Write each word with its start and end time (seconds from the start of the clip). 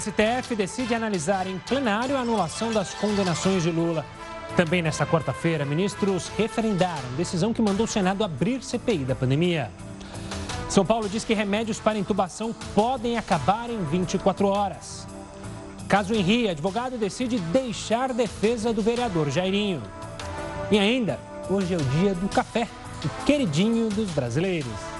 STF 0.00 0.56
decide 0.56 0.92
analisar 0.92 1.46
em 1.46 1.56
plenário 1.58 2.16
a 2.16 2.20
anulação 2.20 2.72
das 2.72 2.92
condenações 2.94 3.62
de 3.62 3.70
Lula. 3.70 4.04
Também 4.56 4.82
nesta 4.82 5.06
quarta-feira, 5.06 5.64
ministros 5.64 6.28
referendaram 6.36 7.14
decisão 7.16 7.52
que 7.52 7.62
mandou 7.62 7.84
o 7.84 7.88
Senado 7.88 8.24
abrir 8.24 8.62
CPI 8.62 9.04
da 9.04 9.14
pandemia. 9.14 9.70
São 10.68 10.84
Paulo 10.84 11.08
diz 11.08 11.24
que 11.24 11.32
remédios 11.32 11.78
para 11.78 11.96
intubação 11.96 12.52
podem 12.74 13.16
acabar 13.16 13.70
em 13.70 13.84
24 13.84 14.48
horas. 14.48 15.06
Caso 15.88 16.12
Henri, 16.12 16.48
advogado 16.48 16.98
decide 16.98 17.38
deixar 17.38 18.12
defesa 18.12 18.72
do 18.72 18.82
vereador 18.82 19.30
Jairinho. 19.30 19.80
E 20.72 20.78
ainda, 20.78 21.20
hoje 21.48 21.72
é 21.72 21.76
o 21.76 21.84
dia 21.84 22.14
do 22.14 22.28
café, 22.28 22.66
o 23.04 23.24
queridinho 23.24 23.88
dos 23.90 24.10
brasileiros. 24.10 24.93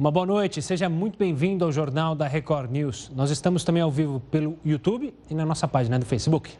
Uma 0.00 0.10
boa 0.10 0.24
noite, 0.24 0.62
seja 0.62 0.88
muito 0.88 1.18
bem-vindo 1.18 1.62
ao 1.62 1.70
Jornal 1.70 2.14
da 2.14 2.26
Record 2.26 2.70
News. 2.70 3.12
Nós 3.14 3.30
estamos 3.30 3.64
também 3.64 3.82
ao 3.82 3.90
vivo 3.90 4.18
pelo 4.30 4.58
YouTube 4.64 5.12
e 5.28 5.34
na 5.34 5.44
nossa 5.44 5.68
página 5.68 5.98
do 5.98 6.06
Facebook. 6.06 6.54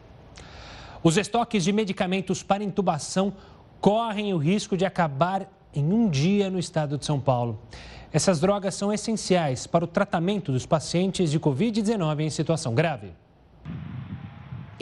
Os 1.01 1.17
estoques 1.17 1.63
de 1.63 1.73
medicamentos 1.73 2.43
para 2.43 2.63
intubação 2.63 3.33
correm 3.79 4.31
o 4.31 4.37
risco 4.37 4.77
de 4.77 4.85
acabar 4.85 5.51
em 5.73 5.91
um 5.91 6.07
dia 6.07 6.51
no 6.51 6.59
estado 6.59 6.99
de 6.99 7.05
São 7.07 7.19
Paulo. 7.19 7.59
Essas 8.13 8.39
drogas 8.39 8.75
são 8.75 8.93
essenciais 8.93 9.65
para 9.65 9.85
o 9.85 9.87
tratamento 9.87 10.51
dos 10.51 10.67
pacientes 10.67 11.31
de 11.31 11.39
Covid-19 11.39 12.19
em 12.19 12.29
situação 12.29 12.75
grave. 12.75 13.11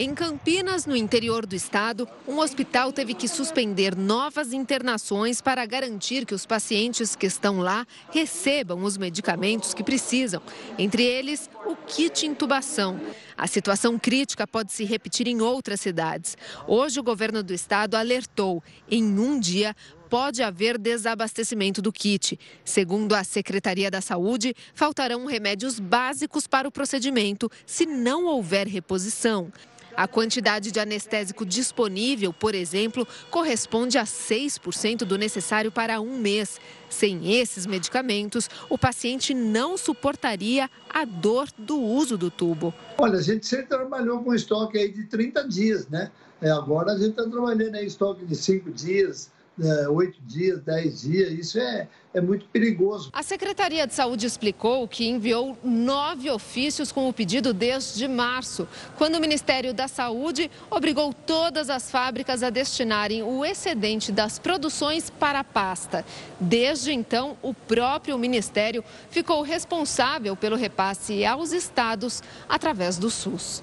Em 0.02 0.14
Campinas, 0.14 0.86
no 0.86 0.96
interior 0.96 1.44
do 1.44 1.54
estado, 1.54 2.08
um 2.26 2.38
hospital 2.38 2.90
teve 2.90 3.12
que 3.12 3.28
suspender 3.28 3.94
novas 3.94 4.50
internações 4.54 5.42
para 5.42 5.66
garantir 5.66 6.24
que 6.24 6.34
os 6.34 6.46
pacientes 6.46 7.14
que 7.14 7.26
estão 7.26 7.58
lá 7.58 7.86
recebam 8.10 8.82
os 8.82 8.96
medicamentos 8.96 9.74
que 9.74 9.84
precisam, 9.84 10.40
entre 10.78 11.02
eles 11.02 11.50
o 11.66 11.76
kit 11.76 12.26
intubação. 12.26 12.98
A 13.36 13.46
situação 13.46 13.98
crítica 13.98 14.46
pode 14.46 14.72
se 14.72 14.84
repetir 14.84 15.28
em 15.28 15.42
outras 15.42 15.82
cidades. 15.82 16.34
Hoje, 16.66 16.98
o 16.98 17.02
governo 17.02 17.42
do 17.42 17.52
estado 17.52 17.94
alertou: 17.94 18.64
em 18.90 19.04
um 19.04 19.38
dia, 19.38 19.76
pode 20.10 20.42
haver 20.42 20.76
desabastecimento 20.76 21.80
do 21.80 21.92
kit. 21.92 22.38
Segundo 22.64 23.14
a 23.14 23.22
Secretaria 23.22 23.90
da 23.90 24.00
Saúde, 24.00 24.54
faltarão 24.74 25.24
remédios 25.24 25.78
básicos 25.78 26.48
para 26.48 26.66
o 26.66 26.72
procedimento 26.72 27.48
se 27.64 27.86
não 27.86 28.24
houver 28.24 28.66
reposição. 28.66 29.52
A 29.96 30.06
quantidade 30.08 30.70
de 30.70 30.80
anestésico 30.80 31.44
disponível, 31.44 32.32
por 32.32 32.54
exemplo, 32.54 33.06
corresponde 33.30 33.98
a 33.98 34.04
6% 34.04 34.98
do 34.98 35.18
necessário 35.18 35.70
para 35.70 36.00
um 36.00 36.18
mês. 36.18 36.60
Sem 36.88 37.38
esses 37.38 37.66
medicamentos, 37.66 38.48
o 38.68 38.76
paciente 38.76 39.32
não 39.32 39.76
suportaria 39.76 40.68
a 40.88 41.04
dor 41.04 41.48
do 41.56 41.80
uso 41.80 42.18
do 42.18 42.30
tubo. 42.30 42.74
Olha, 42.98 43.18
a 43.18 43.22
gente 43.22 43.46
sempre 43.46 43.66
trabalhou 43.66 44.22
com 44.22 44.34
estoque 44.34 44.78
aí 44.78 44.90
de 44.90 45.04
30 45.04 45.46
dias, 45.48 45.88
né? 45.88 46.10
É, 46.40 46.50
agora 46.50 46.92
a 46.92 46.98
gente 46.98 47.10
está 47.10 47.28
trabalhando 47.28 47.74
em 47.76 47.86
estoque 47.86 48.24
de 48.24 48.34
5 48.34 48.70
dias, 48.70 49.30
oito 49.90 50.20
dias, 50.22 50.60
dez 50.62 51.02
dias, 51.02 51.32
isso 51.32 51.58
é, 51.58 51.88
é 52.12 52.20
muito 52.20 52.46
perigoso. 52.46 53.10
A 53.12 53.22
Secretaria 53.22 53.86
de 53.86 53.94
Saúde 53.94 54.26
explicou 54.26 54.86
que 54.88 55.08
enviou 55.08 55.56
nove 55.62 56.30
ofícios 56.30 56.90
com 56.90 57.08
o 57.08 57.12
pedido 57.12 57.52
desde 57.52 58.08
março, 58.08 58.66
quando 58.96 59.16
o 59.16 59.20
Ministério 59.20 59.72
da 59.72 59.86
Saúde 59.86 60.50
obrigou 60.70 61.12
todas 61.12 61.70
as 61.70 61.90
fábricas 61.90 62.42
a 62.42 62.50
destinarem 62.50 63.22
o 63.22 63.44
excedente 63.44 64.10
das 64.10 64.38
produções 64.38 65.10
para 65.10 65.40
a 65.40 65.44
pasta. 65.44 66.04
Desde 66.38 66.92
então, 66.92 67.36
o 67.42 67.54
próprio 67.54 68.18
Ministério 68.18 68.84
ficou 69.10 69.42
responsável 69.42 70.34
pelo 70.36 70.56
repasse 70.56 71.24
aos 71.24 71.52
estados 71.52 72.22
através 72.48 72.98
do 72.98 73.10
SUS. 73.10 73.62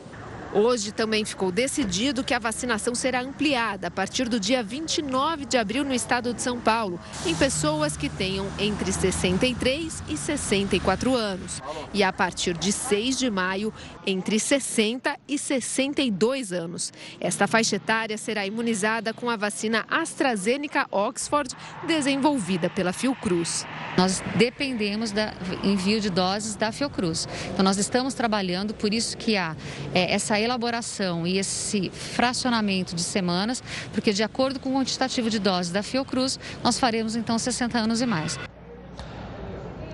Hoje 0.54 0.92
também 0.92 1.26
ficou 1.26 1.52
decidido 1.52 2.24
que 2.24 2.34
a 2.34 2.40
vacinação 2.40 2.96
será 2.96 3.22
ampliada 3.22 3.88
a 3.88 3.92
partir 3.92 4.30
do 4.30 4.40
dia 4.40 4.64
29 4.64 5.46
de 5.46 5.58
abril 5.58 5.84
no 5.84 5.94
estado 5.94 6.34
de 6.34 6.42
São 6.42 6.60
Paulo, 6.60 7.00
em 7.26 7.36
pessoas 7.36 7.98
que 7.98 8.10
tenham 8.10 8.48
entre 8.58 8.92
63 8.92 10.04
e 10.08 10.18
64 10.18 11.14
anos. 11.14 11.62
E 11.94 12.02
a 12.04 12.14
partir 12.14 12.58
de 12.58 12.72
6 12.72 13.18
de 13.18 13.30
maio, 13.30 13.74
entre 14.06 14.40
60 14.40 15.18
e 15.28 15.38
62 15.38 16.54
anos. 16.54 16.94
Esta 17.20 17.46
faixa 17.46 17.76
etária 17.76 18.18
será 18.18 18.46
imunizada 18.46 19.14
com 19.14 19.30
a 19.30 19.36
vacina 19.36 19.86
AstraZeneca 19.90 20.88
Oxford, 20.92 21.54
desenvolvida 21.86 22.70
pela 22.70 22.94
Fiocruz. 22.94 23.66
Nós 23.98 24.24
dependemos 24.36 25.12
do 25.12 25.20
envio 25.64 26.00
de 26.00 26.10
doses 26.10 26.56
da 26.56 26.72
Fiocruz. 26.72 27.28
Então, 27.52 27.66
nós 27.66 27.78
estamos 27.78 28.14
trabalhando, 28.14 28.74
por 28.74 28.94
isso 28.94 29.18
que 29.18 29.36
há 29.36 29.56
é, 29.94 30.14
essa 30.14 30.37
elaboração 30.40 31.26
e 31.26 31.38
esse 31.38 31.90
fracionamento 31.90 32.96
de 32.96 33.02
semanas, 33.02 33.64
porque 33.94 34.14
de 34.14 34.24
acordo 34.24 34.60
com 34.60 34.70
o 34.70 34.74
quantitativo 34.74 35.30
de 35.30 35.40
doses 35.40 35.72
da 35.72 35.84
Fiocruz, 35.84 36.40
nós 36.64 36.80
faremos 36.80 37.16
então 37.16 37.38
60 37.38 37.78
anos 37.78 38.02
e 38.02 38.06
mais. 38.06 38.38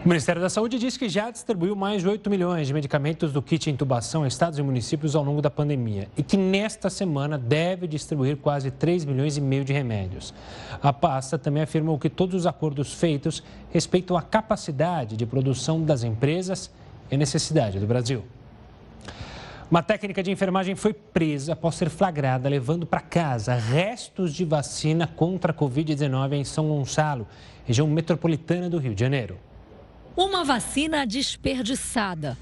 O 0.04 0.10
Ministério 0.10 0.42
da 0.42 0.50
Saúde 0.50 0.78
disse 0.78 1.00
que 1.00 1.08
já 1.08 1.32
distribuiu 1.32 1.78
mais 1.78 2.02
de 2.02 2.10
8 2.10 2.30
milhões 2.30 2.68
de 2.68 2.74
medicamentos 2.74 3.32
do 3.32 3.42
kit 3.42 3.70
intubação 3.70 4.24
a 4.24 4.28
estados 4.28 4.60
e 4.60 4.62
municípios 4.62 5.16
ao 5.16 5.24
longo 5.24 5.42
da 5.42 5.50
pandemia 5.50 6.10
e 6.18 6.22
que 6.22 6.36
nesta 6.36 6.90
semana 6.90 7.38
deve 7.38 7.88
distribuir 7.88 8.36
quase 8.36 8.70
3 8.70 9.06
milhões 9.06 9.38
e 9.38 9.42
meio 9.42 9.64
de 9.64 9.72
remédios. 9.72 10.34
A 10.82 10.92
pasta 10.92 11.38
também 11.38 11.64
afirmou 11.64 11.98
que 11.98 12.10
todos 12.10 12.36
os 12.36 12.46
acordos 12.46 12.92
feitos 12.92 13.42
respeitam 13.72 14.18
a 14.18 14.22
capacidade 14.22 15.16
de 15.16 15.26
produção 15.26 15.82
das 15.82 16.04
empresas 16.04 16.70
e 17.10 17.16
necessidade 17.16 17.80
do 17.80 17.88
Brasil. 17.88 18.26
Uma 19.74 19.82
técnica 19.82 20.22
de 20.22 20.30
enfermagem 20.30 20.76
foi 20.76 20.94
presa 20.94 21.54
após 21.54 21.74
ser 21.74 21.90
flagrada 21.90 22.48
levando 22.48 22.86
para 22.86 23.02
casa 23.02 23.56
restos 23.56 24.32
de 24.32 24.46
vacina 24.46 25.08
contra 25.08 25.52
a 25.52 25.56
Covid-19 25.56 26.34
em 26.34 26.44
São 26.44 26.68
Gonçalo, 26.68 27.28
região 27.66 27.88
metropolitana 27.88 28.70
do 28.70 28.78
Rio 28.78 28.94
de 28.94 29.00
Janeiro. 29.00 29.40
Uma 30.16 30.44
vacina 30.44 31.08
desperdiçada. 31.08 32.38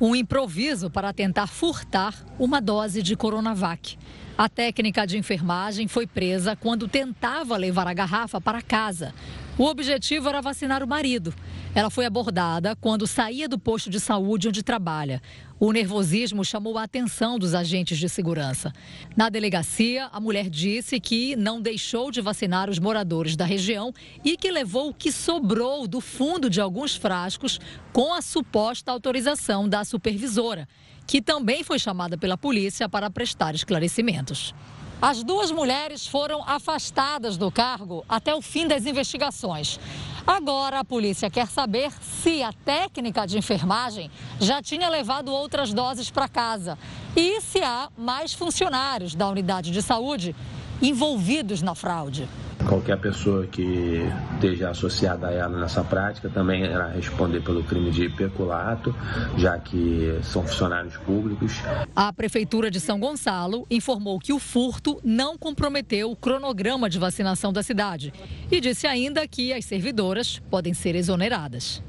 Um 0.00 0.14
improviso 0.14 0.88
para 0.88 1.12
tentar 1.12 1.48
furtar 1.48 2.14
uma 2.38 2.60
dose 2.60 3.02
de 3.02 3.16
Coronavac. 3.16 3.98
A 4.38 4.48
técnica 4.48 5.04
de 5.04 5.18
enfermagem 5.18 5.88
foi 5.88 6.06
presa 6.06 6.54
quando 6.54 6.86
tentava 6.86 7.56
levar 7.56 7.88
a 7.88 7.94
garrafa 7.94 8.40
para 8.40 8.62
casa. 8.62 9.12
O 9.58 9.64
objetivo 9.64 10.28
era 10.28 10.42
vacinar 10.42 10.84
o 10.84 10.86
marido. 10.86 11.34
Ela 11.74 11.90
foi 11.90 12.04
abordada 12.04 12.76
quando 12.76 13.06
saía 13.06 13.48
do 13.48 13.58
posto 13.58 13.88
de 13.88 13.98
saúde 13.98 14.48
onde 14.48 14.62
trabalha. 14.62 15.22
O 15.58 15.72
nervosismo 15.72 16.44
chamou 16.44 16.76
a 16.76 16.82
atenção 16.82 17.38
dos 17.38 17.54
agentes 17.54 17.96
de 17.96 18.10
segurança. 18.10 18.74
Na 19.16 19.30
delegacia, 19.30 20.06
a 20.12 20.20
mulher 20.20 20.50
disse 20.50 21.00
que 21.00 21.34
não 21.34 21.62
deixou 21.62 22.10
de 22.10 22.20
vacinar 22.20 22.68
os 22.68 22.78
moradores 22.78 23.36
da 23.36 23.46
região 23.46 23.90
e 24.22 24.36
que 24.36 24.50
levou 24.50 24.90
o 24.90 24.94
que 24.94 25.10
sobrou 25.10 25.88
do 25.88 25.98
fundo 25.98 26.50
de 26.50 26.60
alguns 26.60 26.94
frascos 26.94 27.58
com 27.90 28.12
a 28.12 28.20
suposta 28.20 28.92
autorização 28.92 29.66
da 29.66 29.82
supervisora, 29.82 30.68
que 31.06 31.22
também 31.22 31.64
foi 31.64 31.78
chamada 31.78 32.18
pela 32.18 32.36
polícia 32.36 32.86
para 32.86 33.08
prestar 33.08 33.54
esclarecimentos. 33.54 34.54
As 35.00 35.22
duas 35.22 35.50
mulheres 35.50 36.06
foram 36.06 36.42
afastadas 36.46 37.36
do 37.36 37.50
cargo 37.50 38.04
até 38.06 38.34
o 38.34 38.42
fim 38.42 38.66
das 38.66 38.84
investigações. 38.84 39.78
Agora 40.26 40.80
a 40.80 40.84
polícia 40.84 41.30
quer 41.30 41.46
saber 41.46 41.92
se 42.02 42.42
a 42.42 42.52
técnica 42.52 43.24
de 43.26 43.38
enfermagem 43.38 44.10
já 44.40 44.60
tinha 44.60 44.88
levado 44.88 45.32
outras 45.32 45.72
doses 45.72 46.10
para 46.10 46.26
casa. 46.26 46.76
E 47.14 47.40
se 47.40 47.62
há 47.62 47.88
mais 47.96 48.32
funcionários 48.32 49.14
da 49.14 49.28
unidade 49.28 49.70
de 49.70 49.80
saúde 49.80 50.34
envolvidos 50.80 51.62
na 51.62 51.74
fraude. 51.74 52.28
Qualquer 52.66 52.98
pessoa 52.98 53.46
que 53.46 54.02
esteja 54.34 54.70
associada 54.70 55.28
a 55.28 55.32
ela 55.32 55.60
nessa 55.60 55.84
prática 55.84 56.28
também 56.28 56.64
irá 56.64 56.88
responder 56.88 57.40
pelo 57.40 57.62
crime 57.62 57.90
de 57.90 58.08
peculato, 58.08 58.94
já 59.36 59.56
que 59.58 60.18
são 60.22 60.42
funcionários 60.42 60.96
públicos. 60.96 61.52
A 61.94 62.12
Prefeitura 62.12 62.70
de 62.70 62.80
São 62.80 62.98
Gonçalo 62.98 63.66
informou 63.70 64.18
que 64.18 64.32
o 64.32 64.38
furto 64.38 65.00
não 65.04 65.38
comprometeu 65.38 66.10
o 66.10 66.16
cronograma 66.16 66.90
de 66.90 66.98
vacinação 66.98 67.52
da 67.52 67.62
cidade 67.62 68.12
e 68.50 68.60
disse 68.60 68.86
ainda 68.86 69.26
que 69.28 69.52
as 69.52 69.64
servidoras 69.64 70.40
podem 70.50 70.74
ser 70.74 70.96
exoneradas. 70.96 71.82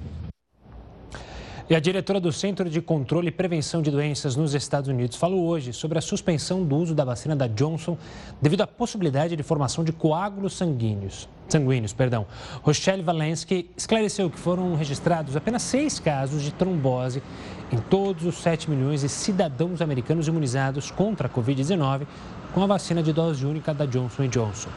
E 1.69 1.75
a 1.75 1.81
diretora 1.81 2.18
do 2.18 2.31
Centro 2.31 2.69
de 2.69 2.81
Controle 2.81 3.28
e 3.28 3.31
Prevenção 3.31 3.81
de 3.81 3.92
Doenças 3.92 4.38
nos 4.38 4.54
Estados 4.54 4.90
Unidos 4.90 5.18
falou 5.18 5.46
hoje 5.46 5.74
sobre 5.74 5.98
a 5.98 6.02
suspensão 6.02 6.64
do 6.64 6.78
uso 6.78 6.96
da 6.96 7.04
vacina 7.04 7.36
da 7.36 7.46
Johnson 7.46 7.98
devido 8.42 8.62
à 8.62 8.68
possibilidade 8.68 9.36
de 9.36 9.44
formação 9.44 9.84
de 9.84 9.92
coágulos 9.92 10.54
sanguíneos. 10.54 11.28
Sanguíneos, 11.50 11.92
perdão. 11.92 12.25
Rochelle 12.64 13.04
Valensky 13.04 13.69
esclareceu 13.75 14.30
que 14.30 14.40
foram 14.40 14.75
registrados 14.75 15.36
apenas 15.36 15.62
seis 15.62 16.00
casos 16.00 16.42
de 16.42 16.54
trombose 16.54 17.22
em 17.69 17.78
todos 17.78 18.25
os 18.25 18.38
7 18.38 18.69
milhões 18.69 19.02
de 19.02 19.10
cidadãos 19.10 19.81
americanos 19.81 20.25
imunizados 20.25 20.90
contra 20.90 21.28
a 21.28 21.30
Covid-19 21.30 22.08
com 22.54 22.64
a 22.64 22.66
vacina 22.66 23.04
de 23.04 23.12
dose 23.12 23.46
única 23.46 23.74
da 23.74 23.86
Johnson 23.86 24.28
Johnson. 24.30 24.69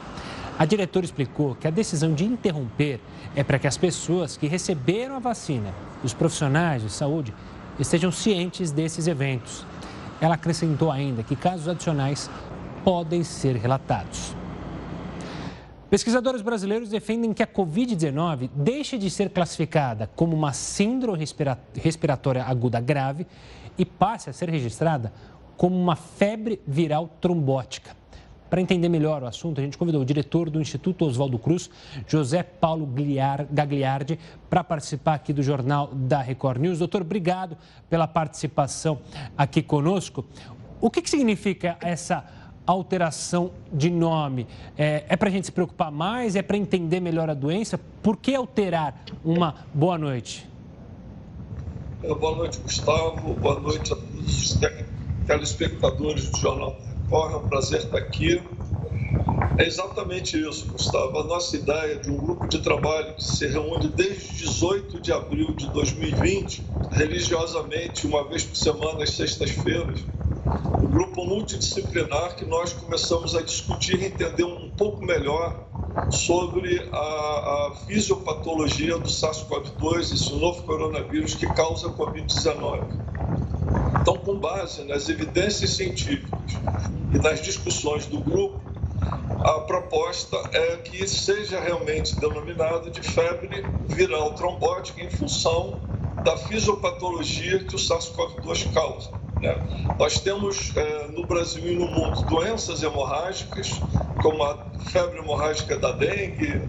A 0.60 0.66
diretora 0.66 1.06
explicou 1.06 1.54
que 1.54 1.66
a 1.66 1.70
decisão 1.70 2.12
de 2.12 2.22
interromper 2.22 3.00
é 3.34 3.42
para 3.42 3.58
que 3.58 3.66
as 3.66 3.78
pessoas 3.78 4.36
que 4.36 4.46
receberam 4.46 5.16
a 5.16 5.18
vacina, 5.18 5.72
os 6.04 6.12
profissionais 6.12 6.82
de 6.82 6.90
saúde, 6.90 7.32
estejam 7.78 8.12
cientes 8.12 8.70
desses 8.70 9.06
eventos. 9.06 9.64
Ela 10.20 10.34
acrescentou 10.34 10.92
ainda 10.92 11.22
que 11.22 11.34
casos 11.34 11.66
adicionais 11.66 12.28
podem 12.84 13.24
ser 13.24 13.56
relatados. 13.56 14.36
Pesquisadores 15.88 16.42
brasileiros 16.42 16.90
defendem 16.90 17.32
que 17.32 17.42
a 17.42 17.46
Covid-19 17.46 18.50
deixe 18.54 18.98
de 18.98 19.08
ser 19.08 19.30
classificada 19.30 20.10
como 20.14 20.36
uma 20.36 20.52
síndrome 20.52 21.24
respiratória 21.74 22.44
aguda 22.44 22.78
grave 22.80 23.26
e 23.78 23.86
passe 23.86 24.28
a 24.28 24.32
ser 24.34 24.50
registrada 24.50 25.10
como 25.56 25.74
uma 25.74 25.96
febre 25.96 26.60
viral 26.66 27.08
trombótica. 27.18 27.99
Para 28.50 28.60
entender 28.60 28.88
melhor 28.88 29.22
o 29.22 29.26
assunto, 29.26 29.60
a 29.60 29.64
gente 29.64 29.78
convidou 29.78 30.02
o 30.02 30.04
diretor 30.04 30.50
do 30.50 30.60
Instituto 30.60 31.04
Oswaldo 31.04 31.38
Cruz, 31.38 31.70
José 32.08 32.42
Paulo 32.42 32.86
Gagliardi, 33.48 34.18
para 34.50 34.64
participar 34.64 35.14
aqui 35.14 35.32
do 35.32 35.40
Jornal 35.40 35.90
da 35.94 36.20
Record 36.20 36.60
News. 36.60 36.80
Doutor, 36.80 37.02
obrigado 37.02 37.56
pela 37.88 38.08
participação 38.08 38.98
aqui 39.38 39.62
conosco. 39.62 40.24
O 40.80 40.90
que, 40.90 41.00
que 41.00 41.08
significa 41.08 41.78
essa 41.80 42.24
alteração 42.66 43.52
de 43.72 43.88
nome? 43.88 44.48
É, 44.76 45.04
é 45.08 45.16
para 45.16 45.28
a 45.28 45.32
gente 45.32 45.46
se 45.46 45.52
preocupar 45.52 45.92
mais? 45.92 46.34
É 46.34 46.42
para 46.42 46.56
entender 46.56 46.98
melhor 46.98 47.30
a 47.30 47.34
doença? 47.34 47.78
Por 48.02 48.16
que 48.16 48.34
alterar 48.34 49.00
uma 49.24 49.54
boa 49.72 49.96
noite? 49.96 50.50
É, 52.02 52.12
boa 52.12 52.36
noite, 52.36 52.58
Gustavo. 52.58 53.32
Boa 53.34 53.60
noite 53.60 53.92
a 53.92 53.96
todos 53.96 54.42
os 54.42 54.60
telespectadores 55.24 56.28
do 56.30 56.36
Jornal 56.36 56.89
Record. 57.10 57.32
É 57.32 57.36
um 57.36 57.48
prazer 57.48 57.80
estar 57.80 57.98
aqui. 57.98 58.40
É 59.58 59.66
exatamente 59.66 60.40
isso, 60.40 60.66
Gustavo. 60.70 61.18
A 61.18 61.24
nossa 61.24 61.56
ideia 61.56 61.96
de 61.96 62.10
um 62.10 62.16
grupo 62.16 62.46
de 62.46 62.60
trabalho 62.60 63.14
que 63.14 63.24
se 63.24 63.46
reúne 63.46 63.88
desde 63.88 64.36
18 64.36 65.00
de 65.00 65.12
abril 65.12 65.52
de 65.54 65.68
2020, 65.70 66.62
religiosamente, 66.92 68.06
uma 68.06 68.24
vez 68.24 68.44
por 68.44 68.56
semana, 68.56 69.02
às 69.02 69.10
sextas-feiras, 69.10 70.00
o 70.82 70.86
grupo 70.86 71.24
multidisciplinar 71.24 72.36
que 72.36 72.44
nós 72.44 72.72
começamos 72.72 73.34
a 73.34 73.42
discutir 73.42 74.00
e 74.00 74.06
entender 74.06 74.44
um 74.44 74.70
pouco 74.70 75.04
melhor 75.04 75.66
sobre 76.10 76.88
a, 76.92 76.96
a 76.96 77.74
fisiopatologia 77.86 78.96
do 78.98 79.08
SARS-CoV-2, 79.08 80.14
esse 80.14 80.32
novo 80.34 80.62
coronavírus 80.62 81.34
que 81.34 81.46
causa 81.54 81.88
a 81.88 81.90
Covid-19. 81.90 82.82
Então, 84.00 84.16
com 84.16 84.38
base 84.38 84.84
nas 84.84 85.08
evidências 85.08 85.70
científicas 85.70 86.40
e 87.12 87.18
nas 87.18 87.40
discussões 87.42 88.06
do 88.06 88.20
grupo, 88.20 88.60
a 89.44 89.60
proposta 89.60 90.36
é 90.52 90.76
que 90.76 91.06
seja 91.08 91.60
realmente 91.60 92.18
denominado 92.20 92.90
de 92.90 93.00
febre 93.00 93.64
viral 93.88 94.34
trombótica 94.34 95.02
em 95.02 95.10
função 95.10 95.80
da 96.22 96.36
fisiopatologia 96.36 97.60
que 97.60 97.74
o 97.74 97.78
SARS-CoV-2 97.78 98.72
causa. 98.74 99.10
Né? 99.40 99.56
Nós 99.98 100.20
temos 100.20 100.76
é, 100.76 101.08
no 101.08 101.26
Brasil 101.26 101.66
e 101.66 101.74
no 101.74 101.86
mundo 101.86 102.22
doenças 102.24 102.82
hemorrágicas, 102.82 103.80
como 104.20 104.42
a 104.42 104.66
febre 104.90 105.18
hemorrágica 105.18 105.78
da 105.78 105.92
dengue, 105.92 106.60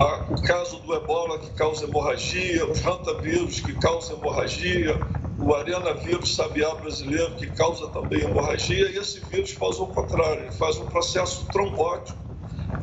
a, 0.00 0.32
o 0.32 0.40
caso 0.42 0.78
do 0.80 0.94
ebola 0.94 1.38
que 1.38 1.50
causa 1.50 1.84
hemorragia, 1.84 2.66
os 2.66 2.80
rantavírus 2.80 3.60
que 3.60 3.74
causam 3.74 4.16
hemorragia, 4.16 4.98
o 5.46 5.54
arenavírus 5.54 6.34
sabiá 6.34 6.74
brasileiro 6.74 7.36
que 7.36 7.46
causa 7.46 7.86
também 7.90 8.22
hemorragia, 8.22 8.90
e 8.90 8.98
esse 8.98 9.20
vírus 9.20 9.52
faz 9.52 9.78
o 9.78 9.86
contrário, 9.86 10.42
ele 10.42 10.50
faz 10.50 10.76
um 10.76 10.88
processo 10.88 11.48
trombótico, 11.52 12.18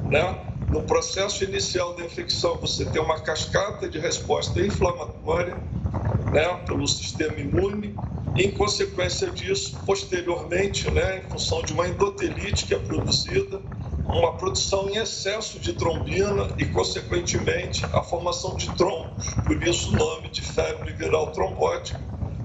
né? 0.09 0.39
No 0.69 0.83
processo 0.83 1.43
inicial 1.43 1.93
da 1.93 2.05
infecção, 2.05 2.57
você 2.61 2.85
tem 2.85 3.01
uma 3.01 3.19
cascata 3.19 3.89
de 3.89 3.99
resposta 3.99 4.61
inflamatória, 4.61 5.61
né, 6.31 6.55
pelo 6.65 6.87
sistema 6.87 7.37
imune, 7.37 7.99
em 8.33 8.49
consequência 8.53 9.29
disso, 9.29 9.83
posteriormente, 9.85 10.89
né, 10.89 11.19
em 11.19 11.29
função 11.29 11.65
de 11.65 11.73
uma 11.73 11.85
endotelite 11.89 12.65
que 12.65 12.73
é 12.73 12.79
produzida, 12.79 13.61
uma 14.09 14.37
produção 14.37 14.89
em 14.89 14.95
excesso 14.95 15.59
de 15.59 15.73
trombina 15.73 16.47
e, 16.57 16.65
consequentemente, 16.65 17.89
a 17.93 18.01
formação 18.01 18.55
de 18.55 18.69
trombos, 18.69 19.41
por 19.45 19.61
isso 19.61 19.91
o 19.91 19.97
nome 19.97 20.29
de 20.29 20.41
febre 20.41 20.93
viral 20.93 21.33
trombótica. 21.33 21.99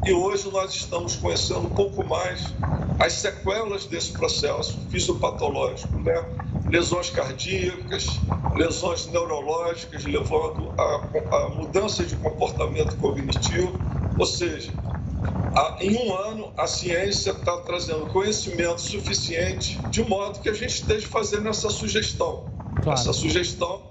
E 0.04 0.12
hoje 0.12 0.50
nós 0.50 0.74
estamos 0.74 1.16
conhecendo 1.16 1.60
um 1.60 1.70
pouco 1.70 2.04
mais 2.04 2.52
as 2.98 3.14
sequelas 3.14 3.86
desse 3.86 4.12
processo 4.12 4.78
fisiopatológico, 4.90 5.98
né? 5.98 6.24
lesões 6.68 7.10
cardíacas, 7.10 8.06
lesões 8.54 9.06
neurológicas, 9.06 10.04
levando 10.04 10.72
a, 10.78 11.36
a 11.36 11.48
mudança 11.50 12.04
de 12.04 12.16
comportamento 12.16 12.96
cognitivo, 12.96 13.78
ou 14.18 14.26
seja, 14.26 14.72
em 15.80 15.96
um 15.96 16.14
ano, 16.14 16.52
a 16.56 16.66
ciência 16.66 17.30
está 17.30 17.56
trazendo 17.58 18.06
conhecimento 18.06 18.80
suficiente 18.80 19.78
de 19.90 20.02
modo 20.02 20.40
que 20.40 20.48
a 20.48 20.52
gente 20.52 20.74
esteja 20.74 21.06
fazendo 21.06 21.48
essa 21.48 21.70
sugestão. 21.70 22.44
Claro. 22.82 22.98
Essa 22.98 23.12
sugestão, 23.12 23.82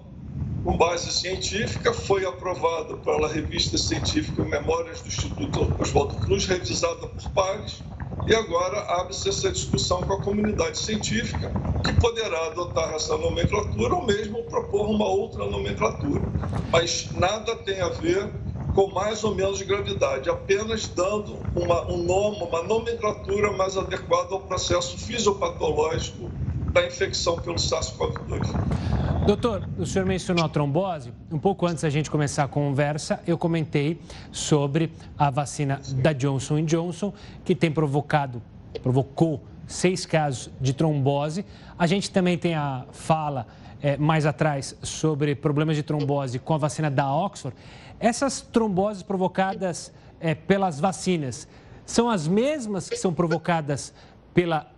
com 0.67 0.75
base 0.75 1.09
científica, 1.13 1.93
foi 1.93 2.25
aprovada 2.25 2.97
pela 2.97 3.29
revista 3.29 3.77
científica 3.77 4.43
Memórias 4.43 4.99
do 4.99 5.07
Instituto 5.07 5.73
Oswaldo 5.79 6.15
Cruz, 6.15 6.45
revisada 6.45 7.07
por 7.07 7.29
pares, 7.29 7.81
e 8.27 8.35
agora 8.35 8.81
abre-se 8.99 9.29
essa 9.29 9.49
discussão 9.49 10.01
com 10.01 10.11
a 10.11 10.21
comunidade 10.21 10.77
científica, 10.77 11.53
que 11.85 11.93
poderá 12.01 12.47
adotar 12.47 12.93
essa 12.93 13.17
nomenclatura 13.17 13.95
ou 13.95 14.05
mesmo 14.05 14.43
propor 14.43 14.89
uma 14.89 15.07
outra 15.07 15.45
nomenclatura. 15.45 16.21
Mas 16.69 17.11
nada 17.13 17.55
tem 17.55 17.79
a 17.79 17.87
ver 17.87 18.29
com 18.75 18.91
mais 18.91 19.23
ou 19.23 19.33
menos 19.33 19.61
gravidade, 19.61 20.29
apenas 20.29 20.85
dando 20.89 21.39
uma, 21.55 21.89
um 21.89 22.03
nome, 22.03 22.43
uma 22.43 22.61
nomenclatura 22.63 23.53
mais 23.53 23.77
adequada 23.77 24.33
ao 24.33 24.41
processo 24.41 24.97
fisiopatológico 24.97 26.29
da 26.73 26.85
infecção 26.85 27.37
pelo 27.37 27.55
SARS-CoV-2. 27.55 28.96
Doutor, 29.27 29.68
o 29.77 29.85
senhor 29.85 30.06
mencionou 30.06 30.45
a 30.45 30.47
trombose. 30.47 31.12
Um 31.29 31.38
pouco 31.38 31.68
antes 31.68 31.83
da 31.83 31.89
gente 31.89 32.09
começar 32.09 32.45
a 32.45 32.47
conversa, 32.47 33.21
eu 33.27 33.38
comentei 33.38 34.00
sobre 34.31 34.89
a 35.18 35.29
vacina 35.29 35.81
da 35.95 36.13
Johnson 36.13 36.63
Johnson, 36.63 37.13
que 37.44 37.53
tem 37.53 37.69
provocado, 37.69 38.41
provocou 38.81 39.44
seis 39.68 40.06
casos 40.06 40.50
de 40.62 40.71
trombose. 40.71 41.45
A 41.77 41.85
gente 41.85 42.09
também 42.09 42.38
tem 42.38 42.56
a 42.56 42.85
fala 42.94 43.45
é, 43.81 43.97
mais 43.97 44.25
atrás 44.25 44.77
sobre 44.81 45.35
problemas 45.35 45.75
de 45.75 45.83
trombose 45.83 46.39
com 46.39 46.53
a 46.53 46.57
vacina 46.57 46.89
da 46.89 47.13
Oxford. 47.13 47.53
Essas 48.00 48.39
tromboses 48.39 49.03
provocadas 49.03 49.91
é, 50.21 50.33
pelas 50.33 50.80
vacinas 50.80 51.49
são 51.85 52.09
as 52.09 52.30
mesmas 52.30 52.87
que 52.87 52.95
são 52.95 53.13
provocadas 53.13 53.94
pela 54.33 54.71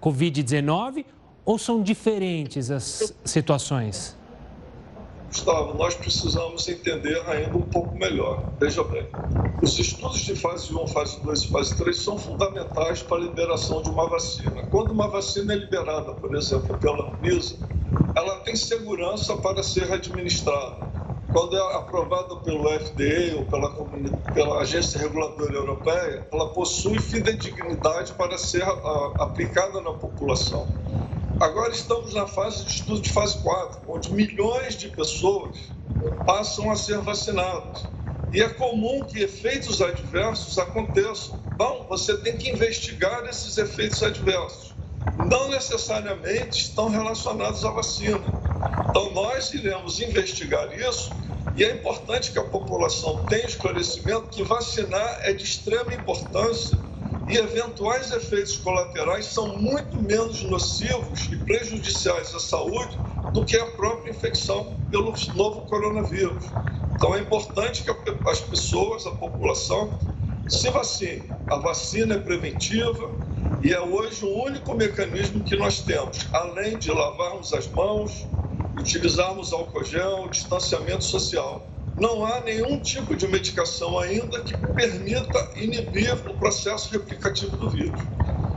Covid-19 0.00 1.04
ou 1.46 1.56
são 1.56 1.80
diferentes 1.80 2.70
as 2.70 3.14
situações? 3.24 4.16
Gustavo, 5.28 5.78
nós 5.78 5.94
precisamos 5.94 6.68
entender 6.68 7.22
ainda 7.28 7.56
um 7.56 7.62
pouco 7.62 7.94
melhor. 7.96 8.44
Veja 8.58 8.82
bem, 8.84 9.06
os 9.62 9.78
estudos 9.78 10.20
de 10.20 10.34
fase 10.34 10.74
1, 10.74 10.86
fase 10.88 11.20
2 11.22 11.42
e 11.42 11.48
fase 11.48 11.76
3 11.76 11.96
são 11.96 12.18
fundamentais 12.18 13.02
para 13.02 13.18
a 13.18 13.20
liberação 13.20 13.82
de 13.82 13.90
uma 13.90 14.08
vacina. 14.08 14.66
Quando 14.66 14.90
uma 14.90 15.08
vacina 15.08 15.52
é 15.52 15.56
liberada, 15.56 16.12
por 16.14 16.34
exemplo, 16.34 16.76
pela 16.78 17.10
Anvisa, 17.10 17.56
ela 18.16 18.40
tem 18.40 18.56
segurança 18.56 19.36
para 19.36 19.62
ser 19.62 19.92
administrada 19.92 20.86
quando 21.36 21.54
é 21.54 21.76
aprovada 21.76 22.34
pelo 22.36 22.66
FDA 22.66 23.36
ou 23.36 23.44
pela, 23.44 23.70
pela 24.32 24.60
Agência 24.60 24.98
Reguladora 24.98 25.52
Europeia, 25.52 26.26
ela 26.32 26.48
possui 26.48 26.98
fidedignidade 26.98 28.14
para 28.14 28.38
ser 28.38 28.62
a, 28.62 29.12
aplicada 29.18 29.82
na 29.82 29.92
população. 29.92 30.66
Agora 31.38 31.70
estamos 31.70 32.14
na 32.14 32.26
fase 32.26 32.64
de 32.64 32.70
estudo 32.70 33.02
de 33.02 33.12
fase 33.12 33.36
4, 33.42 33.80
onde 33.86 34.10
milhões 34.10 34.74
de 34.74 34.88
pessoas 34.88 35.58
passam 36.24 36.70
a 36.70 36.76
ser 36.76 36.98
vacinadas. 37.02 37.84
E 38.32 38.40
é 38.40 38.48
comum 38.48 39.04
que 39.04 39.22
efeitos 39.22 39.82
adversos 39.82 40.58
aconteçam. 40.58 41.38
Então, 41.54 41.84
você 41.90 42.16
tem 42.16 42.38
que 42.38 42.50
investigar 42.50 43.26
esses 43.28 43.58
efeitos 43.58 44.02
adversos. 44.02 44.74
Não 45.18 45.50
necessariamente 45.50 46.62
estão 46.62 46.88
relacionados 46.88 47.62
à 47.66 47.70
vacina. 47.70 48.24
Então, 48.88 49.12
nós 49.12 49.52
iremos 49.52 50.00
investigar 50.00 50.72
isso 50.72 51.12
e 51.54 51.64
é 51.64 51.72
importante 51.72 52.32
que 52.32 52.38
a 52.38 52.44
população 52.44 53.26
tenha 53.26 53.44
esclarecimento 53.44 54.28
que 54.30 54.42
vacinar 54.42 55.18
é 55.20 55.34
de 55.34 55.44
extrema 55.44 55.92
importância 55.92 56.78
e 57.28 57.36
eventuais 57.36 58.12
efeitos 58.12 58.56
colaterais 58.56 59.26
são 59.26 59.56
muito 59.56 60.00
menos 60.00 60.42
nocivos 60.44 61.28
e 61.32 61.36
prejudiciais 61.36 62.34
à 62.34 62.38
saúde 62.38 62.98
do 63.32 63.44
que 63.44 63.56
a 63.56 63.66
própria 63.72 64.10
infecção 64.10 64.76
pelo 64.90 65.12
novo 65.34 65.62
coronavírus. 65.62 66.44
Então 66.94 67.14
é 67.14 67.20
importante 67.20 67.82
que 67.82 67.90
as 68.28 68.40
pessoas, 68.40 69.06
a 69.06 69.10
população, 69.10 69.98
se 70.48 70.70
vacine. 70.70 71.30
A 71.50 71.56
vacina 71.56 72.14
é 72.14 72.18
preventiva 72.18 73.10
e 73.62 73.72
é 73.72 73.80
hoje 73.80 74.24
o 74.24 74.44
único 74.44 74.74
mecanismo 74.74 75.42
que 75.42 75.56
nós 75.56 75.80
temos, 75.82 76.26
além 76.32 76.78
de 76.78 76.90
lavarmos 76.90 77.52
as 77.52 77.68
mãos, 77.68 78.26
utilizarmos 78.78 79.52
álcool 79.52 79.84
gel, 79.84 80.28
distanciamento 80.28 81.04
social. 81.04 81.75
Não 81.98 82.26
há 82.26 82.40
nenhum 82.42 82.78
tipo 82.78 83.16
de 83.16 83.26
medicação 83.26 83.98
ainda 83.98 84.42
que 84.42 84.54
permita 84.54 85.52
inibir 85.56 86.12
o 86.28 86.34
processo 86.34 86.90
replicativo 86.92 87.56
do 87.56 87.70
vírus. 87.70 87.98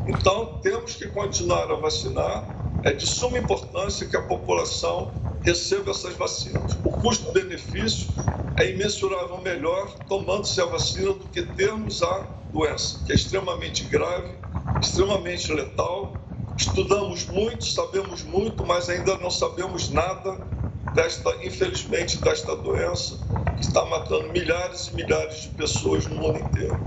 Então, 0.05 0.59
temos 0.61 0.95
que 0.95 1.07
continuar 1.07 1.71
a 1.71 1.75
vacinar. 1.75 2.43
É 2.83 2.91
de 2.91 3.05
suma 3.05 3.37
importância 3.37 4.07
que 4.07 4.15
a 4.17 4.21
população 4.21 5.13
receba 5.41 5.91
essas 5.91 6.15
vacinas. 6.15 6.77
O 6.83 6.91
custo-benefício 6.91 8.09
é 8.57 8.71
imensurável 8.71 9.37
melhor 9.41 9.87
tomando-se 10.07 10.59
a 10.59 10.65
vacina 10.65 11.13
do 11.13 11.27
que 11.29 11.41
termos 11.41 12.03
a 12.03 12.27
doença, 12.51 13.05
que 13.05 13.13
é 13.13 13.15
extremamente 13.15 13.85
grave, 13.85 14.33
extremamente 14.81 15.51
letal. 15.53 16.17
Estudamos 16.57 17.25
muito, 17.27 17.63
sabemos 17.63 18.23
muito, 18.23 18.65
mas 18.65 18.89
ainda 18.89 19.17
não 19.17 19.31
sabemos 19.31 19.89
nada 19.89 20.37
desta, 20.93 21.29
infelizmente, 21.45 22.21
desta 22.21 22.55
doença 22.55 23.17
que 23.55 23.61
está 23.61 23.85
matando 23.85 24.31
milhares 24.31 24.87
e 24.87 24.95
milhares 24.95 25.43
de 25.43 25.49
pessoas 25.49 26.07
no 26.07 26.15
mundo 26.15 26.39
inteiro. 26.39 26.79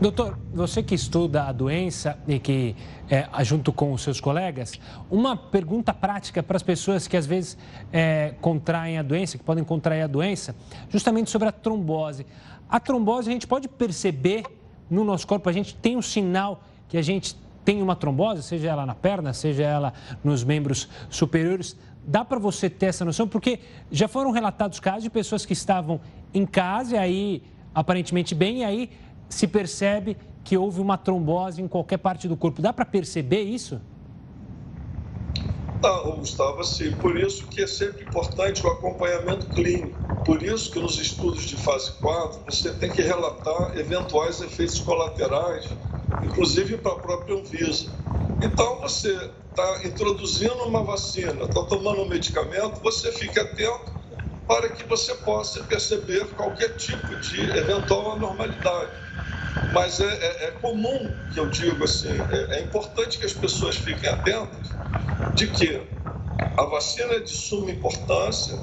Doutor, 0.00 0.38
você 0.52 0.82
que 0.82 0.94
estuda 0.94 1.44
a 1.44 1.52
doença 1.52 2.18
e 2.26 2.38
que, 2.38 2.74
é, 3.10 3.28
junto 3.44 3.72
com 3.72 3.92
os 3.92 4.02
seus 4.02 4.18
colegas, 4.18 4.72
uma 5.10 5.36
pergunta 5.36 5.92
prática 5.92 6.42
para 6.42 6.56
as 6.56 6.62
pessoas 6.62 7.06
que 7.06 7.16
às 7.16 7.26
vezes 7.26 7.58
é, 7.92 8.34
contraem 8.40 8.98
a 8.98 9.02
doença, 9.02 9.36
que 9.36 9.44
podem 9.44 9.62
contrair 9.62 10.02
a 10.02 10.06
doença, 10.06 10.56
justamente 10.88 11.30
sobre 11.30 11.48
a 11.48 11.52
trombose. 11.52 12.26
A 12.68 12.80
trombose 12.80 13.28
a 13.28 13.32
gente 13.32 13.46
pode 13.46 13.68
perceber 13.68 14.44
no 14.88 15.04
nosso 15.04 15.26
corpo, 15.26 15.48
a 15.48 15.52
gente 15.52 15.74
tem 15.74 15.96
um 15.96 16.02
sinal 16.02 16.62
que 16.88 16.96
a 16.96 17.02
gente 17.02 17.36
tem 17.64 17.82
uma 17.82 17.94
trombose, 17.94 18.42
seja 18.42 18.70
ela 18.70 18.86
na 18.86 18.94
perna, 18.94 19.32
seja 19.32 19.62
ela 19.62 19.92
nos 20.24 20.42
membros 20.42 20.88
superiores. 21.08 21.76
Dá 22.04 22.24
para 22.24 22.38
você 22.38 22.68
ter 22.68 22.86
essa 22.86 23.04
noção? 23.04 23.28
Porque 23.28 23.60
já 23.90 24.08
foram 24.08 24.30
relatados 24.30 24.80
casos 24.80 25.02
de 25.02 25.10
pessoas 25.10 25.44
que 25.44 25.52
estavam 25.52 26.00
em 26.32 26.46
casa 26.46 26.96
e 26.96 26.98
aí 26.98 27.42
aparentemente 27.74 28.34
bem, 28.34 28.58
e 28.58 28.64
aí 28.64 28.90
se 29.28 29.46
percebe 29.46 30.16
que 30.42 30.56
houve 30.56 30.80
uma 30.80 30.98
trombose 30.98 31.62
em 31.62 31.68
qualquer 31.68 31.98
parte 31.98 32.26
do 32.26 32.36
corpo. 32.36 32.60
Dá 32.60 32.72
para 32.72 32.84
perceber 32.84 33.42
isso? 33.42 33.80
Não, 35.82 36.16
Gustavo, 36.16 36.60
assim, 36.60 36.92
por 36.92 37.16
isso 37.16 37.46
que 37.46 37.62
é 37.62 37.66
sempre 37.66 38.04
importante 38.04 38.66
o 38.66 38.68
acompanhamento 38.68 39.46
clínico. 39.46 39.98
Por 40.26 40.42
isso 40.42 40.70
que 40.70 40.78
nos 40.78 40.98
estudos 40.98 41.44
de 41.44 41.56
fase 41.56 41.92
4 41.92 42.40
você 42.46 42.72
tem 42.74 42.90
que 42.90 43.00
relatar 43.00 43.78
eventuais 43.78 44.42
efeitos 44.42 44.78
colaterais, 44.80 45.66
inclusive 46.22 46.76
para 46.76 46.92
a 46.92 46.96
própria 46.96 47.36
Anvisa. 47.36 47.90
Então, 48.42 48.78
você 48.80 49.30
está 49.60 49.86
introduzindo 49.86 50.62
uma 50.64 50.82
vacina, 50.82 51.44
está 51.44 51.62
tomando 51.62 52.02
um 52.02 52.08
medicamento, 52.08 52.80
você 52.82 53.12
fica 53.12 53.42
atento 53.42 53.92
para 54.46 54.68
que 54.70 54.84
você 54.84 55.14
possa 55.16 55.62
perceber 55.64 56.26
qualquer 56.28 56.76
tipo 56.76 57.14
de 57.16 57.40
eventual 57.56 58.12
anormalidade. 58.12 58.90
Mas 59.72 60.00
é, 60.00 60.04
é, 60.04 60.44
é 60.46 60.50
comum 60.52 61.10
que 61.32 61.38
eu 61.38 61.48
digo 61.48 61.84
assim, 61.84 62.08
é, 62.30 62.58
é 62.58 62.62
importante 62.62 63.18
que 63.18 63.26
as 63.26 63.32
pessoas 63.32 63.76
fiquem 63.76 64.08
atentas 64.08 64.68
de 65.34 65.46
que 65.48 65.80
a 66.56 66.64
vacina 66.64 67.14
é 67.14 67.20
de 67.20 67.30
suma 67.30 67.70
importância 67.70 68.58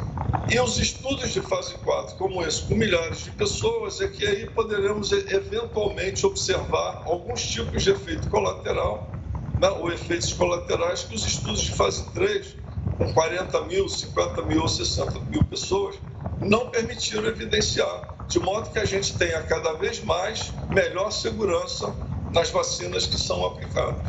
e 0.50 0.60
os 0.60 0.77
estudos 0.77 1.32
de 1.32 1.42
fase 1.42 1.75
4, 1.75 2.16
como 2.16 2.42
esse, 2.42 2.63
com 2.63 2.75
milhares 2.75 3.25
de 3.25 3.32
pessoas, 3.32 4.01
é 4.01 4.08
que 4.08 4.25
aí 4.25 4.50
poderemos 4.50 5.12
eventualmente 5.12 6.25
observar 6.25 7.04
alguns 7.06 7.46
tipos 7.46 7.84
de 7.84 7.92
efeito 7.92 8.27
colateral, 8.30 9.17
né, 9.60 9.70
ou 9.70 9.92
efeitos 9.92 10.34
colaterais 10.34 11.04
que 11.04 11.16
os 11.16 11.26
estudos 11.26 11.62
de 11.62 11.72
fase 11.74 12.06
3, 12.12 12.56
com 12.98 13.14
40 13.14 13.62
mil, 13.66 13.88
50 13.88 14.42
mil 14.44 14.62
ou 14.62 14.68
60 14.68 15.20
mil 15.22 15.44
pessoas, 15.44 15.96
não 16.40 16.70
permitiram 16.70 17.26
evidenciar 17.26 18.16
de 18.28 18.40
modo 18.40 18.70
que 18.70 18.80
a 18.80 18.86
gente 18.86 19.18
tenha 19.18 19.42
cada 19.44 19.74
vez 19.74 20.04
mais 20.04 20.54
melhor 20.70 21.12
segurança 21.12 21.94
nas 22.34 22.50
vacinas 22.50 23.06
que 23.06 23.18
são 23.18 23.46
aplicadas. 23.46 24.06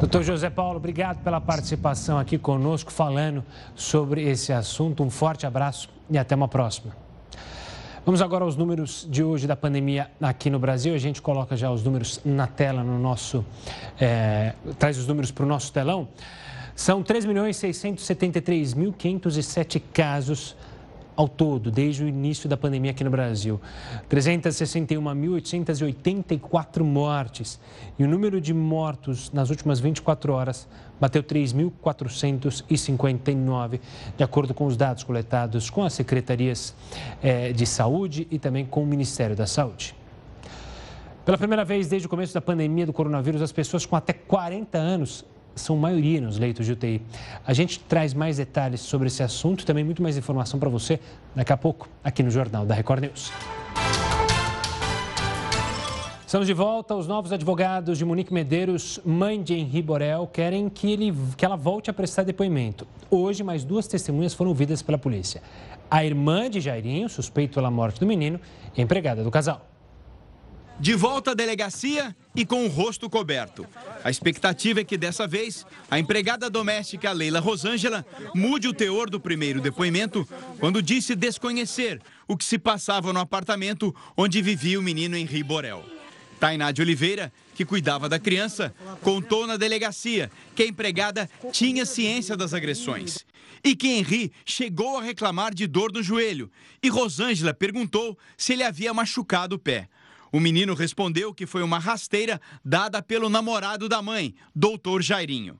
Doutor 0.00 0.22
José 0.22 0.50
Paulo, 0.50 0.76
obrigado 0.76 1.22
pela 1.22 1.40
participação 1.40 2.18
aqui 2.18 2.36
conosco, 2.36 2.92
falando 2.92 3.44
sobre 3.74 4.28
esse 4.28 4.52
assunto. 4.52 5.02
Um 5.02 5.10
forte 5.10 5.46
abraço 5.46 5.88
e 6.10 6.18
até 6.18 6.34
uma 6.34 6.48
próxima. 6.48 7.05
Vamos 8.06 8.22
agora 8.22 8.44
aos 8.44 8.54
números 8.54 9.04
de 9.10 9.24
hoje 9.24 9.48
da 9.48 9.56
pandemia 9.56 10.08
aqui 10.20 10.48
no 10.48 10.60
Brasil. 10.60 10.94
A 10.94 10.98
gente 10.98 11.20
coloca 11.20 11.56
já 11.56 11.72
os 11.72 11.82
números 11.82 12.20
na 12.24 12.46
tela, 12.46 12.84
no 12.84 13.00
nosso. 13.00 13.44
É, 14.00 14.52
traz 14.78 14.96
os 14.96 15.08
números 15.08 15.32
para 15.32 15.44
o 15.44 15.48
nosso 15.48 15.72
telão. 15.72 16.06
São 16.76 17.02
3.673.507 17.02 19.82
casos 19.92 20.54
ao 21.16 21.26
todo, 21.26 21.68
desde 21.70 22.04
o 22.04 22.08
início 22.08 22.46
da 22.48 22.56
pandemia 22.56 22.92
aqui 22.92 23.02
no 23.02 23.10
Brasil. 23.10 23.60
361.884 24.08 26.82
mortes. 26.82 27.58
E 27.98 28.04
o 28.04 28.08
número 28.08 28.40
de 28.40 28.52
mortos 28.52 29.32
nas 29.32 29.48
últimas 29.50 29.80
24 29.80 30.32
horas 30.32 30.68
bateu 31.00 31.22
3.459, 31.22 33.80
de 34.16 34.22
acordo 34.22 34.54
com 34.54 34.66
os 34.66 34.76
dados 34.76 35.02
coletados 35.02 35.70
com 35.70 35.82
as 35.82 35.94
secretarias 35.94 36.74
eh, 37.22 37.52
de 37.52 37.64
saúde 37.66 38.28
e 38.30 38.38
também 38.38 38.66
com 38.66 38.82
o 38.82 38.86
Ministério 38.86 39.34
da 39.34 39.46
Saúde. 39.46 39.94
Pela 41.24 41.36
primeira 41.36 41.64
vez 41.64 41.88
desde 41.88 42.06
o 42.06 42.08
começo 42.08 42.32
da 42.32 42.40
pandemia 42.40 42.86
do 42.86 42.92
coronavírus, 42.92 43.42
as 43.42 43.50
pessoas 43.50 43.84
com 43.84 43.96
até 43.96 44.12
40 44.12 44.78
anos 44.78 45.24
são 45.56 45.76
maioria 45.76 46.20
nos 46.20 46.38
leitos 46.38 46.64
de 46.66 46.72
UTI. 46.72 47.02
A 47.44 47.52
gente 47.52 47.80
traz 47.80 48.14
mais 48.14 48.36
detalhes 48.36 48.80
sobre 48.82 49.08
esse 49.08 49.22
assunto 49.22 49.62
e 49.62 49.64
também 49.64 49.82
muito 49.82 50.02
mais 50.02 50.16
informação 50.16 50.60
para 50.60 50.68
você 50.68 51.00
daqui 51.34 51.52
a 51.52 51.56
pouco 51.56 51.88
aqui 52.04 52.22
no 52.22 52.30
Jornal 52.30 52.64
da 52.64 52.74
Record 52.74 53.02
News. 53.02 53.32
Estamos 56.26 56.46
de 56.46 56.52
volta. 56.52 56.94
Os 56.94 57.06
novos 57.06 57.32
advogados 57.32 57.96
de 57.96 58.04
Monique 58.04 58.34
Medeiros, 58.34 59.00
mãe 59.04 59.40
de 59.40 59.54
Henri 59.54 59.80
Borel, 59.80 60.28
querem 60.30 60.68
que, 60.68 60.92
ele, 60.92 61.14
que 61.36 61.44
ela 61.44 61.56
volte 61.56 61.88
a 61.88 61.92
prestar 61.92 62.24
depoimento. 62.24 62.86
Hoje, 63.10 63.42
mais 63.44 63.64
duas 63.64 63.86
testemunhas 63.86 64.34
foram 64.34 64.50
ouvidas 64.50 64.82
pela 64.82 64.98
polícia. 64.98 65.40
A 65.88 66.04
irmã 66.04 66.50
de 66.50 66.60
Jairinho, 66.60 67.08
suspeito 67.08 67.54
pela 67.54 67.70
morte 67.70 68.00
do 68.00 68.06
menino, 68.06 68.40
e 68.76 68.80
a 68.80 68.84
empregada 68.84 69.22
do 69.22 69.30
casal. 69.30 69.75
De 70.78 70.94
volta 70.94 71.30
à 71.30 71.34
delegacia 71.34 72.14
e 72.34 72.44
com 72.44 72.66
o 72.66 72.68
rosto 72.68 73.08
coberto. 73.08 73.66
A 74.04 74.10
expectativa 74.10 74.80
é 74.80 74.84
que 74.84 74.98
dessa 74.98 75.26
vez 75.26 75.64
a 75.90 75.98
empregada 75.98 76.50
doméstica 76.50 77.12
Leila 77.12 77.40
Rosângela 77.40 78.04
mude 78.34 78.68
o 78.68 78.74
teor 78.74 79.08
do 79.08 79.18
primeiro 79.18 79.60
depoimento 79.60 80.28
quando 80.60 80.82
disse 80.82 81.14
desconhecer 81.14 82.00
o 82.28 82.36
que 82.36 82.44
se 82.44 82.58
passava 82.58 83.12
no 83.12 83.20
apartamento 83.20 83.94
onde 84.16 84.42
vivia 84.42 84.78
o 84.78 84.82
menino 84.82 85.16
Henri 85.16 85.42
Borel. 85.42 85.82
Tainá 86.38 86.70
de 86.70 86.82
Oliveira, 86.82 87.32
que 87.54 87.64
cuidava 87.64 88.08
da 88.08 88.18
criança, 88.18 88.74
contou 89.00 89.46
na 89.46 89.56
delegacia 89.56 90.30
que 90.54 90.62
a 90.62 90.66
empregada 90.66 91.28
tinha 91.50 91.86
ciência 91.86 92.36
das 92.36 92.52
agressões 92.52 93.24
e 93.64 93.74
que 93.74 93.88
Henri 93.88 94.30
chegou 94.44 94.98
a 94.98 95.02
reclamar 95.02 95.54
de 95.54 95.66
dor 95.66 95.90
no 95.90 96.02
joelho 96.02 96.50
e 96.82 96.90
Rosângela 96.90 97.54
perguntou 97.54 98.18
se 98.36 98.52
ele 98.52 98.62
havia 98.62 98.92
machucado 98.92 99.56
o 99.56 99.58
pé. 99.58 99.88
O 100.36 100.40
menino 100.40 100.74
respondeu 100.74 101.32
que 101.32 101.46
foi 101.46 101.62
uma 101.62 101.78
rasteira 101.78 102.38
dada 102.62 103.00
pelo 103.00 103.30
namorado 103.30 103.88
da 103.88 104.02
mãe, 104.02 104.34
doutor 104.54 105.00
Jairinho. 105.00 105.58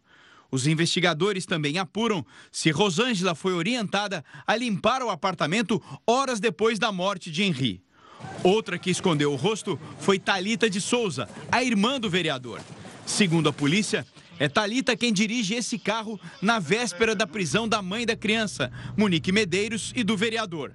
Os 0.51 0.67
investigadores 0.67 1.47
também 1.47 1.79
apuram 1.79 2.27
se 2.53 2.71
Rosângela 2.71 3.35
foi 3.35 3.55
orientada 3.55 4.23
a 4.47 4.55
limpar 4.55 5.03
o 5.03 5.09
apartamento 5.09 5.83
horas 6.07 6.41
depois 6.41 6.79
da 6.79 6.93
morte 6.93 7.31
de 7.31 7.43
Henri. 7.43 7.83
Outra 8.45 8.79
que 8.79 8.91
escondeu 8.91 9.33
o 9.33 9.37
rosto 9.37 9.81
foi 9.99 10.19
Talita 10.19 10.69
de 10.69 10.79
Souza, 10.79 11.27
a 11.51 11.65
irmã 11.65 11.99
do 11.99 12.11
vereador. 12.11 12.61
Segundo 13.07 13.49
a 13.49 13.55
polícia, 13.55 14.07
é 14.39 14.47
Talita 14.47 14.95
quem 14.95 15.11
dirige 15.11 15.55
esse 15.55 15.79
carro 15.79 16.21
na 16.43 16.59
véspera 16.59 17.15
da 17.15 17.27
prisão 17.27 17.67
da 17.67 17.81
mãe 17.81 18.05
da 18.05 18.15
criança, 18.15 18.71
Monique 18.95 19.33
Medeiros, 19.33 19.91
e 19.97 20.05
do 20.05 20.19
vereador. 20.19 20.75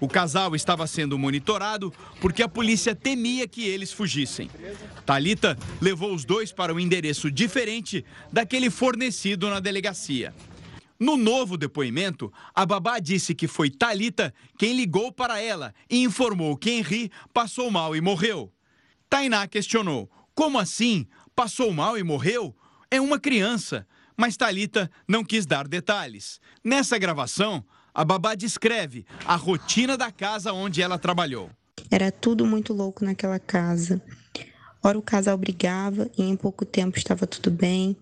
O 0.00 0.08
casal 0.08 0.56
estava 0.56 0.86
sendo 0.86 1.18
monitorado 1.18 1.92
porque 2.20 2.42
a 2.42 2.48
polícia 2.48 2.94
temia 2.94 3.46
que 3.46 3.66
eles 3.66 3.92
fugissem. 3.92 4.50
Talita 5.04 5.58
levou 5.80 6.14
os 6.14 6.24
dois 6.24 6.52
para 6.52 6.72
um 6.72 6.80
endereço 6.80 7.30
diferente 7.30 8.04
daquele 8.32 8.70
fornecido 8.70 9.50
na 9.50 9.60
delegacia. 9.60 10.34
No 10.98 11.16
novo 11.16 11.56
depoimento, 11.56 12.32
a 12.54 12.64
babá 12.64 12.98
disse 12.98 13.34
que 13.34 13.46
foi 13.46 13.70
Talita 13.70 14.34
quem 14.58 14.74
ligou 14.74 15.12
para 15.12 15.40
ela 15.40 15.74
e 15.88 16.02
informou 16.02 16.56
que 16.56 16.70
Henri 16.70 17.10
passou 17.32 17.70
mal 17.70 17.94
e 17.94 18.00
morreu. 18.00 18.52
Tainá 19.08 19.46
questionou: 19.46 20.10
"Como 20.34 20.58
assim? 20.58 21.06
Passou 21.34 21.72
mal 21.72 21.98
e 21.98 22.02
morreu? 22.02 22.54
É 22.90 23.00
uma 23.00 23.18
criança." 23.18 23.86
Mas 24.16 24.36
Talita 24.36 24.90
não 25.08 25.24
quis 25.24 25.46
dar 25.46 25.66
detalhes. 25.66 26.38
Nessa 26.62 26.98
gravação, 26.98 27.64
a 28.00 28.04
babá 28.04 28.34
descreve 28.34 29.04
a 29.26 29.36
rotina 29.36 29.94
da 29.94 30.10
casa 30.10 30.54
onde 30.54 30.80
ela 30.80 30.98
trabalhou. 30.98 31.50
Era 31.90 32.10
tudo 32.10 32.46
muito 32.46 32.72
louco 32.72 33.04
naquela 33.04 33.38
casa. 33.38 34.00
Ora 34.82 34.98
o 34.98 35.02
casal 35.02 35.36
brigava 35.36 36.10
e 36.16 36.22
em 36.22 36.34
pouco 36.34 36.64
tempo 36.64 36.96
estava 36.96 37.26
tudo 37.26 37.50
bem. 37.50 37.94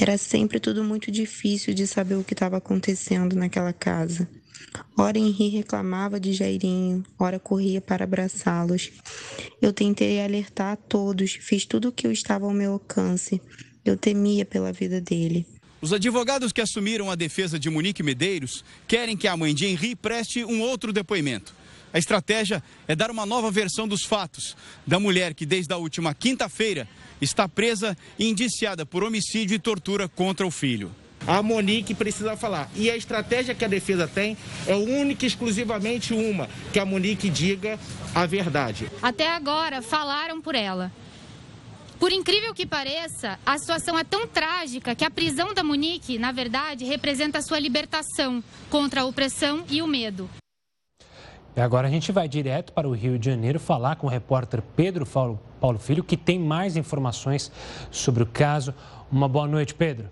Era 0.00 0.16
sempre 0.16 0.60
tudo 0.60 0.84
muito 0.84 1.10
difícil 1.10 1.74
de 1.74 1.88
saber 1.88 2.14
o 2.14 2.22
que 2.22 2.34
estava 2.34 2.58
acontecendo 2.58 3.34
naquela 3.34 3.72
casa. 3.72 4.28
Ora 4.96 5.18
Henri 5.18 5.48
reclamava 5.48 6.20
de 6.20 6.32
Jairinho, 6.32 7.02
ora 7.18 7.40
corria 7.40 7.80
para 7.80 8.04
abraçá-los. 8.04 8.92
Eu 9.60 9.72
tentei 9.72 10.24
alertar 10.24 10.74
a 10.74 10.76
todos, 10.76 11.32
fiz 11.32 11.66
tudo 11.66 11.88
o 11.88 11.92
que 11.92 12.06
estava 12.06 12.46
ao 12.46 12.52
meu 12.52 12.74
alcance. 12.74 13.42
Eu 13.84 13.96
temia 13.96 14.44
pela 14.44 14.72
vida 14.72 15.00
dele. 15.00 15.44
Os 15.80 15.92
advogados 15.92 16.52
que 16.52 16.60
assumiram 16.60 17.10
a 17.10 17.14
defesa 17.14 17.58
de 17.58 17.68
Monique 17.68 18.02
Medeiros 18.02 18.64
querem 18.88 19.16
que 19.16 19.28
a 19.28 19.36
mãe 19.36 19.54
de 19.54 19.66
Henri 19.66 19.94
preste 19.94 20.44
um 20.44 20.60
outro 20.62 20.92
depoimento. 20.92 21.54
A 21.92 21.98
estratégia 21.98 22.62
é 22.88 22.96
dar 22.96 23.10
uma 23.10 23.24
nova 23.24 23.50
versão 23.50 23.86
dos 23.86 24.04
fatos 24.04 24.56
da 24.86 24.98
mulher 24.98 25.34
que, 25.34 25.46
desde 25.46 25.72
a 25.72 25.76
última 25.76 26.14
quinta-feira, 26.14 26.88
está 27.20 27.48
presa 27.48 27.96
e 28.18 28.26
indiciada 28.26 28.84
por 28.84 29.04
homicídio 29.04 29.54
e 29.54 29.58
tortura 29.58 30.08
contra 30.08 30.46
o 30.46 30.50
filho. 30.50 30.90
A 31.26 31.42
Monique 31.42 31.94
precisa 31.94 32.36
falar. 32.36 32.70
E 32.74 32.90
a 32.90 32.96
estratégia 32.96 33.54
que 33.54 33.64
a 33.64 33.68
defesa 33.68 34.06
tem 34.06 34.36
é 34.66 34.74
única 34.74 35.24
e 35.24 35.28
exclusivamente 35.28 36.14
uma: 36.14 36.48
que 36.72 36.78
a 36.78 36.84
Monique 36.84 37.28
diga 37.28 37.78
a 38.14 38.26
verdade. 38.26 38.90
Até 39.02 39.28
agora, 39.28 39.82
falaram 39.82 40.40
por 40.40 40.54
ela. 40.54 40.92
Por 41.98 42.12
incrível 42.12 42.52
que 42.52 42.66
pareça, 42.66 43.38
a 43.44 43.58
situação 43.58 43.98
é 43.98 44.04
tão 44.04 44.26
trágica 44.26 44.94
que 44.94 45.04
a 45.04 45.10
prisão 45.10 45.54
da 45.54 45.64
Monique, 45.64 46.18
na 46.18 46.30
verdade, 46.30 46.84
representa 46.84 47.38
a 47.38 47.42
sua 47.42 47.58
libertação 47.58 48.44
contra 48.68 49.00
a 49.00 49.04
opressão 49.06 49.64
e 49.70 49.80
o 49.80 49.86
medo. 49.86 50.28
E 51.56 51.60
agora 51.60 51.88
a 51.88 51.90
gente 51.90 52.12
vai 52.12 52.28
direto 52.28 52.70
para 52.74 52.86
o 52.86 52.92
Rio 52.92 53.18
de 53.18 53.30
Janeiro 53.30 53.58
falar 53.58 53.96
com 53.96 54.06
o 54.06 54.10
repórter 54.10 54.62
Pedro 54.76 55.06
Paulo 55.06 55.78
Filho, 55.78 56.04
que 56.04 56.16
tem 56.16 56.38
mais 56.38 56.76
informações 56.76 57.50
sobre 57.90 58.22
o 58.22 58.26
caso. 58.26 58.74
Uma 59.10 59.26
boa 59.26 59.48
noite, 59.48 59.74
Pedro. 59.74 60.10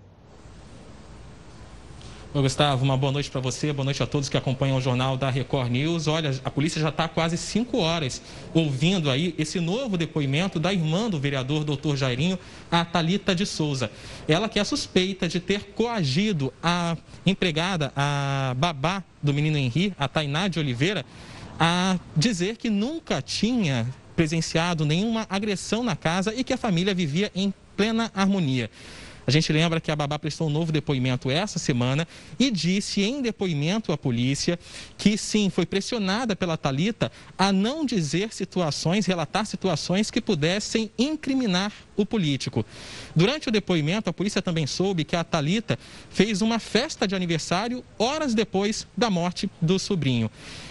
Oi, 2.35 2.41
Gustavo, 2.41 2.83
uma 2.83 2.97
boa 2.97 3.13
noite 3.13 3.31
para 3.31 3.39
você, 3.39 3.71
boa 3.71 3.85
noite 3.85 4.03
a 4.03 4.05
todos 4.05 4.27
que 4.27 4.35
acompanham 4.35 4.75
o 4.75 4.81
jornal 4.81 5.15
da 5.15 5.29
Record 5.29 5.71
News. 5.71 6.05
Olha, 6.05 6.37
a 6.43 6.51
polícia 6.51 6.81
já 6.81 6.89
está 6.89 7.07
quase 7.07 7.37
cinco 7.37 7.77
horas 7.77 8.21
ouvindo 8.53 9.09
aí 9.09 9.33
esse 9.37 9.57
novo 9.61 9.95
depoimento 9.95 10.59
da 10.59 10.73
irmã 10.73 11.09
do 11.09 11.17
vereador 11.17 11.63
doutor 11.63 11.95
Jairinho, 11.95 12.37
a 12.69 12.83
Talita 12.83 13.33
de 13.33 13.45
Souza. 13.45 13.89
Ela 14.27 14.49
que 14.49 14.59
é 14.59 14.63
suspeita 14.65 15.29
de 15.29 15.39
ter 15.39 15.71
coagido 15.73 16.51
a 16.61 16.97
empregada, 17.25 17.93
a 17.95 18.53
babá 18.57 19.01
do 19.23 19.33
menino 19.33 19.57
Henri, 19.57 19.93
a 19.97 20.05
Tainá 20.09 20.49
de 20.49 20.59
Oliveira, 20.59 21.05
a 21.57 21.97
dizer 22.17 22.57
que 22.57 22.69
nunca 22.69 23.21
tinha 23.21 23.87
presenciado 24.13 24.85
nenhuma 24.85 25.25
agressão 25.29 25.83
na 25.83 25.95
casa 25.95 26.33
e 26.35 26.43
que 26.43 26.51
a 26.51 26.57
família 26.57 26.93
vivia 26.93 27.31
em 27.33 27.53
plena 27.77 28.11
harmonia. 28.13 28.69
A 29.27 29.31
gente 29.31 29.51
lembra 29.51 29.81
que 29.81 29.91
a 29.91 29.95
babá 29.95 30.19
prestou 30.19 30.47
um 30.47 30.51
novo 30.51 30.71
depoimento 30.71 31.31
essa 31.31 31.57
semana 31.57 32.07
e 32.39 32.51
disse 32.51 33.01
em 33.01 33.21
depoimento 33.21 33.91
à 33.91 33.97
polícia 33.97 34.59
que 34.97 35.17
sim, 35.17 35.49
foi 35.49 35.65
pressionada 35.65 36.35
pela 36.35 36.57
Talita 36.57 37.11
a 37.37 37.51
não 37.51 37.85
dizer 37.85 38.33
situações, 38.33 39.05
relatar 39.05 39.45
situações 39.45 40.11
que 40.11 40.21
pudessem 40.21 40.91
incriminar 40.97 41.71
o 41.95 42.05
político. 42.05 42.65
Durante 43.15 43.49
o 43.49 43.51
depoimento, 43.51 44.09
a 44.09 44.13
polícia 44.13 44.41
também 44.41 44.67
soube 44.67 45.03
que 45.03 45.15
a 45.15 45.23
Talita 45.23 45.77
fez 46.09 46.41
uma 46.41 46.59
festa 46.59 47.07
de 47.07 47.15
aniversário 47.15 47.83
horas 47.97 48.33
depois 48.33 48.87
da 48.97 49.09
morte 49.09 49.49
do 49.61 49.79
sobrinho. 49.79 50.29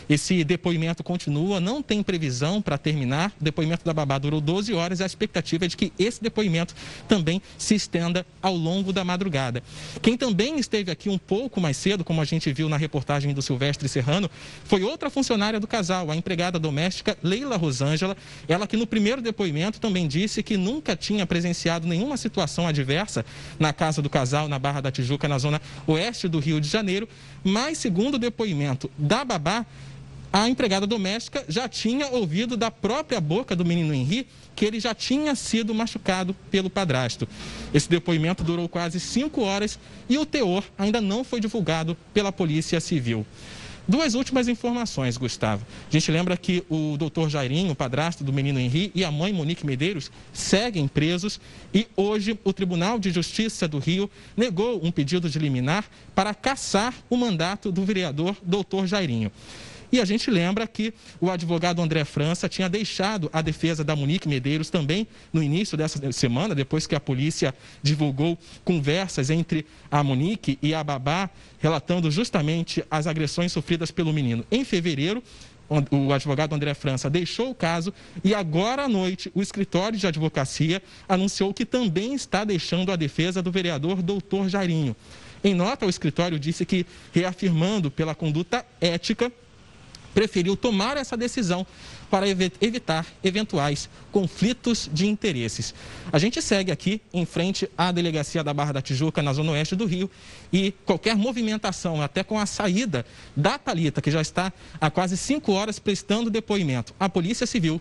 Esse 0.08 0.44
depoimento 0.44 1.02
continua, 1.02 1.60
não 1.60 1.82
tem 1.82 2.02
previsão 2.02 2.60
para 2.60 2.76
terminar. 2.76 3.32
O 3.40 3.44
depoimento 3.44 3.84
da 3.84 3.92
babá 3.92 4.18
durou 4.18 4.40
12 4.40 4.72
horas 4.74 5.00
e 5.00 5.02
a 5.02 5.06
expectativa 5.06 5.64
é 5.64 5.68
de 5.68 5.76
que 5.76 5.92
esse 5.98 6.22
depoimento 6.22 6.74
também 7.08 7.40
se 7.56 7.74
estenda 7.74 8.26
ao 8.42 8.54
longo 8.54 8.92
da 8.92 9.04
madrugada. 9.04 9.62
Quem 10.02 10.16
também 10.16 10.58
esteve 10.58 10.90
aqui 10.90 11.08
um 11.08 11.18
pouco 11.18 11.60
mais 11.60 11.76
cedo, 11.76 12.04
como 12.04 12.20
a 12.20 12.24
gente 12.24 12.52
viu 12.52 12.68
na 12.68 12.76
reportagem 12.76 13.32
do 13.32 13.40
Silvestre 13.40 13.88
Serrano, 13.88 14.30
foi 14.64 14.82
outra 14.82 15.08
funcionária 15.08 15.58
do 15.58 15.66
casal, 15.66 16.10
a 16.10 16.16
empregada 16.16 16.58
doméstica 16.58 17.16
Leila 17.22 17.56
Rosângela. 17.56 18.16
Ela 18.46 18.66
que 18.66 18.76
no 18.76 18.86
primeiro 18.86 19.22
depoimento 19.22 19.80
também 19.80 20.06
disse 20.06 20.42
que 20.42 20.56
nunca 20.56 20.94
tinha 20.94 21.13
presenciado 21.26 21.86
nenhuma 21.86 22.16
situação 22.16 22.66
adversa 22.66 23.24
na 23.58 23.72
casa 23.72 24.02
do 24.02 24.10
casal, 24.10 24.48
na 24.48 24.58
Barra 24.58 24.80
da 24.80 24.90
Tijuca, 24.90 25.28
na 25.28 25.38
zona 25.38 25.60
oeste 25.86 26.26
do 26.26 26.38
Rio 26.38 26.60
de 26.60 26.68
Janeiro. 26.68 27.08
Mas, 27.44 27.78
segundo 27.78 28.14
o 28.14 28.18
depoimento 28.18 28.90
da 28.98 29.24
babá, 29.24 29.64
a 30.32 30.48
empregada 30.48 30.84
doméstica 30.84 31.44
já 31.48 31.68
tinha 31.68 32.08
ouvido 32.08 32.56
da 32.56 32.68
própria 32.68 33.20
boca 33.20 33.54
do 33.54 33.64
menino 33.64 33.94
Henri 33.94 34.26
que 34.56 34.64
ele 34.64 34.80
já 34.80 34.94
tinha 34.94 35.34
sido 35.34 35.74
machucado 35.74 36.34
pelo 36.50 36.68
padrasto. 36.68 37.28
Esse 37.72 37.88
depoimento 37.88 38.42
durou 38.42 38.68
quase 38.68 38.98
cinco 38.98 39.42
horas 39.42 39.78
e 40.08 40.18
o 40.18 40.26
teor 40.26 40.64
ainda 40.78 41.00
não 41.00 41.22
foi 41.22 41.40
divulgado 41.40 41.96
pela 42.12 42.32
Polícia 42.32 42.80
Civil. 42.80 43.24
Duas 43.86 44.14
últimas 44.14 44.48
informações, 44.48 45.18
Gustavo. 45.18 45.66
A 45.88 45.92
gente 45.92 46.10
lembra 46.10 46.38
que 46.38 46.64
o 46.70 46.96
doutor 46.96 47.28
Jairinho, 47.28 47.74
padrasto 47.74 48.24
do 48.24 48.32
menino 48.32 48.58
Henri, 48.58 48.90
e 48.94 49.04
a 49.04 49.10
mãe 49.10 49.30
Monique 49.30 49.66
Medeiros 49.66 50.10
seguem 50.32 50.88
presos 50.88 51.38
e 51.72 51.86
hoje 51.94 52.38
o 52.44 52.52
Tribunal 52.52 52.98
de 52.98 53.10
Justiça 53.10 53.68
do 53.68 53.78
Rio 53.78 54.10
negou 54.34 54.80
um 54.82 54.90
pedido 54.90 55.28
de 55.28 55.38
liminar 55.38 55.84
para 56.14 56.32
caçar 56.32 56.94
o 57.10 57.16
mandato 57.16 57.70
do 57.70 57.84
vereador 57.84 58.34
doutor 58.42 58.86
Jairinho. 58.86 59.30
E 59.94 60.00
a 60.00 60.04
gente 60.04 60.28
lembra 60.28 60.66
que 60.66 60.92
o 61.20 61.30
advogado 61.30 61.80
André 61.80 62.04
França 62.04 62.48
tinha 62.48 62.68
deixado 62.68 63.30
a 63.32 63.40
defesa 63.40 63.84
da 63.84 63.94
Monique 63.94 64.28
Medeiros 64.28 64.68
também 64.68 65.06
no 65.32 65.40
início 65.40 65.78
dessa 65.78 66.10
semana, 66.10 66.52
depois 66.52 66.84
que 66.84 66.96
a 66.96 67.00
polícia 67.00 67.54
divulgou 67.80 68.36
conversas 68.64 69.30
entre 69.30 69.64
a 69.88 70.02
Monique 70.02 70.58
e 70.60 70.74
a 70.74 70.82
Babá, 70.82 71.30
relatando 71.60 72.10
justamente 72.10 72.84
as 72.90 73.06
agressões 73.06 73.52
sofridas 73.52 73.92
pelo 73.92 74.12
menino. 74.12 74.44
Em 74.50 74.64
fevereiro, 74.64 75.22
o 75.92 76.12
advogado 76.12 76.56
André 76.56 76.74
França 76.74 77.08
deixou 77.08 77.50
o 77.50 77.54
caso 77.54 77.94
e 78.24 78.34
agora 78.34 78.86
à 78.86 78.88
noite 78.88 79.30
o 79.32 79.40
escritório 79.40 79.96
de 79.96 80.08
advocacia 80.08 80.82
anunciou 81.08 81.54
que 81.54 81.64
também 81.64 82.14
está 82.14 82.42
deixando 82.42 82.90
a 82.90 82.96
defesa 82.96 83.40
do 83.40 83.52
vereador 83.52 84.02
doutor 84.02 84.48
Jairinho. 84.48 84.96
Em 85.44 85.54
nota, 85.54 85.86
o 85.86 85.90
escritório 85.90 86.36
disse 86.36 86.66
que, 86.66 86.84
reafirmando 87.12 87.92
pela 87.92 88.12
conduta 88.12 88.66
ética 88.80 89.30
preferiu 90.14 90.56
tomar 90.56 90.96
essa 90.96 91.16
decisão 91.16 91.66
para 92.10 92.28
evitar 92.28 93.04
eventuais 93.24 93.88
conflitos 94.12 94.88
de 94.92 95.06
interesses. 95.06 95.74
A 96.12 96.18
gente 96.18 96.40
segue 96.40 96.70
aqui 96.70 97.02
em 97.12 97.26
frente 97.26 97.68
à 97.76 97.90
delegacia 97.90 98.44
da 98.44 98.54
Barra 98.54 98.72
da 98.72 98.80
Tijuca, 98.80 99.20
na 99.20 99.32
zona 99.32 99.52
oeste 99.52 99.74
do 99.74 99.84
Rio, 99.84 100.08
e 100.52 100.72
qualquer 100.86 101.16
movimentação, 101.16 102.00
até 102.00 102.22
com 102.22 102.38
a 102.38 102.46
saída 102.46 103.04
da 103.34 103.58
Talita, 103.58 104.00
que 104.00 104.10
já 104.10 104.20
está 104.20 104.52
há 104.80 104.90
quase 104.90 105.16
cinco 105.16 105.52
horas 105.52 105.78
prestando 105.78 106.30
depoimento 106.30 106.94
à 107.00 107.08
Polícia 107.08 107.46
Civil, 107.46 107.80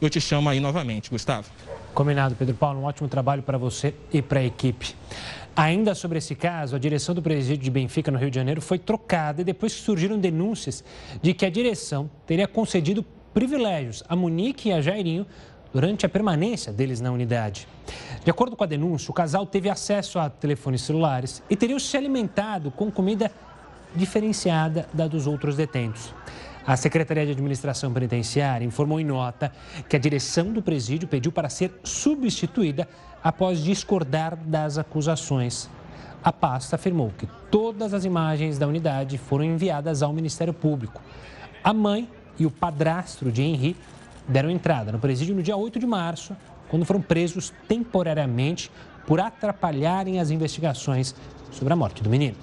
eu 0.00 0.10
te 0.10 0.20
chamo 0.20 0.48
aí 0.48 0.58
novamente, 0.58 1.10
Gustavo. 1.10 1.48
Combinado, 1.94 2.34
Pedro 2.34 2.54
Paulo. 2.54 2.80
Um 2.80 2.84
ótimo 2.84 3.08
trabalho 3.08 3.42
para 3.42 3.56
você 3.56 3.94
e 4.12 4.20
para 4.20 4.40
a 4.40 4.44
equipe. 4.44 4.96
Ainda 5.54 5.94
sobre 5.94 6.16
esse 6.16 6.34
caso, 6.34 6.74
a 6.74 6.78
direção 6.78 7.14
do 7.14 7.20
presídio 7.20 7.64
de 7.64 7.70
Benfica, 7.70 8.10
no 8.10 8.18
Rio 8.18 8.30
de 8.30 8.36
Janeiro, 8.36 8.62
foi 8.62 8.78
trocada 8.78 9.44
depois 9.44 9.72
surgiram 9.72 10.18
denúncias 10.18 10.82
de 11.20 11.34
que 11.34 11.44
a 11.44 11.50
direção 11.50 12.10
teria 12.26 12.48
concedido 12.48 13.04
privilégios 13.34 14.02
a 14.08 14.16
Monique 14.16 14.70
e 14.70 14.72
a 14.72 14.80
Jairinho 14.80 15.26
durante 15.72 16.06
a 16.06 16.08
permanência 16.08 16.72
deles 16.72 17.00
na 17.00 17.10
unidade. 17.12 17.68
De 18.24 18.30
acordo 18.30 18.56
com 18.56 18.64
a 18.64 18.66
denúncia, 18.66 19.10
o 19.10 19.14
casal 19.14 19.46
teve 19.46 19.68
acesso 19.68 20.18
a 20.18 20.30
telefones 20.30 20.82
celulares 20.82 21.42
e 21.50 21.56
teriam 21.56 21.78
se 21.78 21.96
alimentado 21.96 22.70
com 22.70 22.90
comida 22.90 23.30
diferenciada 23.94 24.88
da 24.92 25.06
dos 25.06 25.26
outros 25.26 25.56
detentos. 25.56 26.14
A 26.64 26.76
Secretaria 26.76 27.26
de 27.26 27.32
Administração 27.32 27.92
Penitenciária 27.92 28.64
informou 28.64 29.00
em 29.00 29.04
nota 29.04 29.52
que 29.88 29.96
a 29.96 29.98
direção 29.98 30.52
do 30.52 30.62
presídio 30.62 31.08
pediu 31.08 31.32
para 31.32 31.48
ser 31.48 31.72
substituída 31.82 32.88
após 33.22 33.62
discordar 33.62 34.36
das 34.36 34.78
acusações. 34.78 35.68
A 36.22 36.32
pasta 36.32 36.76
afirmou 36.76 37.12
que 37.16 37.26
todas 37.50 37.92
as 37.94 38.04
imagens 38.04 38.58
da 38.58 38.66
unidade 38.66 39.18
foram 39.18 39.44
enviadas 39.44 40.02
ao 40.02 40.12
Ministério 40.12 40.52
Público. 40.52 41.00
A 41.62 41.72
mãe 41.72 42.08
e 42.38 42.46
o 42.46 42.50
padrasto 42.50 43.30
de 43.30 43.42
Henri 43.42 43.76
deram 44.26 44.50
entrada 44.50 44.92
no 44.92 44.98
presídio 44.98 45.34
no 45.34 45.42
dia 45.42 45.56
8 45.56 45.78
de 45.78 45.86
março, 45.86 46.36
quando 46.68 46.84
foram 46.84 47.02
presos 47.02 47.52
temporariamente 47.68 48.70
por 49.06 49.20
atrapalharem 49.20 50.20
as 50.20 50.30
investigações 50.30 51.14
sobre 51.50 51.72
a 51.72 51.76
morte 51.76 52.02
do 52.02 52.10
menino. 52.10 52.36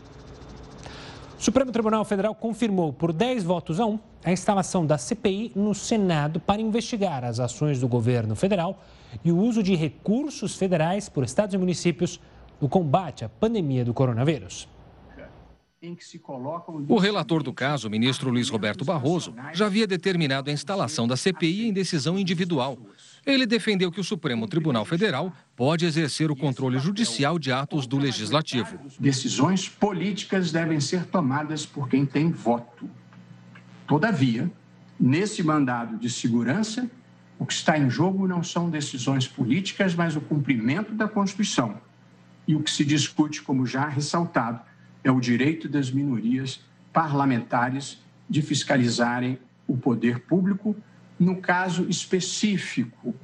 O 1.40 1.42
Supremo 1.42 1.72
Tribunal 1.72 2.04
Federal 2.04 2.36
confirmou 2.36 2.92
por 2.92 3.14
10 3.14 3.44
votos 3.44 3.80
a 3.80 3.86
1 3.86 4.00
a 4.26 4.32
instalação 4.32 4.86
da 4.86 4.98
CPI 4.98 5.54
no 5.56 5.74
Senado 5.74 6.40
para 6.40 6.62
investigar 6.62 7.24
as 7.24 7.40
ações 7.40 7.80
do 7.80 7.88
governo 7.88 8.36
federal 8.36 8.84
e 9.24 9.32
o 9.32 9.38
uso 9.38 9.62
de 9.64 9.76
recursos 9.76 10.56
federais 10.56 11.10
por 11.10 11.24
estados 11.24 11.54
e 11.54 11.58
municípios 11.58 12.20
no 12.62 12.68
combate 12.68 13.24
à 13.24 13.30
pandemia 13.30 13.86
do 13.86 13.94
coronavírus. 13.94 14.68
O 16.90 16.98
relator 16.98 17.42
do 17.42 17.54
caso, 17.54 17.88
o 17.88 17.92
ministro 17.92 18.30
Luiz 18.30 18.50
Roberto 18.50 18.84
Barroso, 18.84 19.34
já 19.54 19.66
havia 19.66 19.88
determinado 19.88 20.50
a 20.50 20.54
instalação 20.54 21.08
da 21.08 21.16
CPI 21.16 21.70
em 21.70 21.74
decisão 21.74 22.20
individual. 22.20 22.78
Ele 23.26 23.46
defendeu 23.46 23.90
que 23.90 24.00
o 24.00 24.04
Supremo 24.04 24.46
Tribunal 24.46 24.84
Federal 24.84 25.32
pode 25.56 25.86
exercer 25.86 26.30
o 26.30 26.36
controle 26.36 26.80
judicial 26.80 27.40
de 27.40 27.54
atos 27.54 27.88
do 27.88 27.98
legislativo. 27.98 28.78
Decisões 29.00 29.70
políticas 29.70 30.52
devem 30.52 30.82
ser 30.82 31.06
tomadas 31.06 31.66
por 31.66 31.88
quem 31.88 32.06
tem 32.06 32.30
voto. 32.30 32.90
Todavia, 33.88 34.52
nesse 35.00 35.42
mandado 35.42 35.98
de 35.98 36.10
segurança, 36.10 36.92
o 37.40 37.46
que 37.46 37.54
está 37.54 37.80
em 37.80 37.90
jogo 37.90 38.28
não 38.28 38.44
são 38.44 38.70
decisões 38.70 39.26
políticas, 39.26 39.96
mas 39.96 40.18
o 40.18 40.22
cumprimento 40.22 40.94
da 40.94 41.08
Constituição. 41.08 41.80
E 42.46 42.54
o 42.54 42.62
que 42.62 42.70
se 42.70 42.84
discute, 42.84 43.42
como 43.42 43.66
já 43.66 43.88
ressaltado, 43.88 44.60
é 45.02 45.10
o 45.10 45.22
direito 45.22 45.70
das 45.70 45.90
minorias 45.90 46.60
parlamentares 46.92 48.04
de 48.30 48.42
fiscalizarem 48.42 49.40
o 49.66 49.78
poder 49.78 50.20
público, 50.20 50.76
no 51.18 51.38
caso 51.38 51.88
específico, 51.90 53.16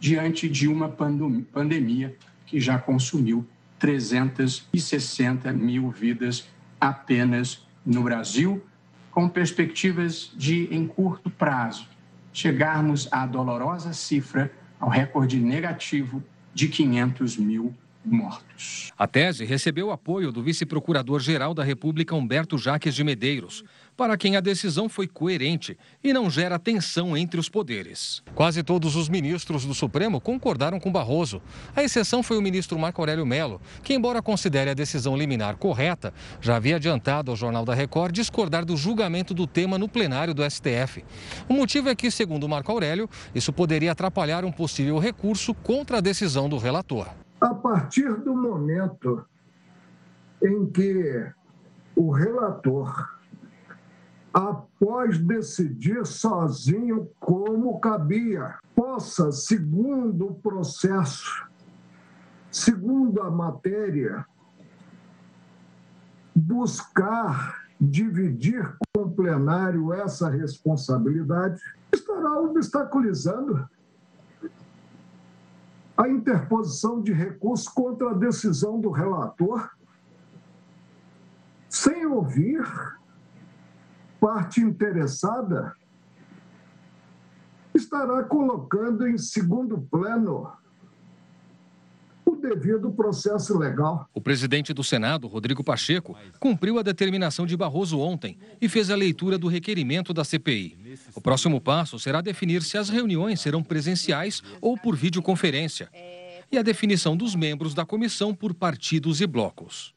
diante 0.00 0.48
de 0.48 0.66
uma 0.66 0.88
pandemia 0.88 2.16
que 2.46 2.58
já 2.58 2.76
consumiu 2.76 3.46
360 3.78 5.52
mil 5.52 5.90
vidas 5.90 6.48
apenas 6.80 7.64
no 7.86 8.02
Brasil, 8.02 8.64
com 9.12 9.28
perspectivas 9.28 10.32
de, 10.36 10.68
em 10.74 10.86
curto 10.86 11.30
prazo, 11.30 11.86
chegarmos 12.32 13.08
à 13.10 13.26
dolorosa 13.26 13.92
cifra, 13.92 14.50
ao 14.78 14.88
recorde 14.88 15.38
negativo 15.38 16.22
de 16.54 16.68
500 16.68 17.36
mil 17.36 17.74
mortos. 18.04 18.92
A 18.98 19.06
tese 19.06 19.44
recebeu 19.44 19.90
apoio 19.90 20.32
do 20.32 20.42
vice-procurador-geral 20.42 21.54
da 21.54 21.62
República, 21.62 22.14
Humberto 22.14 22.56
Jaques 22.58 22.94
de 22.94 23.04
Medeiros, 23.04 23.62
para 23.96 24.16
quem 24.16 24.36
a 24.36 24.40
decisão 24.40 24.88
foi 24.88 25.06
coerente 25.06 25.76
e 26.02 26.12
não 26.12 26.30
gera 26.30 26.58
tensão 26.58 27.16
entre 27.16 27.38
os 27.38 27.48
poderes. 27.48 28.22
Quase 28.34 28.62
todos 28.62 28.96
os 28.96 29.08
ministros 29.08 29.66
do 29.66 29.74
Supremo 29.74 30.20
concordaram 30.20 30.80
com 30.80 30.90
Barroso. 30.90 31.42
A 31.76 31.84
exceção 31.84 32.22
foi 32.22 32.38
o 32.38 32.42
ministro 32.42 32.78
Marco 32.78 33.00
Aurélio 33.02 33.26
Melo, 33.26 33.60
que, 33.82 33.92
embora 33.92 34.22
considere 34.22 34.70
a 34.70 34.74
decisão 34.74 35.16
liminar 35.16 35.56
correta, 35.56 36.14
já 36.40 36.56
havia 36.56 36.76
adiantado 36.76 37.30
ao 37.30 37.36
Jornal 37.36 37.64
da 37.64 37.74
Record 37.74 38.14
discordar 38.14 38.64
do 38.64 38.76
julgamento 38.76 39.34
do 39.34 39.46
tema 39.46 39.76
no 39.76 39.88
plenário 39.88 40.32
do 40.32 40.48
STF. 40.48 41.04
O 41.48 41.52
motivo 41.52 41.90
é 41.90 41.94
que, 41.94 42.10
segundo 42.10 42.48
Marco 42.48 42.72
Aurélio, 42.72 43.08
isso 43.34 43.52
poderia 43.52 43.92
atrapalhar 43.92 44.44
um 44.44 44.52
possível 44.52 44.98
recurso 44.98 45.52
contra 45.52 45.98
a 45.98 46.00
decisão 46.00 46.48
do 46.48 46.56
relator. 46.56 47.06
A 47.40 47.54
partir 47.54 48.14
do 48.20 48.36
momento 48.36 49.24
em 50.42 50.66
que 50.66 51.26
o 51.96 52.10
relator, 52.10 53.18
após 54.32 55.18
decidir 55.18 56.06
sozinho 56.06 57.10
como 57.18 57.80
cabia, 57.80 58.58
possa, 58.74 59.32
segundo 59.32 60.26
o 60.26 60.34
processo, 60.34 61.46
segundo 62.50 63.22
a 63.22 63.30
matéria, 63.30 64.26
buscar 66.34 67.64
dividir 67.80 68.76
com 68.94 69.04
o 69.04 69.10
plenário 69.10 69.92
essa 69.92 70.28
responsabilidade, 70.28 71.60
estará 71.92 72.38
obstaculizando 72.40 73.66
a 76.00 76.08
interposição 76.08 77.02
de 77.02 77.12
recurso 77.12 77.70
contra 77.74 78.10
a 78.10 78.14
decisão 78.14 78.80
do 78.80 78.90
relator, 78.90 79.70
sem 81.68 82.06
ouvir 82.06 82.64
parte 84.18 84.62
interessada, 84.62 85.76
estará 87.74 88.24
colocando 88.24 89.06
em 89.06 89.18
segundo 89.18 89.78
plano 89.78 90.50
devido 92.40 92.90
processo 92.90 93.56
legal. 93.58 94.08
O 94.14 94.20
presidente 94.20 94.72
do 94.72 94.82
Senado, 94.82 95.28
Rodrigo 95.28 95.62
Pacheco, 95.62 96.16
cumpriu 96.38 96.78
a 96.78 96.82
determinação 96.82 97.46
de 97.46 97.56
Barroso 97.56 98.00
ontem 98.00 98.38
e 98.60 98.68
fez 98.68 98.90
a 98.90 98.96
leitura 98.96 99.38
do 99.38 99.48
requerimento 99.48 100.12
da 100.12 100.24
CPI. 100.24 100.98
O 101.14 101.20
próximo 101.20 101.60
passo 101.60 101.98
será 101.98 102.20
definir 102.20 102.62
se 102.62 102.78
as 102.78 102.88
reuniões 102.88 103.40
serão 103.40 103.62
presenciais 103.62 104.42
ou 104.60 104.76
por 104.76 104.96
videoconferência 104.96 105.88
e 106.50 106.58
a 106.58 106.62
definição 106.62 107.16
dos 107.16 107.34
membros 107.34 107.74
da 107.74 107.84
comissão 107.84 108.34
por 108.34 108.54
partidos 108.54 109.20
e 109.20 109.26
blocos. 109.26 109.94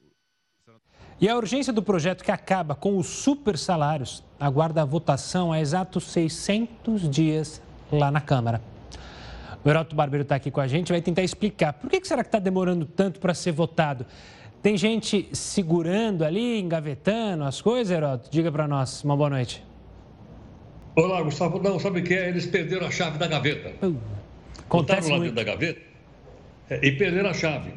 E 1.20 1.30
a 1.30 1.38
urgência 1.38 1.72
do 1.72 1.82
projeto 1.82 2.24
que 2.24 2.32
acaba 2.32 2.76
com 2.76 2.98
os 2.98 3.08
super 3.08 3.58
salários 3.58 4.24
aguarda 4.40 4.82
a 4.82 4.86
votação 4.86 5.54
há 5.54 5.62
exatos 5.62 6.04
600 6.06 7.10
dias 7.10 7.62
lá 7.92 8.12
na 8.12 8.20
Câmara. 8.20 8.73
O 9.64 9.70
Heroto 9.70 9.96
Barbeiro 9.96 10.24
está 10.24 10.36
aqui 10.36 10.52
com 10.52 10.60
a 10.60 10.68
gente 10.68 10.92
vai 10.92 11.02
tentar 11.02 11.24
explicar 11.24 11.74
por 11.74 11.90
que 11.90 12.06
será 12.06 12.22
que 12.24 12.28
está 12.28 12.40
demorando 12.40 12.86
tanto 12.86 13.20
para 13.20 13.34
ser 13.34 13.52
votado. 13.52 14.06
Tem 14.62 14.78
gente 14.78 15.30
segurando 15.34 16.24
ali, 16.24 16.60
engavetando 16.60 17.44
as 17.44 17.62
coisas, 17.62 17.96
Heroto? 17.96 18.30
Diga 18.30 18.52
para 18.52 18.68
nós. 18.68 19.04
Uma 19.04 19.16
boa 19.16 19.30
noite. 19.30 19.64
Olá, 20.96 21.22
Gustavo. 21.22 21.62
Não, 21.62 21.80
sabe 21.80 22.02
o 22.02 22.04
que 22.04 22.14
é? 22.14 22.30
Eles 22.30 22.46
perderam 22.46 22.88
a 22.88 22.92
chave 22.92 23.18
da 23.18 23.28
gaveta. 23.28 23.74
Uh, 23.86 23.98
lá 24.72 24.84
dentro 25.20 25.32
da 25.32 25.44
gaveta 25.44 25.82
é, 26.70 26.80
e 26.82 26.92
perderam 26.92 27.30
a 27.30 27.34
chave. 27.34 27.72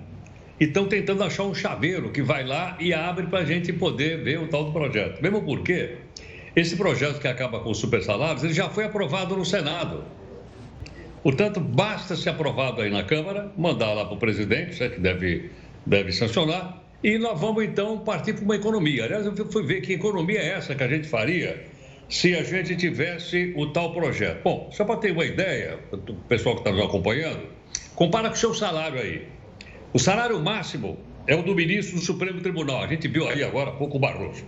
E 0.58 0.64
estão 0.64 0.86
tentando 0.86 1.22
achar 1.22 1.44
um 1.44 1.54
chaveiro 1.54 2.10
que 2.10 2.22
vai 2.22 2.44
lá 2.44 2.76
e 2.80 2.94
abre 2.94 3.26
para 3.26 3.40
a 3.40 3.44
gente 3.44 3.72
poder 3.72 4.22
ver 4.22 4.40
o 4.40 4.48
tal 4.48 4.64
do 4.64 4.72
projeto. 4.72 5.20
Mesmo 5.22 5.42
porque 5.42 5.96
esse 6.54 6.76
projeto 6.76 7.20
que 7.20 7.28
acaba 7.28 7.60
com 7.60 7.70
os 7.70 7.78
super 7.78 8.02
salários, 8.02 8.42
ele 8.42 8.54
já 8.54 8.68
foi 8.70 8.84
aprovado 8.84 9.36
no 9.36 9.44
Senado. 9.44 10.04
Portanto, 11.26 11.58
basta 11.58 12.14
ser 12.14 12.30
aprovado 12.30 12.80
aí 12.80 12.88
na 12.88 13.02
Câmara, 13.02 13.50
mandar 13.58 13.92
lá 13.94 14.04
para 14.04 14.14
o 14.14 14.16
presidente, 14.16 14.78
que 14.78 15.00
deve, 15.00 15.50
deve 15.84 16.12
sancionar, 16.12 16.80
e 17.02 17.18
nós 17.18 17.40
vamos 17.40 17.64
então 17.64 17.98
partir 17.98 18.34
para 18.34 18.44
uma 18.44 18.54
economia. 18.54 19.06
Aliás, 19.06 19.26
eu 19.26 19.34
fui 19.50 19.64
ver 19.64 19.80
que 19.80 19.94
economia 19.94 20.38
é 20.38 20.50
essa 20.50 20.76
que 20.76 20.84
a 20.84 20.86
gente 20.86 21.08
faria 21.08 21.64
se 22.08 22.32
a 22.36 22.44
gente 22.44 22.76
tivesse 22.76 23.52
o 23.56 23.66
tal 23.72 23.92
projeto. 23.92 24.40
Bom, 24.44 24.70
só 24.70 24.84
para 24.84 24.98
ter 24.98 25.10
uma 25.10 25.24
ideia, 25.24 25.80
o 25.90 26.14
pessoal 26.28 26.54
que 26.54 26.60
está 26.60 26.70
nos 26.70 26.84
acompanhando, 26.84 27.48
compara 27.96 28.28
com 28.28 28.36
o 28.36 28.38
seu 28.38 28.54
salário 28.54 29.00
aí. 29.00 29.26
O 29.92 29.98
salário 29.98 30.38
máximo 30.38 30.96
é 31.26 31.34
o 31.34 31.42
do 31.42 31.56
ministro 31.56 31.96
do 31.96 32.02
Supremo 32.02 32.40
Tribunal. 32.40 32.84
A 32.84 32.86
gente 32.86 33.08
viu 33.08 33.28
aí 33.28 33.42
agora 33.42 33.70
há 33.70 33.72
pouco 33.72 33.96
o 33.96 33.98
Barroso. 33.98 34.44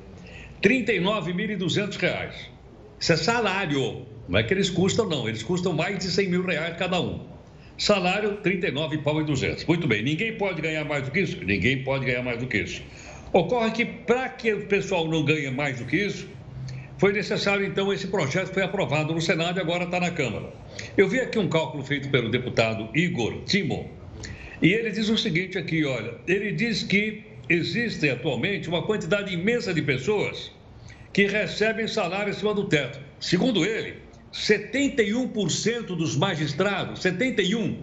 R$ 0.63 0.85
39.200. 0.85 2.31
Isso 3.01 3.13
é 3.15 3.17
salário. 3.17 4.07
Não 4.29 4.39
é 4.39 4.43
que 4.43 4.53
eles 4.53 4.69
custam, 4.69 5.09
não. 5.09 5.29
Eles 5.29 5.43
custam 5.43 5.73
mais 5.73 5.99
de 5.99 6.11
100 6.11 6.29
mil 6.29 6.45
reais 6.45 6.77
cada 6.77 7.01
um. 7.01 7.27
Salário, 7.79 8.37
39 8.39 8.99
pau 8.99 9.21
e 9.21 9.25
200. 9.25 9.65
Muito 9.65 9.87
bem. 9.87 10.03
Ninguém 10.03 10.37
pode 10.37 10.61
ganhar 10.61 10.85
mais 10.85 11.05
do 11.05 11.11
que 11.11 11.21
isso? 11.21 11.43
Ninguém 11.45 11.83
pode 11.83 12.05
ganhar 12.05 12.23
mais 12.23 12.39
do 12.39 12.47
que 12.47 12.59
isso. 12.59 12.83
Ocorre 13.33 13.71
que, 13.71 13.85
para 13.85 14.29
que 14.29 14.53
o 14.53 14.67
pessoal 14.67 15.07
não 15.09 15.25
ganhe 15.25 15.51
mais 15.51 15.79
do 15.79 15.85
que 15.85 15.97
isso, 15.97 16.27
foi 16.99 17.13
necessário, 17.13 17.65
então, 17.65 17.93
esse 17.93 18.09
projeto 18.09 18.53
foi 18.53 18.65
aprovado 18.65 19.15
no 19.15 19.21
Senado 19.21 19.59
e 19.59 19.61
agora 19.61 19.85
está 19.85 20.01
na 20.01 20.11
Câmara. 20.11 20.53
Eu 20.97 21.09
vi 21.09 21.21
aqui 21.21 21.39
um 21.39 21.49
cálculo 21.49 21.85
feito 21.85 22.09
pelo 22.09 22.29
deputado 22.29 22.89
Igor 22.93 23.45
Timo, 23.45 23.89
e 24.61 24.73
ele 24.73 24.91
diz 24.91 25.09
o 25.09 25.17
seguinte 25.17 25.57
aqui, 25.57 25.85
olha, 25.85 26.15
ele 26.27 26.51
diz 26.51 26.83
que 26.83 27.23
existe 27.49 28.11
atualmente 28.11 28.69
uma 28.69 28.83
quantidade 28.83 29.33
imensa 29.33 29.73
de 29.73 29.81
pessoas 29.81 30.51
que 31.13 31.27
recebem 31.27 31.87
salário 31.87 32.33
acima 32.33 32.53
do 32.53 32.65
teto. 32.65 32.99
Segundo 33.21 33.65
ele, 33.65 33.95
71% 34.33 35.87
dos 35.97 36.17
magistrados, 36.17 37.01
71, 37.01 37.79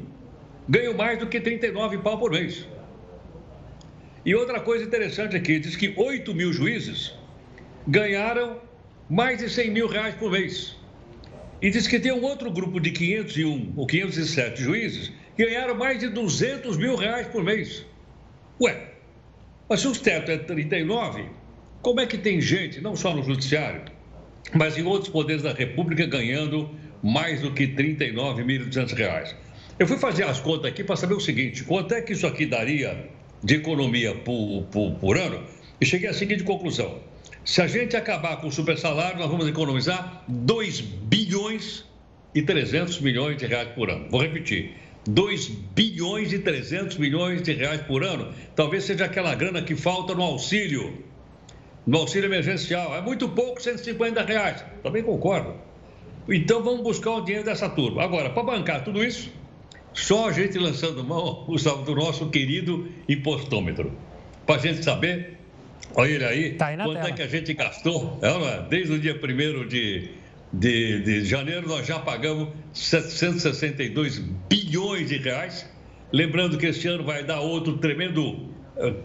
ganham 0.68 0.94
mais 0.94 1.20
do 1.20 1.28
que 1.28 1.40
39 1.40 1.98
pau 2.00 2.18
por 2.18 2.32
mês. 2.32 2.68
E 4.26 4.34
outra 4.34 4.60
coisa 4.60 4.84
interessante 4.84 5.36
aqui, 5.36 5.60
diz 5.60 5.76
que 5.76 5.94
8 5.96 6.34
mil 6.34 6.52
juízes 6.52 7.14
ganharam 7.88 8.60
mais 9.10 9.40
de 9.40 9.50
100 9.50 9.72
mil 9.72 9.88
reais 9.88 10.16
por 10.16 10.32
mês. 10.32 10.76
E 11.62 11.70
diz 11.70 11.88
que 11.88 12.00
tem 12.00 12.12
um 12.12 12.24
outro 12.24 12.52
grupo 12.52 12.80
de 12.80 12.92
501 12.92 13.74
ou 13.76 13.88
507 13.88 14.62
juízes 14.62 15.12
que 15.36 15.46
ganharam 15.46 15.76
mais 15.76 16.00
de 16.00 16.10
200 16.10 16.78
mil 16.78 16.96
reais 16.96 17.28
por 17.28 17.44
mês. 17.44 17.86
Ué, 18.60 18.92
mas 19.70 19.82
se 19.82 19.88
o 19.88 19.92
teto 19.92 20.32
é 20.32 20.38
39, 20.38 21.26
como 21.82 22.00
é 22.00 22.06
que 22.06 22.18
tem 22.18 22.42
gente, 22.42 22.82
não 22.82 22.96
só 22.96 23.16
no 23.16 23.24
judiciário, 23.24 23.84
mas 24.54 24.78
em 24.78 24.84
outros 24.84 25.10
poderes 25.10 25.44
da 25.44 25.54
República 25.54 26.06
ganhando 26.06 26.70
mais 27.02 27.42
do 27.42 27.52
que 27.52 27.66
R$ 27.66 27.96
39.200. 27.96 29.36
Eu 29.78 29.88
fui 29.88 29.98
fazer 29.98 30.24
as 30.24 30.40
contas 30.40 30.72
aqui 30.72 30.84
para 30.84 30.96
saber 30.96 31.16
o 31.16 31.20
seguinte: 31.20 31.64
quanto 31.64 31.94
é 31.94 32.02
que 32.02 32.14
isso 32.14 32.26
aqui 32.26 32.46
daria 32.46 33.10
de 33.44 33.56
economia 33.56 34.16
por, 34.16 34.64
por, 34.72 34.94
por 34.94 35.18
ano? 35.18 35.44
E 35.80 35.86
cheguei 35.86 36.10
à 36.10 36.14
seguinte 36.14 36.44
conclusão: 36.44 37.00
se 37.44 37.62
a 37.62 37.68
gente 37.68 37.96
acabar 37.96 38.38
com 38.38 38.48
o 38.48 38.52
super 38.52 38.78
salário, 38.78 39.20
nós 39.20 39.30
vamos 39.30 39.48
economizar 39.48 40.24
2 40.28 40.82
bilhões 40.82 41.86
e 42.34 42.42
300 42.42 43.02
milhões 43.02 43.38
de 43.38 43.46
reais 43.46 43.70
por 43.70 43.90
ano. 43.90 44.08
Vou 44.10 44.22
repetir: 44.22 44.74
2 45.08 45.48
bilhões 45.76 46.34
e 46.34 46.40
300 46.40 46.98
milhões 46.98 47.42
de 47.44 47.54
reais 47.54 47.82
por 47.82 48.04
ano. 48.04 48.34
Talvez 48.56 48.86
seja 48.86 49.06
aquela 49.06 49.36
grana 49.36 49.62
que 49.62 49.76
falta 49.76 50.16
no 50.16 50.24
auxílio 50.24 51.04
no 51.86 52.00
auxílio 52.00 52.28
emergencial. 52.28 52.96
É 52.96 53.02
muito 53.02 53.30
pouco, 53.30 53.62
150 53.62 54.22
reais. 54.24 54.66
Também 54.82 55.04
concordo. 55.04 55.56
Então 56.28 56.64
vamos 56.64 56.82
buscar 56.82 57.12
o 57.12 57.22
dinheiro 57.22 57.46
dessa 57.46 57.70
turma. 57.70 58.04
Agora, 58.04 58.30
para 58.32 58.44
bancar 58.44 58.84
tudo 58.84 59.04
isso, 59.04 59.32
Só 59.94 60.28
a 60.28 60.32
gente 60.32 60.58
lançando 60.58 61.02
mão 61.06 61.48
do 61.86 61.96
nosso 61.96 62.30
querido 62.30 62.90
impostômetro. 63.08 63.94
Para 64.46 64.56
a 64.56 64.58
gente 64.58 64.84
saber, 64.84 65.38
olha 65.96 66.12
ele 66.12 66.26
aí, 66.26 66.54
tá 66.56 66.68
aí 66.68 66.76
quanto 66.76 66.94
tela. 66.96 67.08
é 67.08 67.12
que 67.14 67.22
a 67.22 67.28
gente 67.28 67.54
gastou. 67.54 68.20
É, 68.22 68.28
é? 68.30 68.66
Desde 68.70 68.92
o 68.92 69.00
dia 69.00 69.16
1 69.16 69.68
de, 69.68 70.10
de, 70.52 71.00
de 71.00 71.26
janeiro, 71.26 71.66
nós 71.70 71.88
já 71.88 71.98
pagamos 71.98 72.50
762 72.74 74.20
bilhões 74.50 75.08
de 75.08 75.18
reais. 75.18 75.66
Lembrando 76.12 76.58
que 76.58 76.66
este 76.66 76.90
ano 76.90 77.06
vai 77.06 77.24
dar 77.24 77.40
outro 77.40 77.78
tremendo 77.78 78.50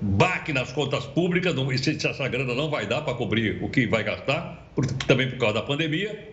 baque 0.00 0.52
nas 0.52 0.72
contas 0.72 1.04
públicas, 1.06 1.54
não, 1.54 1.70
essa 1.70 2.28
grana 2.28 2.54
não 2.54 2.70
vai 2.70 2.86
dar 2.86 3.02
para 3.02 3.14
cobrir 3.14 3.62
o 3.62 3.68
que 3.68 3.86
vai 3.86 4.02
gastar, 4.02 4.70
também 5.06 5.30
por 5.30 5.38
causa 5.38 5.54
da 5.54 5.62
pandemia. 5.62 6.30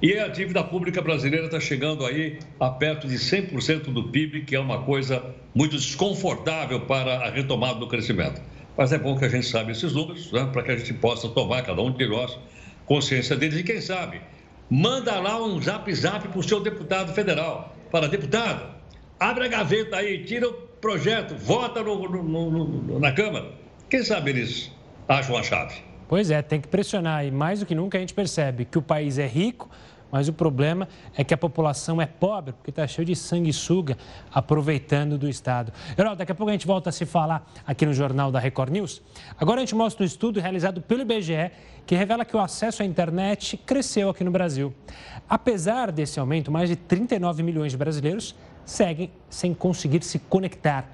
E 0.00 0.16
a 0.16 0.28
dívida 0.28 0.62
pública 0.62 1.02
brasileira 1.02 1.46
está 1.46 1.58
chegando 1.58 2.06
aí 2.06 2.38
a 2.60 2.70
perto 2.70 3.08
de 3.08 3.16
100% 3.16 3.92
do 3.92 4.04
PIB, 4.04 4.42
que 4.42 4.54
é 4.54 4.60
uma 4.60 4.82
coisa 4.82 5.34
muito 5.52 5.76
desconfortável 5.76 6.82
para 6.82 7.26
a 7.26 7.30
retomada 7.30 7.80
do 7.80 7.88
crescimento. 7.88 8.40
Mas 8.76 8.92
é 8.92 8.98
bom 8.98 9.18
que 9.18 9.24
a 9.24 9.28
gente 9.28 9.46
saiba 9.46 9.72
esses 9.72 9.92
números, 9.92 10.30
né, 10.30 10.48
para 10.52 10.62
que 10.62 10.70
a 10.70 10.76
gente 10.76 10.94
possa 10.94 11.28
tomar, 11.28 11.62
cada 11.62 11.82
um 11.82 11.90
de 11.90 12.06
nós, 12.06 12.38
consciência 12.86 13.34
deles. 13.34 13.58
E 13.58 13.64
quem 13.64 13.80
sabe, 13.80 14.20
manda 14.70 15.18
lá 15.18 15.44
um 15.44 15.60
zap 15.60 15.92
zap 15.92 16.28
para 16.28 16.38
o 16.38 16.44
seu 16.44 16.60
deputado 16.60 17.12
federal. 17.12 17.76
Para 17.90 18.06
deputado, 18.06 18.72
abre 19.18 19.46
a 19.46 19.48
gaveta 19.48 19.96
aí, 19.96 20.22
tira 20.22 20.48
o 20.48 20.67
projeto, 20.80 21.34
vota 21.36 21.82
no, 21.82 22.08
no, 22.08 22.50
no, 22.50 22.98
na 22.98 23.12
Câmara. 23.12 23.52
Quem 23.88 24.02
sabe 24.02 24.30
eles 24.30 24.70
acham 25.08 25.36
a 25.36 25.42
chave. 25.42 25.74
Pois 26.08 26.30
é, 26.30 26.40
tem 26.40 26.60
que 26.60 26.68
pressionar. 26.68 27.24
E 27.24 27.30
mais 27.30 27.60
do 27.60 27.66
que 27.66 27.74
nunca 27.74 27.98
a 27.98 28.00
gente 28.00 28.14
percebe 28.14 28.64
que 28.64 28.78
o 28.78 28.82
país 28.82 29.18
é 29.18 29.26
rico, 29.26 29.68
mas 30.10 30.28
o 30.28 30.32
problema 30.32 30.88
é 31.16 31.22
que 31.22 31.34
a 31.34 31.36
população 31.36 32.00
é 32.00 32.06
pobre, 32.06 32.52
porque 32.54 32.70
está 32.70 32.86
cheio 32.86 33.04
de 33.04 33.14
sanguessuga 33.14 33.96
aproveitando 34.32 35.18
do 35.18 35.28
Estado. 35.28 35.72
Herói, 35.98 36.16
daqui 36.16 36.32
a 36.32 36.34
pouco 36.34 36.48
a 36.48 36.52
gente 36.52 36.66
volta 36.66 36.88
a 36.88 36.92
se 36.92 37.04
falar 37.04 37.50
aqui 37.66 37.84
no 37.84 37.92
Jornal 37.92 38.32
da 38.32 38.38
Record 38.38 38.72
News. 38.72 39.02
Agora 39.38 39.60
a 39.60 39.64
gente 39.64 39.74
mostra 39.74 40.02
um 40.02 40.06
estudo 40.06 40.40
realizado 40.40 40.80
pelo 40.80 41.02
IBGE 41.02 41.50
que 41.86 41.94
revela 41.94 42.24
que 42.24 42.36
o 42.36 42.40
acesso 42.40 42.82
à 42.82 42.86
internet 42.86 43.56
cresceu 43.58 44.08
aqui 44.08 44.24
no 44.24 44.30
Brasil. 44.30 44.74
Apesar 45.28 45.92
desse 45.92 46.18
aumento, 46.18 46.50
mais 46.50 46.70
de 46.70 46.76
39 46.76 47.42
milhões 47.42 47.72
de 47.72 47.78
brasileiros 47.78 48.34
seguem 48.68 49.10
sem 49.30 49.54
conseguir 49.54 50.02
se 50.04 50.18
conectar. 50.18 50.86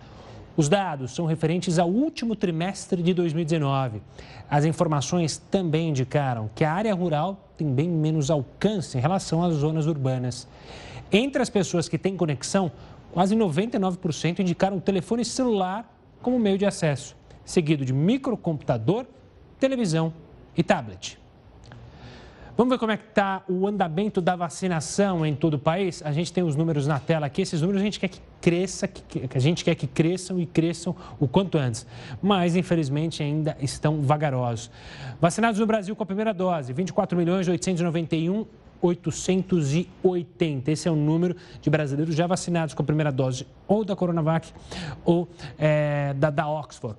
Os 0.56 0.68
dados 0.68 1.12
são 1.12 1.26
referentes 1.26 1.76
ao 1.76 1.90
último 1.90 2.36
trimestre 2.36 3.02
de 3.02 3.12
2019. 3.12 4.00
As 4.48 4.64
informações 4.64 5.38
também 5.50 5.88
indicaram 5.88 6.48
que 6.54 6.64
a 6.64 6.72
área 6.72 6.94
rural 6.94 7.50
tem 7.56 7.74
bem 7.74 7.88
menos 7.88 8.30
alcance 8.30 8.96
em 8.96 9.00
relação 9.00 9.42
às 9.42 9.54
zonas 9.54 9.86
urbanas. 9.86 10.46
Entre 11.10 11.42
as 11.42 11.50
pessoas 11.50 11.88
que 11.88 11.98
têm 11.98 12.16
conexão, 12.16 12.70
quase 13.12 13.34
99% 13.34 14.38
indicaram 14.38 14.76
o 14.76 14.80
telefone 14.80 15.24
celular 15.24 15.92
como 16.22 16.38
meio 16.38 16.56
de 16.56 16.64
acesso, 16.64 17.16
seguido 17.44 17.84
de 17.84 17.92
microcomputador, 17.92 19.04
televisão 19.58 20.12
e 20.56 20.62
tablet. 20.62 21.18
Vamos 22.56 22.72
ver 22.72 22.78
como 22.78 22.92
é 22.92 22.96
que 22.96 23.08
está 23.08 23.42
o 23.48 23.66
andamento 23.66 24.20
da 24.20 24.36
vacinação 24.36 25.26
em 25.26 25.34
todo 25.34 25.54
o 25.54 25.58
país? 25.58 26.00
A 26.04 26.12
gente 26.12 26.32
tem 26.32 26.44
os 26.44 26.54
números 26.54 26.86
na 26.86 27.00
tela 27.00 27.26
aqui. 27.26 27.42
Esses 27.42 27.60
números 27.60 27.82
a 27.82 27.84
gente 27.84 27.98
quer 27.98 28.06
que 28.06 28.20
cresça, 28.40 28.86
que, 28.86 29.28
a 29.34 29.40
gente 29.40 29.64
quer 29.64 29.74
que 29.74 29.88
cresçam 29.88 30.38
e 30.38 30.46
cresçam 30.46 30.94
o 31.18 31.26
quanto 31.26 31.58
antes. 31.58 31.84
Mas, 32.22 32.54
infelizmente, 32.54 33.24
ainda 33.24 33.56
estão 33.60 34.00
vagarosos. 34.02 34.70
Vacinados 35.20 35.58
no 35.58 35.66
Brasil 35.66 35.96
com 35.96 36.04
a 36.04 36.06
primeira 36.06 36.32
dose, 36.32 36.72
24 36.72 37.18
milhões 37.18 37.48
891 37.48 38.46
880. 38.80 40.70
Esse 40.70 40.86
é 40.86 40.90
o 40.90 40.96
número 40.96 41.34
de 41.60 41.70
brasileiros 41.70 42.14
já 42.14 42.26
vacinados 42.28 42.72
com 42.72 42.82
a 42.82 42.86
primeira 42.86 43.10
dose 43.10 43.46
ou 43.66 43.84
da 43.84 43.96
Coronavac 43.96 44.52
ou 45.04 45.26
é, 45.58 46.14
da, 46.14 46.30
da 46.30 46.48
Oxford. 46.48 46.96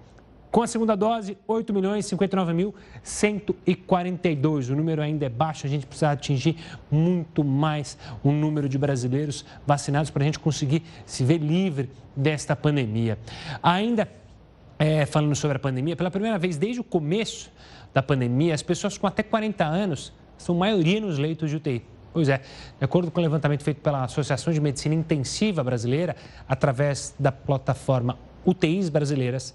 Com 0.56 0.62
a 0.62 0.68
segunda 0.68 0.96
dose, 0.96 1.38
8 1.46 1.74
milhões 1.74 2.06
59 2.06 2.54
mil 2.54 2.74
142. 3.04 4.70
O 4.70 4.76
número 4.78 5.02
ainda 5.02 5.26
é 5.26 5.30
baixo, 5.30 5.68
a 5.68 5.70
gente 5.70 5.86
precisa 5.86 6.12
atingir 6.12 6.56
muito 6.90 7.44
mais 7.44 7.98
o 8.24 8.32
número 8.32 8.70
de 8.70 8.78
brasileiros 8.78 9.44
vacinados 9.68 10.10
para 10.10 10.24
a 10.24 10.26
gente 10.26 10.40
conseguir 10.40 10.82
se 11.06 11.26
ver 11.26 11.40
livre 11.40 11.90
desta 12.16 12.56
pandemia. 12.56 13.20
Ainda 13.62 14.10
é, 14.80 15.06
falando 15.06 15.36
sobre 15.36 15.58
a 15.58 15.60
pandemia, 15.60 15.94
pela 15.94 16.10
primeira 16.10 16.40
vez 16.40 16.56
desde 16.56 16.80
o 16.80 16.86
começo 16.86 17.52
da 17.94 18.02
pandemia, 18.02 18.54
as 18.54 18.64
pessoas 18.64 18.98
com 18.98 19.06
até 19.08 19.24
40 19.24 19.66
anos 19.66 20.14
são 20.38 20.56
maioria 20.56 21.02
nos 21.02 21.18
leitos 21.18 21.50
de 21.50 21.58
UTI. 21.58 21.84
Pois 22.14 22.30
é, 22.30 22.38
de 22.38 22.86
acordo 22.86 23.12
com 23.12 23.20
o 23.20 23.22
levantamento 23.24 23.62
feito 23.62 23.82
pela 23.82 24.06
Associação 24.06 24.54
de 24.54 24.62
Medicina 24.62 24.96
Intensiva 24.96 25.62
Brasileira, 25.66 26.16
através 26.48 27.14
da 27.20 27.30
plataforma 27.30 28.18
UTIs 28.46 28.90
Brasileiras, 28.90 29.54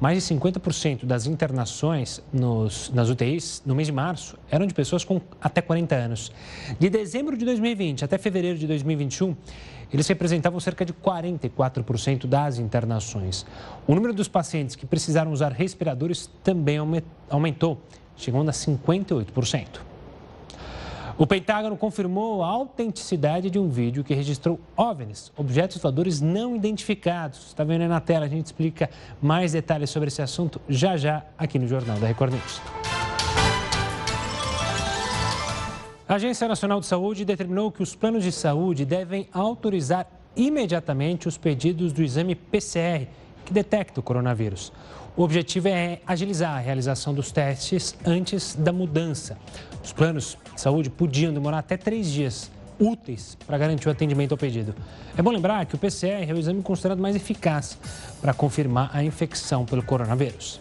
mais 0.00 0.22
de 0.22 0.34
50% 0.34 1.04
das 1.04 1.26
internações 1.26 2.22
nos, 2.32 2.90
nas 2.90 3.08
UTIs 3.08 3.62
no 3.64 3.74
mês 3.74 3.86
de 3.86 3.92
março 3.92 4.36
eram 4.50 4.66
de 4.66 4.74
pessoas 4.74 5.04
com 5.04 5.20
até 5.40 5.62
40 5.62 5.94
anos. 5.94 6.32
De 6.78 6.90
dezembro 6.90 7.36
de 7.36 7.44
2020 7.44 8.04
até 8.04 8.18
fevereiro 8.18 8.58
de 8.58 8.66
2021, 8.66 9.34
eles 9.92 10.06
representavam 10.08 10.60
cerca 10.60 10.84
de 10.84 10.92
44% 10.92 12.26
das 12.26 12.58
internações. 12.58 13.46
O 13.86 13.94
número 13.94 14.12
dos 14.12 14.28
pacientes 14.28 14.76
que 14.76 14.84
precisaram 14.84 15.32
usar 15.32 15.52
respiradores 15.52 16.30
também 16.42 16.78
aumentou, 17.30 17.80
chegando 18.16 18.48
a 18.48 18.52
58%. 18.52 19.95
O 21.18 21.26
Pentágono 21.26 21.78
confirmou 21.78 22.42
a 22.42 22.46
autenticidade 22.46 23.48
de 23.48 23.58
um 23.58 23.70
vídeo 23.70 24.04
que 24.04 24.12
registrou 24.12 24.60
OVNIs, 24.76 25.32
objetos 25.34 25.78
voadores 25.78 26.20
não 26.20 26.54
identificados. 26.54 27.46
Está 27.46 27.64
vendo 27.64 27.80
aí 27.80 27.88
na 27.88 28.00
tela, 28.00 28.26
a 28.26 28.28
gente 28.28 28.44
explica 28.44 28.90
mais 29.20 29.52
detalhes 29.52 29.88
sobre 29.88 30.08
esse 30.08 30.20
assunto 30.20 30.60
já 30.68 30.94
já 30.98 31.24
aqui 31.38 31.58
no 31.58 31.66
Jornal 31.66 31.98
da 31.98 32.06
Record 32.06 32.34
News. 32.34 32.60
A 36.06 36.16
Agência 36.16 36.46
Nacional 36.46 36.80
de 36.80 36.86
Saúde 36.86 37.24
determinou 37.24 37.72
que 37.72 37.82
os 37.82 37.96
planos 37.96 38.22
de 38.22 38.30
saúde 38.30 38.84
devem 38.84 39.26
autorizar 39.32 40.06
imediatamente 40.36 41.26
os 41.26 41.38
pedidos 41.38 41.94
do 41.94 42.02
exame 42.02 42.34
PCR, 42.34 43.08
que 43.46 43.54
detecta 43.54 44.00
o 44.00 44.02
coronavírus. 44.02 44.70
O 45.16 45.22
objetivo 45.22 45.68
é 45.68 46.00
agilizar 46.06 46.54
a 46.54 46.58
realização 46.58 47.14
dos 47.14 47.32
testes 47.32 47.96
antes 48.04 48.54
da 48.54 48.70
mudança. 48.70 49.38
Os 49.86 49.92
planos 49.92 50.36
de 50.52 50.60
saúde 50.60 50.90
podiam 50.90 51.32
demorar 51.32 51.58
até 51.58 51.76
três 51.76 52.10
dias 52.10 52.50
úteis 52.76 53.38
para 53.46 53.56
garantir 53.56 53.86
o 53.86 53.92
atendimento 53.92 54.32
ao 54.32 54.36
pedido. 54.36 54.74
É 55.16 55.22
bom 55.22 55.30
lembrar 55.30 55.64
que 55.64 55.76
o 55.76 55.78
PCR 55.78 56.28
é 56.28 56.34
o 56.34 56.38
exame 56.38 56.60
considerado 56.60 56.98
mais 56.98 57.14
eficaz 57.14 57.78
para 58.20 58.34
confirmar 58.34 58.90
a 58.92 59.04
infecção 59.04 59.64
pelo 59.64 59.84
coronavírus. 59.84 60.60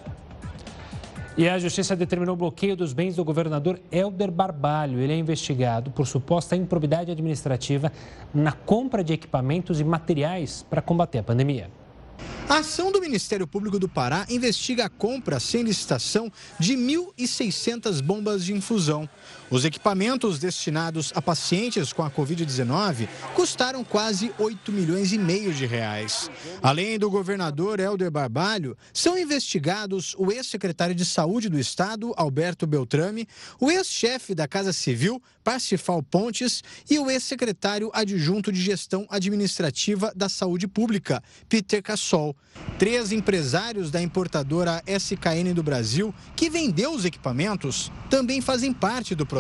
E 1.35 1.49
a 1.49 1.57
Justiça 1.57 1.95
determinou 1.95 2.35
o 2.35 2.38
bloqueio 2.38 2.75
dos 2.75 2.93
bens 2.93 3.15
do 3.15 3.25
governador 3.25 3.79
Helder 3.91 4.29
Barbalho. 4.29 4.99
Ele 4.99 5.13
é 5.13 5.17
investigado 5.17 5.89
por 5.89 6.05
suposta 6.05 6.55
improbidade 6.55 7.09
administrativa 7.09 7.91
na 8.31 8.51
compra 8.51 9.03
de 9.03 9.13
equipamentos 9.13 9.79
e 9.79 9.83
materiais 9.83 10.63
para 10.69 10.83
combater 10.83 11.17
a 11.17 11.23
pandemia. 11.23 11.71
A 12.47 12.60
ação 12.60 12.91
do 12.91 13.01
Ministério 13.01 13.47
Público 13.47 13.80
do 13.80 13.89
Pará 13.89 14.25
investiga 14.30 14.86
a 14.86 14.89
compra 14.89 15.39
sem 15.39 15.63
licitação 15.63 16.32
de 16.60 16.75
1.600 16.75 18.01
bombas 18.01 18.45
de 18.45 18.54
infusão. 18.54 19.10
Os 19.49 19.63
equipamentos 19.63 20.39
destinados 20.39 21.12
a 21.13 21.21
pacientes 21.21 21.93
com 21.93 22.01
a 22.01 22.10
Covid-19 22.10 23.08
custaram 23.36 23.84
quase 23.84 24.31
8 24.39 24.71
milhões 24.71 25.13
e 25.13 25.19
meio 25.19 25.53
de 25.53 25.67
reais. 25.67 26.31
Além 26.63 26.97
do 26.97 27.12
governador 27.12 27.79
Helder 27.79 28.10
Barbalho, 28.10 28.75
são 28.91 29.15
investigados 29.17 30.15
o 30.17 30.31
ex-secretário 30.31 30.95
de 30.95 31.05
Saúde 31.05 31.47
do 31.47 31.60
Estado, 31.60 32.12
Alberto 32.17 32.65
Beltrame, 32.65 33.27
o 33.60 33.69
ex-chefe 33.69 34.34
da 34.34 34.47
Casa 34.47 34.73
Civil, 34.73 35.21
Parsifal 35.43 36.01
Pontes, 36.01 36.63
e 36.89 36.97
o 36.97 37.08
ex-secretário 37.08 37.91
adjunto 37.93 38.51
de 38.51 38.60
Gestão 38.60 39.05
Administrativa 39.12 40.12
da 40.15 40.27
Saúde 40.27 40.67
Pública, 40.67 41.21
Peter 41.47 41.84
Cassol. 41.84 42.36
Três 42.79 43.12
empresários 43.12 43.91
da 43.91 44.01
importadora 44.01 44.81
SKN 44.88 45.53
do 45.53 45.62
Brasil, 45.62 46.15
que 46.36 46.49
vendeu 46.49 46.91
os 46.93 47.05
equipamentos, 47.05 47.91
também 48.10 48.41
fazem 48.41 48.73
parte 48.73 49.13
do 49.13 49.23
processo. 49.23 49.35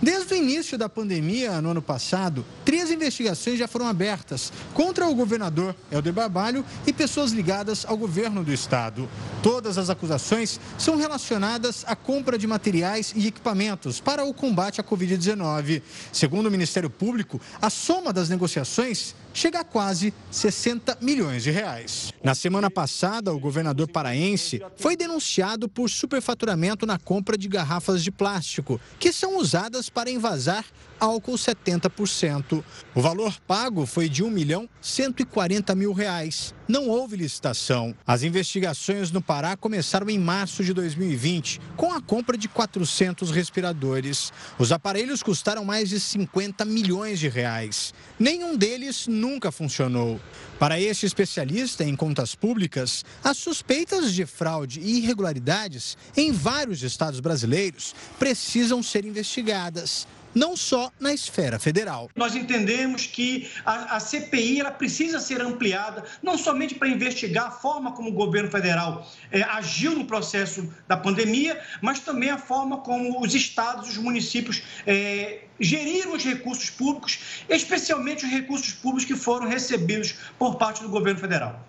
Desde 0.00 0.34
o 0.34 0.36
início 0.36 0.76
da 0.78 0.88
pandemia, 0.88 1.60
no 1.60 1.70
ano 1.70 1.82
passado, 1.82 2.44
três 2.64 2.90
investigações 2.90 3.58
já 3.58 3.66
foram 3.66 3.86
abertas 3.86 4.52
contra 4.72 5.08
o 5.08 5.14
governador 5.14 5.74
Helder 5.90 6.12
Barbalho 6.12 6.64
e 6.86 6.92
pessoas 6.92 7.32
ligadas 7.32 7.84
ao 7.86 7.96
governo 7.96 8.44
do 8.44 8.52
estado. 8.52 9.08
Todas 9.42 9.78
as 9.78 9.90
acusações 9.90 10.60
são 10.78 10.96
relacionadas 10.96 11.84
à 11.86 11.96
compra 11.96 12.38
de 12.38 12.46
materiais 12.46 13.12
e 13.16 13.26
equipamentos 13.26 14.00
para 14.00 14.24
o 14.24 14.34
combate 14.34 14.80
à 14.80 14.84
Covid-19. 14.84 15.82
Segundo 16.12 16.46
o 16.46 16.50
Ministério 16.50 16.90
Público, 16.90 17.40
a 17.60 17.70
soma 17.70 18.12
das 18.12 18.28
negociações 18.28 19.14
chega 19.34 19.60
a 19.60 19.64
quase 19.64 20.14
60 20.30 20.98
milhões 21.02 21.42
de 21.42 21.50
reais. 21.50 22.12
Na 22.22 22.34
semana 22.34 22.70
passada, 22.70 23.34
o 23.34 23.38
governador 23.38 23.88
paraense 23.88 24.62
foi 24.76 24.96
denunciado 24.96 25.68
por 25.68 25.90
superfaturamento 25.90 26.86
na 26.86 26.98
compra 26.98 27.36
de 27.36 27.48
garrafas 27.48 28.02
de 28.02 28.10
plástico, 28.10 28.80
que 28.98 29.12
são 29.12 29.36
usadas 29.36 29.90
para 29.90 30.10
envasar 30.10 30.64
álcool 30.98 31.34
70%. 31.34 32.62
O 32.94 33.00
valor 33.00 33.34
pago 33.46 33.86
foi 33.86 34.08
de 34.08 34.22
1 34.22 34.30
milhão 34.30 34.68
140 34.80 35.74
mil 35.74 35.92
reais. 35.92 36.54
Não 36.66 36.88
houve 36.88 37.16
licitação. 37.16 37.94
As 38.06 38.22
investigações 38.22 39.10
no 39.10 39.20
Pará 39.20 39.56
começaram 39.56 40.08
em 40.08 40.18
março 40.18 40.64
de 40.64 40.72
2020, 40.72 41.60
com 41.76 41.92
a 41.92 42.00
compra 42.00 42.38
de 42.38 42.48
400 42.48 43.30
respiradores. 43.30 44.32
Os 44.58 44.72
aparelhos 44.72 45.22
custaram 45.22 45.64
mais 45.64 45.90
de 45.90 46.00
50 46.00 46.64
milhões 46.64 47.18
de 47.18 47.28
reais. 47.28 47.92
Nenhum 48.18 48.56
deles 48.56 49.06
nunca 49.06 49.52
funcionou. 49.52 50.18
Para 50.58 50.80
este 50.80 51.04
especialista 51.04 51.84
em 51.84 51.94
contas 51.94 52.34
públicas, 52.34 53.04
as 53.22 53.36
suspeitas 53.36 54.12
de 54.12 54.24
fraude 54.24 54.80
e 54.80 54.98
irregularidades 54.98 55.98
em 56.16 56.32
vários 56.32 56.82
estados 56.82 57.20
brasileiros 57.20 57.94
precisam 58.18 58.82
ser 58.82 59.04
investigadas 59.04 60.06
não 60.34 60.56
só 60.56 60.90
na 60.98 61.12
esfera 61.12 61.58
federal. 61.58 62.10
Nós 62.16 62.34
entendemos 62.34 63.06
que 63.06 63.50
a, 63.64 63.96
a 63.96 64.00
CPI 64.00 64.60
ela 64.60 64.70
precisa 64.70 65.20
ser 65.20 65.40
ampliada, 65.40 66.04
não 66.22 66.36
somente 66.36 66.74
para 66.74 66.88
investigar 66.88 67.46
a 67.46 67.50
forma 67.50 67.92
como 67.92 68.10
o 68.10 68.12
governo 68.12 68.50
federal 68.50 69.06
é, 69.30 69.42
agiu 69.42 69.94
no 69.94 70.04
processo 70.04 70.72
da 70.88 70.96
pandemia, 70.96 71.60
mas 71.80 72.00
também 72.00 72.30
a 72.30 72.38
forma 72.38 72.78
como 72.78 73.20
os 73.22 73.34
estados 73.34 73.88
e 73.88 73.90
os 73.92 73.98
municípios 73.98 74.62
é, 74.86 75.44
geriram 75.58 76.14
os 76.14 76.24
recursos 76.24 76.70
públicos, 76.70 77.44
especialmente 77.48 78.24
os 78.24 78.30
recursos 78.30 78.72
públicos 78.72 79.04
que 79.04 79.16
foram 79.16 79.48
recebidos 79.48 80.14
por 80.38 80.56
parte 80.56 80.82
do 80.82 80.88
governo 80.88 81.20
federal. 81.20 81.64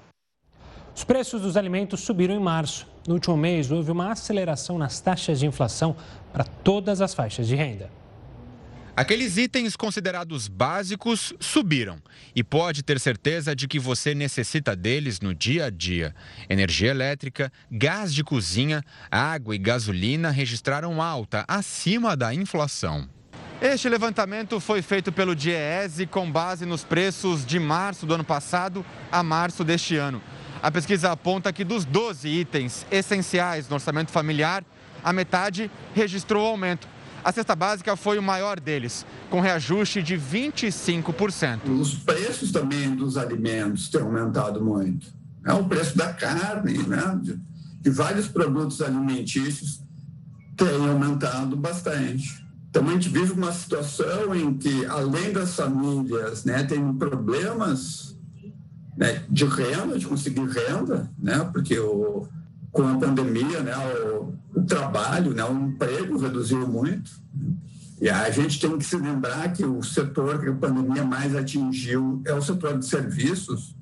Os 0.95 1.03
preços 1.03 1.41
dos 1.41 1.57
alimentos 1.57 1.99
subiram 1.99 2.33
em 2.33 2.39
março. 2.39 2.87
No 3.05 3.15
último 3.15 3.35
mês, 3.35 3.69
houve 3.69 3.91
uma 3.91 4.13
aceleração 4.13 4.77
nas 4.77 5.01
taxas 5.01 5.39
de 5.39 5.45
inflação 5.45 5.95
para 6.31 6.45
todas 6.45 7.01
as 7.01 7.13
faixas 7.13 7.47
de 7.47 7.55
renda. 7.55 7.89
Aqueles 8.97 9.35
itens 9.35 9.75
considerados 9.75 10.47
básicos 10.47 11.33
subiram 11.37 11.97
e 12.33 12.41
pode 12.41 12.81
ter 12.81 12.97
certeza 12.97 13.53
de 13.53 13.67
que 13.67 13.77
você 13.77 14.15
necessita 14.15 14.73
deles 14.73 15.19
no 15.19 15.35
dia 15.35 15.65
a 15.65 15.69
dia. 15.69 16.15
Energia 16.49 16.91
elétrica, 16.91 17.51
gás 17.69 18.13
de 18.13 18.23
cozinha, 18.23 18.81
água 19.11 19.53
e 19.53 19.57
gasolina 19.57 20.29
registraram 20.29 21.01
alta 21.01 21.43
acima 21.45 22.15
da 22.15 22.33
inflação. 22.33 23.09
Este 23.61 23.89
levantamento 23.89 24.61
foi 24.61 24.81
feito 24.81 25.11
pelo 25.11 25.35
DIEESE 25.35 26.05
com 26.05 26.31
base 26.31 26.65
nos 26.65 26.85
preços 26.85 27.45
de 27.45 27.59
março 27.59 28.05
do 28.05 28.13
ano 28.13 28.23
passado 28.23 28.85
a 29.11 29.21
março 29.21 29.65
deste 29.65 29.97
ano. 29.97 30.21
A 30.63 30.71
pesquisa 30.71 31.11
aponta 31.11 31.51
que 31.51 31.65
dos 31.65 31.83
12 31.83 32.29
itens 32.29 32.87
essenciais 32.89 33.67
no 33.67 33.75
orçamento 33.75 34.11
familiar, 34.11 34.63
a 35.03 35.11
metade 35.11 35.69
registrou 35.93 36.45
aumento. 36.45 36.94
A 37.25 37.31
cesta 37.31 37.55
básica 37.55 37.95
foi 37.95 38.19
o 38.19 38.21
maior 38.21 38.59
deles, 38.59 39.03
com 39.31 39.39
reajuste 39.39 40.03
de 40.03 40.15
25%. 40.15 41.67
Os 41.71 41.95
preços 41.95 42.51
também 42.51 42.95
dos 42.95 43.17
alimentos 43.17 43.89
têm 43.89 43.99
aumentado 43.99 44.63
muito. 44.63 45.07
É 45.43 45.51
o 45.51 45.63
preço 45.63 45.97
da 45.97 46.13
carne, 46.13 46.77
né? 46.83 47.19
de, 47.81 47.89
vários 47.89 48.27
produtos 48.27 48.79
alimentícios 48.79 49.81
tem 50.55 50.87
aumentado 50.87 51.55
bastante. 51.57 52.45
Então, 52.69 52.87
a 52.87 52.91
gente 52.91 53.09
vive 53.09 53.31
uma 53.31 53.51
situação 53.51 54.35
em 54.35 54.53
que, 54.55 54.85
além 54.85 55.33
das 55.33 55.55
famílias 55.55 56.45
né, 56.45 56.63
terem 56.63 56.93
problemas 56.93 58.15
né, 58.95 59.23
de 59.27 59.45
renda, 59.45 59.97
de 59.97 60.05
conseguir 60.05 60.45
renda, 60.47 61.09
né, 61.17 61.39
porque 61.51 61.79
o, 61.79 62.27
com 62.75 62.85
a 62.85 62.97
pandemia, 62.97 63.61
né, 63.61 63.73
o, 63.77 64.33
o 64.53 64.61
trabalho, 64.65 65.33
né, 65.33 65.45
o 65.45 65.53
emprego 65.53 66.17
reduziu 66.17 66.67
muito. 66.67 67.09
E 68.01 68.09
a 68.09 68.29
gente 68.29 68.59
tem 68.59 68.77
que 68.77 68.83
se 68.83 68.97
lembrar 68.97 69.53
que 69.53 69.63
o 69.63 69.81
setor 69.81 70.41
que 70.41 70.49
a 70.49 70.53
pandemia 70.53 71.05
mais 71.05 71.33
atingiu 71.33 72.21
é 72.25 72.33
o 72.33 72.41
setor 72.41 72.77
de 72.77 72.85
serviços. 72.85 73.73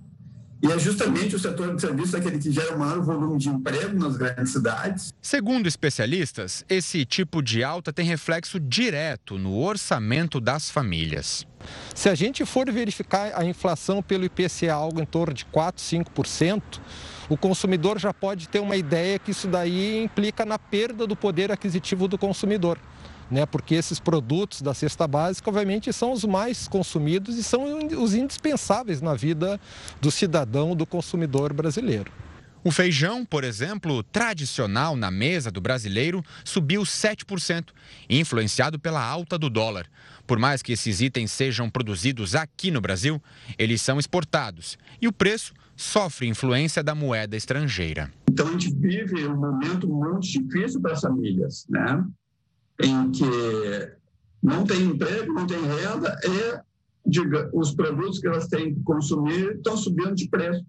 E 0.62 0.72
é 0.72 0.78
justamente 0.78 1.36
o 1.36 1.40
setor 1.40 1.76
de 1.76 1.82
serviços 1.82 2.14
aquele 2.14 2.38
que 2.38 2.52
gera 2.52 2.76
o 2.76 2.80
maior 2.80 3.02
volume 3.02 3.40
de 3.40 3.50
emprego 3.50 3.98
nas 3.98 4.16
grandes 4.16 4.54
cidades. 4.54 5.12
Segundo 5.20 5.66
especialistas, 5.66 6.64
esse 6.70 7.04
tipo 7.04 7.42
de 7.42 7.64
alta 7.64 7.92
tem 7.92 8.06
reflexo 8.06 8.60
direto 8.60 9.40
no 9.40 9.58
orçamento 9.58 10.40
das 10.40 10.70
famílias. 10.70 11.48
Se 11.96 12.10
a 12.10 12.16
gente 12.16 12.46
for 12.46 12.72
verificar 12.72 13.32
a 13.36 13.44
inflação 13.44 14.04
pelo 14.04 14.24
IPCA, 14.24 14.72
algo 14.72 15.02
em 15.02 15.06
torno 15.06 15.34
de 15.34 15.46
4, 15.46 15.84
5%, 15.84 16.62
o 17.30 17.38
consumidor 17.38 18.00
já 18.00 18.14
pode 18.14 18.48
ter 18.48 18.60
uma 18.60 18.76
ideia 18.76 19.20
que 19.20 19.32
isso 19.32 19.48
daí 19.48 20.04
implica 20.04 20.46
na 20.46 20.60
perda 20.60 21.08
do 21.08 21.16
poder 21.16 21.52
aquisitivo 21.52 22.08
do 22.08 22.18
consumidor. 22.18 22.78
Né, 23.32 23.46
porque 23.46 23.74
esses 23.74 24.00
produtos 24.00 24.62
da 24.62 24.74
cesta 24.74 25.08
básica, 25.08 25.50
obviamente, 25.50 25.92
são 25.92 26.12
os 26.12 26.24
mais 26.24 26.68
consumidos 26.68 27.36
e 27.36 27.44
são 27.44 27.88
os 28.00 28.14
indispensáveis 28.14 29.02
na 29.02 29.16
vida 29.16 29.60
do 30.00 30.12
cidadão, 30.12 30.76
do 30.76 30.86
consumidor 30.86 31.52
brasileiro. 31.52 32.12
O 32.66 32.72
feijão, 32.72 33.26
por 33.26 33.44
exemplo, 33.44 34.04
tradicional 34.04 34.96
na 34.96 35.12
mesa 35.12 35.52
do 35.52 35.60
brasileiro, 35.60 36.24
subiu 36.46 36.84
7%, 36.84 37.70
influenciado 38.10 38.80
pela 38.80 39.04
alta 39.04 39.38
do 39.38 39.50
dólar. 39.50 39.86
Por 40.26 40.40
mais 40.40 40.62
que 40.62 40.72
esses 40.72 41.02
itens 41.02 41.32
sejam 41.32 41.70
produzidos 41.70 42.36
aqui 42.36 42.72
no 42.72 42.80
Brasil, 42.80 43.22
eles 43.58 43.82
são 43.82 44.00
exportados 44.00 44.78
e 45.02 45.08
o 45.10 45.12
preço 45.12 45.54
sofre 45.76 46.28
influência 46.28 46.84
da 46.84 46.96
moeda 46.96 47.36
estrangeira. 47.36 48.12
Então 48.30 48.48
a 48.48 48.52
gente 48.52 48.74
vive 48.74 49.28
um 49.28 49.36
momento 49.36 49.88
muito 49.88 50.28
difícil 50.28 50.82
para 50.82 50.94
as 50.94 51.02
famílias, 51.02 51.66
né? 51.70 52.04
Em 52.82 53.12
que 53.12 53.94
não 54.42 54.66
tem 54.66 54.82
emprego, 54.84 55.34
não 55.34 55.46
tem 55.46 55.60
renda 55.62 56.20
e 56.26 57.10
diga, 57.10 57.50
os 57.54 57.74
produtos 57.74 58.20
que 58.20 58.28
elas 58.28 58.48
têm 58.48 58.74
que 58.74 58.82
consumir 58.84 59.56
estão 59.56 59.78
subindo 59.78 60.16
de 60.16 60.28
preço. 60.28 60.66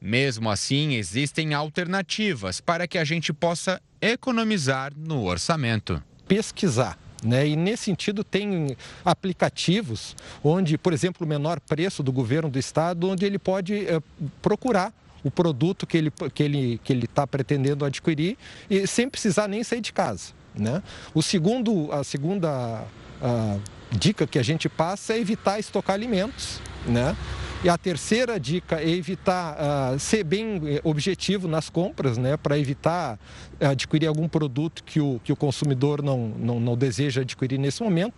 Mesmo 0.00 0.48
assim, 0.48 0.94
existem 0.94 1.52
alternativas 1.52 2.60
para 2.60 2.86
que 2.86 2.96
a 2.96 3.04
gente 3.04 3.32
possa 3.32 3.80
economizar 4.00 4.92
no 4.96 5.24
orçamento. 5.24 6.02
Pesquisar 6.26 6.98
né? 7.22 7.46
E 7.46 7.56
nesse 7.56 7.84
sentido 7.84 8.24
tem 8.24 8.76
aplicativos 9.04 10.16
onde, 10.42 10.78
por 10.78 10.92
exemplo, 10.92 11.26
o 11.26 11.28
menor 11.28 11.60
preço 11.60 12.02
do 12.02 12.12
governo 12.12 12.48
do 12.48 12.58
estado, 12.58 13.08
onde 13.08 13.24
ele 13.24 13.38
pode 13.38 13.86
é, 13.86 14.00
procurar 14.40 14.92
o 15.22 15.30
produto 15.30 15.86
que 15.86 15.98
ele 15.98 16.12
que 16.34 16.42
ele 16.42 16.80
que 16.82 16.92
ele 16.92 17.04
está 17.04 17.26
pretendendo 17.26 17.84
adquirir 17.84 18.38
e 18.70 18.86
sem 18.86 19.08
precisar 19.08 19.48
nem 19.48 19.62
sair 19.62 19.80
de 19.80 19.92
casa, 19.92 20.32
né? 20.54 20.82
O 21.14 21.22
segundo 21.22 21.92
a 21.92 22.02
segunda 22.02 22.84
a 23.20 23.58
dica 23.90 24.26
que 24.26 24.38
a 24.38 24.42
gente 24.42 24.68
passa 24.68 25.12
é 25.12 25.18
evitar 25.18 25.58
estocar 25.58 25.94
alimentos, 25.94 26.60
né? 26.86 27.16
E 27.62 27.68
a 27.68 27.76
terceira 27.76 28.40
dica 28.40 28.80
é 28.80 28.88
evitar 28.88 29.54
uh, 29.54 29.98
ser 29.98 30.24
bem 30.24 30.62
eh, 30.64 30.80
objetivo 30.82 31.46
nas 31.46 31.68
compras, 31.68 32.16
né, 32.16 32.34
para 32.34 32.58
evitar 32.58 33.18
uh, 33.60 33.66
adquirir 33.66 34.06
algum 34.06 34.26
produto 34.26 34.82
que 34.82 34.98
o, 34.98 35.20
que 35.22 35.30
o 35.30 35.36
consumidor 35.36 36.02
não, 36.02 36.28
não, 36.38 36.58
não 36.58 36.74
deseja 36.74 37.20
adquirir 37.20 37.58
nesse 37.58 37.82
momento. 37.82 38.14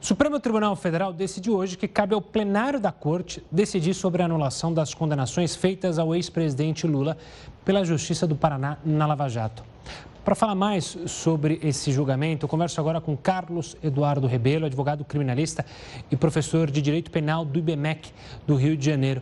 O 0.00 0.06
Supremo 0.06 0.40
Tribunal 0.40 0.74
Federal 0.74 1.12
decidiu 1.12 1.54
hoje 1.54 1.76
que 1.76 1.86
cabe 1.86 2.14
ao 2.14 2.22
plenário 2.22 2.80
da 2.80 2.90
Corte 2.90 3.44
decidir 3.52 3.92
sobre 3.92 4.22
a 4.22 4.24
anulação 4.24 4.72
das 4.72 4.94
condenações 4.94 5.54
feitas 5.54 5.98
ao 5.98 6.14
ex-presidente 6.14 6.86
Lula 6.86 7.18
pela 7.62 7.84
Justiça 7.84 8.26
do 8.26 8.34
Paraná 8.34 8.78
na 8.82 9.06
Lava 9.06 9.28
Jato. 9.28 9.62
Para 10.24 10.36
falar 10.36 10.54
mais 10.54 10.96
sobre 11.06 11.58
esse 11.64 11.90
julgamento, 11.90 12.44
eu 12.44 12.48
converso 12.48 12.80
agora 12.80 13.00
com 13.00 13.16
Carlos 13.16 13.76
Eduardo 13.82 14.28
Rebelo, 14.28 14.66
advogado 14.66 15.04
criminalista 15.04 15.66
e 16.12 16.16
professor 16.16 16.70
de 16.70 16.80
Direito 16.80 17.10
Penal 17.10 17.44
do 17.44 17.58
IBMEC 17.58 18.12
do 18.46 18.54
Rio 18.54 18.76
de 18.76 18.86
Janeiro. 18.86 19.20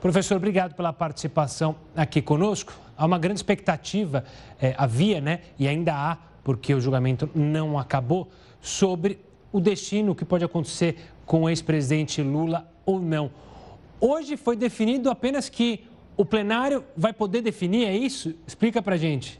Professor, 0.00 0.38
obrigado 0.38 0.74
pela 0.74 0.94
participação 0.94 1.76
aqui 1.94 2.22
conosco. 2.22 2.72
Há 2.96 3.04
uma 3.04 3.18
grande 3.18 3.40
expectativa, 3.40 4.24
é, 4.58 4.74
havia, 4.78 5.20
né, 5.20 5.40
e 5.58 5.68
ainda 5.68 5.94
há, 5.94 6.16
porque 6.42 6.72
o 6.72 6.80
julgamento 6.80 7.28
não 7.34 7.78
acabou, 7.78 8.26
sobre 8.62 9.18
o 9.52 9.60
destino 9.60 10.14
que 10.14 10.24
pode 10.24 10.42
acontecer 10.42 10.96
com 11.26 11.42
o 11.42 11.50
ex-presidente 11.50 12.22
Lula 12.22 12.66
ou 12.86 12.98
não. 12.98 13.30
Hoje 14.00 14.38
foi 14.38 14.56
definido 14.56 15.10
apenas 15.10 15.50
que 15.50 15.84
o 16.16 16.24
plenário 16.24 16.82
vai 16.96 17.12
poder 17.12 17.42
definir, 17.42 17.84
é 17.84 17.94
isso? 17.94 18.34
Explica 18.46 18.80
para 18.80 18.96
gente. 18.96 19.38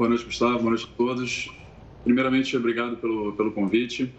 Boa 0.00 0.08
noite, 0.08 0.24
Gustavo. 0.24 0.60
Boa 0.60 0.70
noite 0.70 0.88
a 0.90 0.96
todos. 0.96 1.50
Primeiramente, 2.04 2.56
obrigado 2.56 2.96
pelo, 2.96 3.34
pelo 3.34 3.52
convite. 3.52 4.10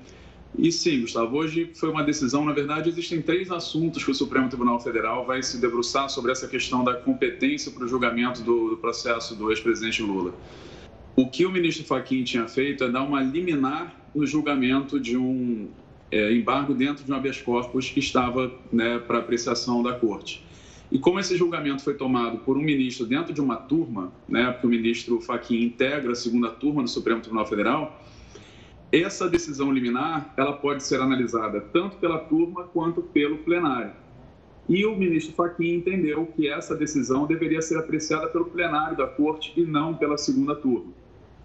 E 0.55 0.71
sim, 0.71 1.01
Gustavo, 1.01 1.35
hoje 1.35 1.71
foi 1.73 1.89
uma 1.89 2.03
decisão. 2.03 2.45
Na 2.45 2.53
verdade, 2.53 2.87
existem 2.87 3.19
três 3.19 3.49
assuntos 3.49 4.03
que 4.03 4.11
o 4.11 4.13
Supremo 4.13 4.47
Tribunal 4.47 4.79
Federal 4.79 5.25
vai 5.25 5.41
se 5.41 5.57
debruçar 5.57 6.07
sobre 6.07 6.31
essa 6.31 6.47
questão 6.47 6.83
da 6.83 6.93
competência 6.93 7.71
para 7.71 7.83
o 7.83 7.87
julgamento 7.87 8.43
do, 8.43 8.69
do 8.69 8.77
processo 8.77 9.35
do 9.35 9.49
ex-presidente 9.49 10.03
Lula. 10.03 10.35
O 11.15 11.27
que 11.27 11.47
o 11.47 11.51
ministro 11.51 11.83
Fachin 11.83 12.23
tinha 12.23 12.47
feito 12.47 12.83
é 12.83 12.87
dar 12.87 13.01
uma 13.01 13.23
liminar 13.23 13.95
no 14.13 14.23
julgamento 14.27 14.99
de 14.99 15.17
um 15.17 15.67
é, 16.11 16.31
embargo 16.31 16.75
dentro 16.75 17.03
de 17.03 17.11
um 17.11 17.15
habeas 17.15 17.41
corpus 17.41 17.89
que 17.89 17.99
estava 17.99 18.51
né, 18.71 18.99
para 18.99 19.17
apreciação 19.17 19.81
da 19.81 19.93
corte. 19.93 20.45
E 20.91 20.99
como 20.99 21.19
esse 21.19 21.37
julgamento 21.37 21.81
foi 21.81 21.93
tomado 21.93 22.39
por 22.39 22.57
um 22.57 22.61
ministro 22.61 23.05
dentro 23.05 23.33
de 23.33 23.39
uma 23.39 23.55
turma, 23.55 24.11
né, 24.27 24.51
porque 24.51 24.67
o 24.67 24.69
ministro 24.69 25.21
Fachin 25.21 25.63
integra 25.63 26.11
a 26.11 26.15
segunda 26.15 26.49
turma 26.49 26.83
do 26.83 26.89
Supremo 26.89 27.21
Tribunal 27.21 27.47
Federal, 27.47 28.01
essa 28.91 29.29
decisão 29.29 29.71
liminar 29.71 30.33
ela 30.35 30.51
pode 30.51 30.83
ser 30.83 30.99
analisada 30.99 31.61
tanto 31.61 31.95
pela 31.95 32.19
turma 32.19 32.65
quanto 32.65 33.01
pelo 33.01 33.37
plenário. 33.37 33.93
E 34.67 34.85
o 34.85 34.93
ministro 34.93 35.33
Fachin 35.33 35.75
entendeu 35.75 36.25
que 36.35 36.49
essa 36.49 36.75
decisão 36.75 37.25
deveria 37.25 37.61
ser 37.61 37.77
apreciada 37.77 38.27
pelo 38.27 38.45
plenário 38.45 38.97
da 38.97 39.07
corte 39.07 39.53
e 39.55 39.63
não 39.63 39.95
pela 39.95 40.17
segunda 40.17 40.55
turma. 40.55 40.91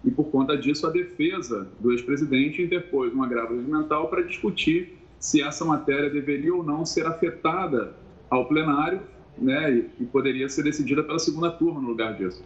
E 0.03 0.11
por 0.11 0.25
conta 0.25 0.57
disso, 0.57 0.85
a 0.85 0.89
defesa 0.89 1.69
do 1.79 1.93
ex-presidente 1.93 2.61
interpôs 2.61 3.13
um 3.15 3.23
agravo 3.23 3.55
regimental 3.55 4.09
para 4.09 4.23
discutir 4.23 4.97
se 5.19 5.41
essa 5.41 5.63
matéria 5.63 6.09
deveria 6.09 6.53
ou 6.53 6.63
não 6.63 6.85
ser 6.85 7.05
afetada 7.07 7.95
ao 8.29 8.45
plenário 8.45 8.99
né, 9.39 9.85
e 9.99 10.05
poderia 10.05 10.49
ser 10.49 10.63
decidida 10.63 11.03
pela 11.03 11.19
segunda 11.19 11.51
turma 11.51 11.81
no 11.81 11.87
lugar 11.87 12.15
disso. 12.15 12.43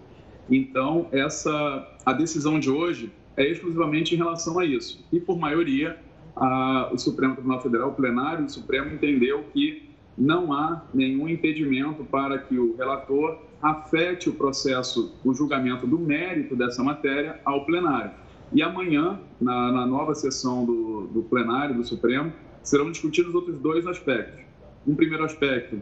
Então, 0.49 1.07
essa 1.11 1.87
a 2.05 2.13
decisão 2.13 2.59
de 2.59 2.69
hoje 2.69 3.11
é 3.37 3.47
exclusivamente 3.47 4.13
em 4.13 4.17
relação 4.17 4.59
a 4.59 4.65
isso. 4.65 5.03
E 5.11 5.19
por 5.19 5.37
maioria, 5.37 5.97
a, 6.35 6.89
o 6.91 6.97
Supremo 6.97 7.35
Tribunal 7.35 7.61
Federal, 7.61 7.89
o 7.89 7.93
plenário 7.93 8.45
do 8.45 8.51
Supremo 8.51 8.93
entendeu 8.93 9.45
que 9.53 9.89
não 10.17 10.51
há 10.51 10.83
nenhum 10.93 11.27
impedimento 11.29 12.03
para 12.03 12.37
que 12.37 12.57
o 12.57 12.75
relator 12.75 13.39
afete 13.61 14.29
o 14.29 14.33
processo, 14.33 15.15
o 15.23 15.33
julgamento 15.33 15.87
do 15.87 15.97
mérito 15.97 16.55
dessa 16.55 16.83
matéria 16.83 17.39
ao 17.45 17.65
plenário. 17.65 18.11
E 18.53 18.61
amanhã, 18.61 19.19
na, 19.39 19.71
na 19.71 19.85
nova 19.85 20.13
sessão 20.13 20.65
do, 20.65 21.07
do 21.07 21.23
plenário 21.23 21.75
do 21.75 21.83
Supremo, 21.83 22.33
serão 22.61 22.91
discutidos 22.91 23.33
outros 23.33 23.57
dois 23.59 23.87
aspectos. 23.87 24.41
Um 24.85 24.95
primeiro 24.95 25.23
aspecto 25.23 25.79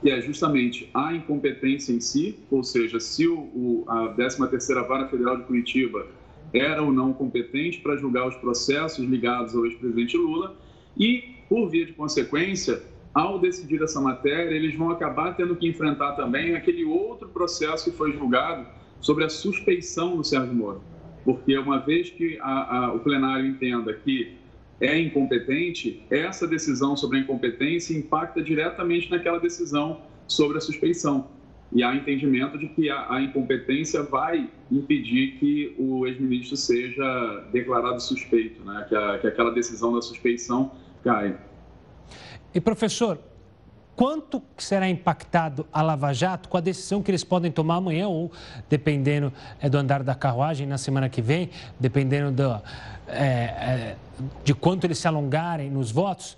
que 0.00 0.10
é 0.10 0.20
justamente 0.20 0.90
a 0.92 1.14
incompetência 1.14 1.92
em 1.92 2.00
si, 2.00 2.38
ou 2.50 2.62
seja, 2.62 2.98
se 2.98 3.26
o, 3.26 3.38
o, 3.38 3.84
a 3.86 4.14
13ª 4.14 4.86
Vara 4.86 5.08
Federal 5.08 5.36
de 5.36 5.44
Curitiba 5.44 6.06
era 6.52 6.82
ou 6.82 6.92
não 6.92 7.12
competente 7.12 7.80
para 7.80 7.96
julgar 7.96 8.26
os 8.26 8.36
processos 8.36 9.04
ligados 9.04 9.54
ao 9.54 9.66
ex-presidente 9.66 10.16
Lula 10.16 10.56
e, 10.96 11.36
por 11.48 11.68
via 11.68 11.86
de 11.86 11.92
consequência, 11.92 12.82
ao 13.14 13.38
decidir 13.38 13.82
essa 13.82 14.00
matéria, 14.00 14.54
eles 14.54 14.74
vão 14.74 14.90
acabar 14.90 15.34
tendo 15.34 15.56
que 15.56 15.66
enfrentar 15.66 16.12
também 16.12 16.54
aquele 16.54 16.84
outro 16.84 17.28
processo 17.28 17.90
que 17.90 17.96
foi 17.96 18.12
julgado 18.12 18.66
sobre 19.00 19.24
a 19.24 19.28
suspeição 19.28 20.16
do 20.16 20.24
Sérgio 20.24 20.54
Moro. 20.54 20.82
Porque 21.24 21.56
uma 21.56 21.78
vez 21.78 22.10
que 22.10 22.38
a, 22.40 22.76
a, 22.76 22.92
o 22.92 23.00
plenário 23.00 23.46
entenda 23.46 23.92
que 23.92 24.36
é 24.80 24.98
incompetente, 24.98 26.02
essa 26.10 26.46
decisão 26.46 26.96
sobre 26.96 27.18
a 27.18 27.20
incompetência 27.20 27.96
impacta 27.96 28.42
diretamente 28.42 29.10
naquela 29.10 29.38
decisão 29.38 30.02
sobre 30.26 30.58
a 30.58 30.60
suspeição. 30.60 31.28
E 31.72 31.82
há 31.82 31.94
entendimento 31.94 32.56
de 32.56 32.68
que 32.68 32.88
a, 32.88 33.20
incompetência 33.20 34.02
vai 34.02 34.48
impedir 34.70 35.32
que 35.38 35.74
o 35.78 36.06
ex-ministro 36.06 36.56
seja 36.56 37.48
declarado 37.52 38.00
suspeito, 38.00 38.62
né? 38.64 38.86
que, 38.88 38.94
a, 38.94 39.18
que 39.18 39.26
aquela 39.26 39.50
decisão 39.50 39.92
da 39.92 40.00
suspeição 40.00 40.72
caia. 41.02 41.40
E 42.54 42.60
professor, 42.60 43.18
quanto 43.96 44.42
será 44.58 44.88
impactado 44.88 45.66
a 45.72 45.80
Lava 45.80 46.12
Jato 46.12 46.50
com 46.50 46.58
a 46.58 46.60
decisão 46.60 47.02
que 47.02 47.10
eles 47.10 47.24
podem 47.24 47.50
tomar 47.50 47.76
amanhã 47.76 48.06
ou, 48.06 48.30
dependendo 48.68 49.32
é, 49.58 49.70
do 49.70 49.78
andar 49.78 50.02
da 50.02 50.14
carruagem, 50.14 50.66
na 50.66 50.76
semana 50.76 51.08
que 51.08 51.22
vem, 51.22 51.48
dependendo 51.80 52.30
do, 52.30 52.62
é, 53.08 53.96
de 54.44 54.54
quanto 54.54 54.84
eles 54.84 54.98
se 54.98 55.08
alongarem 55.08 55.70
nos 55.70 55.90
votos, 55.90 56.36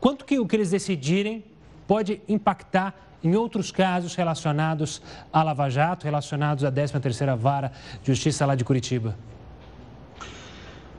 quanto 0.00 0.24
que 0.24 0.38
o 0.40 0.46
que 0.46 0.56
eles 0.56 0.70
decidirem 0.70 1.44
pode 1.86 2.20
impactar 2.28 2.94
em 3.22 3.36
outros 3.36 3.70
casos 3.70 4.16
relacionados 4.16 5.00
à 5.32 5.42
Lava 5.44 5.70
Jato, 5.70 6.04
relacionados 6.04 6.64
à 6.64 6.72
13ª 6.72 7.36
Vara 7.36 7.72
de 8.02 8.08
Justiça 8.08 8.44
lá 8.44 8.56
de 8.56 8.64
Curitiba? 8.64 9.16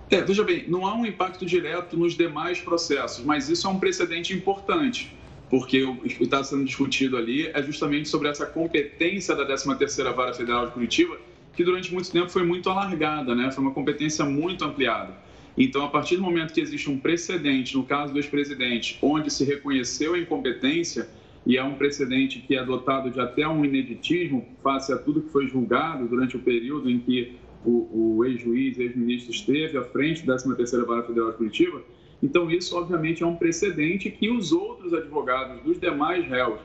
É, 0.10 0.22
veja 0.22 0.42
bem, 0.42 0.70
não 0.70 0.88
há 0.88 0.96
um 0.96 1.06
impacto 1.06 1.46
direto 1.46 1.98
nos 1.98 2.16
demais 2.16 2.62
processos, 2.62 3.26
mas 3.26 3.50
isso 3.50 3.68
é 3.68 3.70
um 3.70 3.78
precedente 3.78 4.34
importante 4.34 5.18
porque 5.50 5.84
o 5.84 5.96
que 5.98 6.24
está 6.24 6.44
sendo 6.44 6.66
discutido 6.66 7.18
ali 7.18 7.48
é 7.48 7.64
justamente 7.64 8.10
sobre 8.10 8.28
essa 8.28 8.46
competência 8.46 9.36
da 9.36 9.48
13ª 9.48 10.14
Vara 10.14 10.34
Federal 10.34 10.68
de 10.68 10.74
Curitiba, 10.74 11.18
que 11.56 11.64
durante 11.64 11.94
muito 11.94 12.12
tempo 12.12 12.30
foi 12.30 12.44
muito 12.44 12.70
alargada, 12.70 13.34
né? 13.34 13.52
foi 13.52 13.64
uma 13.64 13.74
competência 13.74 14.26
muito 14.26 14.64
ampliada. 14.66 15.14
Então, 15.58 15.84
a 15.84 15.90
partir 15.90 16.18
do 16.18 16.22
momento 16.22 16.54
que 16.54 16.62
existe 16.62 16.90
um 16.90 17.00
precedente, 17.00 17.76
no 17.76 17.84
caso 17.84 18.14
do 18.14 18.20
ex-presidente, 18.20 19.00
onde 19.02 19.32
se 19.32 19.44
reconheceu 19.44 20.14
a 20.14 20.20
incompetência, 20.20 21.10
e 21.48 21.58
é 21.58 21.64
um 21.64 21.76
precedente 21.76 22.40
que 22.40 22.56
é 22.56 22.64
dotado 22.64 23.10
de 23.10 23.20
até 23.20 23.48
um 23.48 23.64
ineditismo 23.64 24.46
face 24.62 24.92
a 24.92 24.98
tudo 24.98 25.22
que 25.22 25.30
foi 25.30 25.48
julgado 25.48 26.06
durante 26.08 26.36
o 26.36 26.40
período 26.40 26.90
em 26.90 27.00
que 27.00 27.38
o, 27.66 28.18
o 28.18 28.26
ex-juiz, 28.26 28.78
ex-ministro 28.78 29.32
esteve 29.32 29.78
à 29.78 29.84
frente 29.84 30.26
da 30.26 30.36
13ª 30.36 30.86
Vara 30.86 31.04
Federal 31.04 31.32
de 31.32 31.38
Curitiba, 31.38 31.82
então, 32.22 32.50
isso, 32.50 32.76
obviamente, 32.76 33.22
é 33.22 33.26
um 33.26 33.36
precedente 33.36 34.10
que 34.10 34.30
os 34.30 34.52
outros 34.52 34.94
advogados 34.94 35.62
dos 35.62 35.80
demais 35.80 36.28
réus 36.28 36.60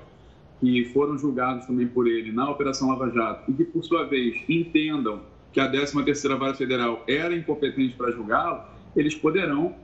que 0.61 0.84
foram 0.86 1.18
julgados 1.18 1.66
também 1.66 1.88
por 1.88 2.07
ele 2.07 2.32
na 2.32 2.48
Operação 2.48 2.88
Lava 2.88 3.11
Jato 3.11 3.50
e 3.50 3.55
que, 3.55 3.64
por 3.64 3.84
sua 3.84 4.05
vez, 4.05 4.40
entendam 4.48 5.20
que 5.53 5.61
a 5.61 5.70
13ª 5.70 6.38
Vara 6.38 6.55
Federal 6.55 7.05
era 7.07 7.36
incompetente 7.36 7.94
para 7.96 8.11
julgá-lo, 8.12 8.62
eles 8.96 9.14
poderão 9.14 9.74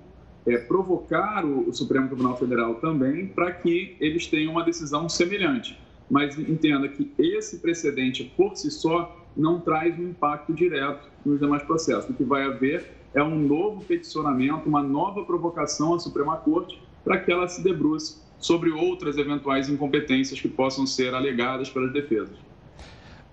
é, 0.47 0.57
provocar 0.57 1.45
o, 1.45 1.69
o 1.69 1.73
Supremo 1.75 2.07
Tribunal 2.07 2.37
Federal 2.39 2.77
também 2.77 3.27
para 3.27 3.53
que 3.53 3.97
eles 4.01 4.27
tenham 4.27 4.53
uma 4.53 4.65
decisão 4.65 5.09
semelhante. 5.09 5.79
Mas 6.11 6.39
entenda 6.39 6.89
que 6.89 7.13
esse 7.19 7.59
precedente, 7.59 8.33
por 8.37 8.57
si 8.57 8.71
só, 8.71 9.27
não 9.37 9.61
traz 9.61 9.99
um 9.99 10.09
impacto 10.09 10.55
direto 10.55 11.07
nos 11.27 11.39
demais 11.39 11.63
processos. 11.65 12.09
O 12.09 12.15
que 12.15 12.25
vai 12.25 12.45
haver 12.45 12.98
é 13.15 13.23
um 13.23 13.39
novo 13.39 13.85
peticionamento, 13.85 14.69
uma 14.69 14.83
nova 14.83 15.25
provocação 15.25 15.95
à 15.95 15.99
Suprema 15.99 16.37
Corte 16.37 16.81
para 17.05 17.19
que 17.19 17.33
ela 17.33 17.49
se 17.49 17.63
debruce 17.63 18.19
sobre 18.39 18.71
outras 18.71 19.17
eventuais 19.17 19.69
incompetências 19.69 20.41
que 20.41 20.49
possam 20.49 20.87
ser 20.87 21.15
alegadas 21.15 21.71
pelas 21.71 21.93
defesas. 21.93 22.37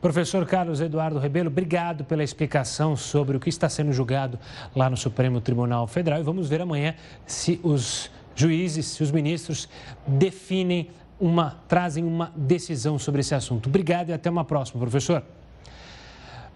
Professor 0.02 0.46
Carlos 0.46 0.82
Eduardo 0.82 1.18
Rebelo, 1.18 1.50
obrigado 1.50 2.04
pela 2.06 2.24
explicação 2.24 2.96
sobre 2.96 3.38
o 3.38 3.40
que 3.40 3.50
está 3.50 3.68
sendo 3.68 3.92
julgado 3.92 4.38
lá 4.76 4.90
no 4.90 4.96
Supremo 4.96 5.42
Tribunal 5.42 5.88
Federal. 5.88 6.20
E 6.20 6.24
vamos 6.24 6.48
ver 6.48 6.62
amanhã 6.62 6.96
se 7.26 7.60
os 7.64 8.12
juízes, 8.36 8.86
se 8.86 9.02
os 9.02 9.12
ministros 9.12 9.68
definem 10.06 10.90
uma, 11.20 11.60
trazem 11.68 12.04
uma 12.04 12.32
decisão 12.36 13.00
sobre 13.00 13.22
esse 13.22 13.34
assunto. 13.34 13.68
Obrigado 13.68 14.10
e 14.10 14.14
até 14.14 14.30
uma 14.30 14.46
próxima, 14.46 14.80
professor. 14.80 15.24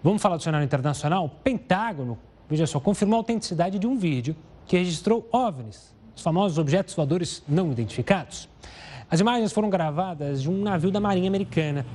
Vamos 0.02 0.22
falar 0.22 0.36
do 0.36 0.42
cenário 0.42 0.64
internacional? 0.64 1.28
Pentágono 1.42 2.18
veja 2.50 2.66
só, 2.66 2.80
confirmou 2.80 3.16
a 3.16 3.20
autenticidade 3.20 3.78
de 3.78 3.86
um 3.86 3.96
vídeo 3.96 4.34
que 4.66 4.76
registrou 4.76 5.26
OVNIs, 5.32 5.94
os 6.14 6.22
famosos 6.22 6.58
objetos 6.58 6.94
voadores 6.94 7.42
não 7.48 7.70
identificados. 7.70 8.48
As 9.08 9.20
imagens 9.20 9.52
foram 9.52 9.70
gravadas 9.70 10.42
de 10.42 10.50
um 10.50 10.62
navio 10.62 10.90
da 10.90 11.00
Marinha 11.00 11.28
Americana 11.28 11.86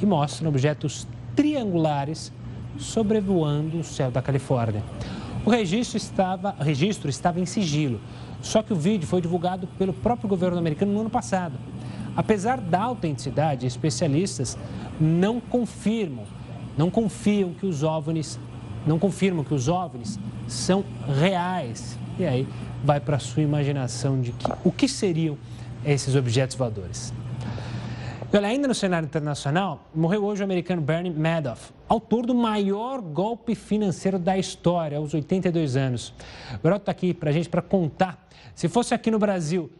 e 0.00 0.06
mostram 0.06 0.48
objetos 0.48 1.06
triangulares 1.36 2.32
sobrevoando 2.78 3.78
o 3.78 3.84
céu 3.84 4.10
da 4.10 4.22
Califórnia. 4.22 4.82
O 5.44 5.50
registro 5.50 5.96
estava, 5.96 6.56
o 6.58 6.62
registro 6.62 7.10
estava 7.10 7.38
em 7.38 7.46
sigilo, 7.46 8.00
só 8.40 8.62
que 8.62 8.72
o 8.72 8.76
vídeo 8.76 9.06
foi 9.06 9.20
divulgado 9.20 9.66
pelo 9.78 9.92
próprio 9.92 10.28
governo 10.28 10.58
americano 10.58 10.92
no 10.92 11.00
ano 11.00 11.10
passado. 11.10 11.58
Apesar 12.16 12.60
da 12.60 12.82
autenticidade, 12.82 13.66
especialistas 13.66 14.56
não 15.00 15.40
confirmam, 15.40 16.24
não 16.76 16.90
confiam 16.90 17.52
que 17.52 17.66
os 17.66 17.82
OVNIs 17.82 18.38
não 18.86 18.98
confirmam 18.98 19.44
que 19.44 19.54
os 19.54 19.68
OVNIs 19.68 20.18
são 20.46 20.84
reais. 21.20 21.98
E 22.18 22.24
aí 22.24 22.46
vai 22.84 23.00
para 23.00 23.16
a 23.16 23.18
sua 23.18 23.42
imaginação 23.42 24.20
de 24.20 24.32
que 24.32 24.52
o 24.62 24.70
que 24.70 24.88
seriam 24.88 25.36
esses 25.84 26.14
objetos 26.14 26.56
voadores. 26.56 27.12
E 28.32 28.36
olha, 28.36 28.48
ainda 28.48 28.66
no 28.66 28.74
cenário 28.74 29.06
internacional, 29.06 29.88
morreu 29.94 30.24
hoje 30.24 30.42
o 30.42 30.44
americano 30.44 30.82
Bernie 30.82 31.12
Madoff, 31.12 31.72
autor 31.88 32.26
do 32.26 32.34
maior 32.34 33.00
golpe 33.00 33.54
financeiro 33.54 34.18
da 34.18 34.36
história, 34.36 34.98
aos 34.98 35.14
82 35.14 35.76
anos. 35.76 36.12
O 36.52 36.58
Beraldo 36.58 36.82
está 36.82 36.90
aqui 36.90 37.14
para 37.14 37.30
a 37.30 37.32
gente 37.32 37.48
para 37.48 37.62
contar. 37.62 38.28
Se 38.54 38.68
fosse 38.68 38.92
aqui 38.92 39.10
no 39.10 39.20
Brasil, 39.20 39.70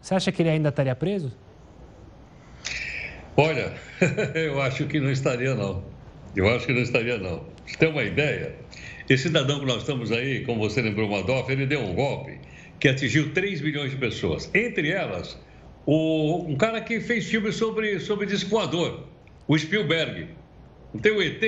você 0.00 0.14
acha 0.14 0.30
que 0.30 0.42
ele 0.42 0.50
ainda 0.50 0.68
estaria 0.68 0.94
preso? 0.94 1.32
Olha, 3.36 3.74
eu 4.34 4.62
acho 4.62 4.86
que 4.86 5.00
não 5.00 5.10
estaria, 5.10 5.54
não. 5.54 5.82
Eu 6.36 6.48
acho 6.54 6.66
que 6.66 6.72
não 6.72 6.82
estaria, 6.82 7.18
não. 7.18 7.42
Você 7.68 7.76
tem 7.76 7.88
uma 7.90 8.02
ideia? 8.02 8.54
Esse 9.08 9.24
cidadão 9.24 9.60
que 9.60 9.66
nós 9.66 9.78
estamos 9.78 10.10
aí, 10.10 10.42
como 10.44 10.60
você 10.60 10.80
lembrou, 10.80 11.08
Madoff, 11.08 11.50
ele 11.52 11.66
deu 11.66 11.80
um 11.80 11.94
golpe 11.94 12.38
que 12.80 12.88
atingiu 12.88 13.32
3 13.32 13.60
milhões 13.60 13.90
de 13.90 13.96
pessoas. 13.96 14.50
Entre 14.54 14.90
elas, 14.90 15.38
o, 15.84 16.46
um 16.48 16.56
cara 16.56 16.80
que 16.80 17.00
fez 17.00 17.26
filme 17.26 17.52
sobre, 17.52 18.00
sobre 18.00 18.26
disco 18.26 18.50
voador, 18.50 19.06
o 19.46 19.58
Spielberg. 19.58 20.28
Não 20.94 21.00
tem 21.00 21.12
o 21.12 21.22
ET? 21.22 21.42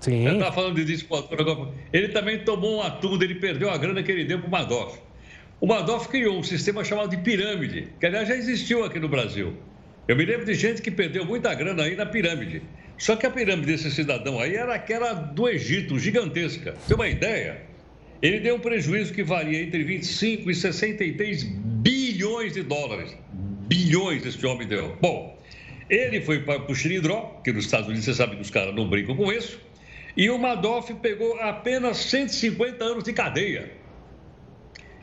Sim. 0.00 0.26
Ele 0.26 0.34
estava 0.34 0.52
falando 0.52 0.76
de 0.76 0.84
disco 0.84 1.08
voador 1.08 1.40
agora. 1.40 1.72
Ele 1.92 2.08
também 2.08 2.38
tomou 2.38 2.78
um 2.78 2.82
atum, 2.82 3.20
ele 3.20 3.34
perdeu 3.34 3.68
a 3.70 3.76
grana 3.76 4.02
que 4.02 4.12
ele 4.12 4.24
deu 4.24 4.38
para 4.38 4.48
o 4.48 4.50
Madoff. 4.50 5.00
o 5.60 5.66
Madoff 5.66 6.08
criou 6.08 6.38
um 6.38 6.42
sistema 6.44 6.84
chamado 6.84 7.10
de 7.10 7.16
pirâmide, 7.16 7.88
que 7.98 8.06
aliás 8.06 8.28
já 8.28 8.36
existiu 8.36 8.84
aqui 8.84 9.00
no 9.00 9.08
Brasil. 9.08 9.54
Eu 10.06 10.16
me 10.16 10.24
lembro 10.24 10.46
de 10.46 10.54
gente 10.54 10.80
que 10.80 10.90
perdeu 10.90 11.24
muita 11.24 11.52
grana 11.54 11.82
aí 11.82 11.96
na 11.96 12.06
pirâmide. 12.06 12.62
Só 12.98 13.14
que 13.14 13.24
a 13.24 13.30
pirâmide 13.30 13.68
desse 13.68 13.90
cidadão 13.92 14.40
aí 14.40 14.56
era 14.56 14.74
aquela 14.74 15.12
do 15.12 15.48
Egito, 15.48 15.98
gigantesca. 15.98 16.74
Tem 16.86 16.96
uma 16.96 17.08
ideia? 17.08 17.62
Ele 18.20 18.40
deu 18.40 18.56
um 18.56 18.60
prejuízo 18.60 19.14
que 19.14 19.22
varia 19.22 19.62
entre 19.62 19.84
25 19.84 20.50
e 20.50 20.54
63 20.54 21.44
bilhões 21.44 22.54
de 22.54 22.64
dólares. 22.64 23.16
Bilhões 23.68 24.26
esse 24.26 24.44
homem 24.44 24.66
deu. 24.66 24.96
Bom, 25.00 25.38
ele 25.88 26.20
foi 26.20 26.40
para 26.40 26.70
o 26.70 26.74
Xilindró, 26.74 27.40
que 27.44 27.52
nos 27.52 27.66
Estados 27.66 27.86
Unidos 27.86 28.04
você 28.04 28.14
sabe 28.14 28.34
que 28.34 28.42
os 28.42 28.50
caras 28.50 28.74
não 28.74 28.88
brincam 28.88 29.14
com 29.14 29.32
isso, 29.32 29.60
e 30.16 30.28
o 30.28 30.36
Madoff 30.36 30.92
pegou 30.94 31.38
apenas 31.40 31.98
150 31.98 32.84
anos 32.84 33.04
de 33.04 33.12
cadeia. 33.12 33.70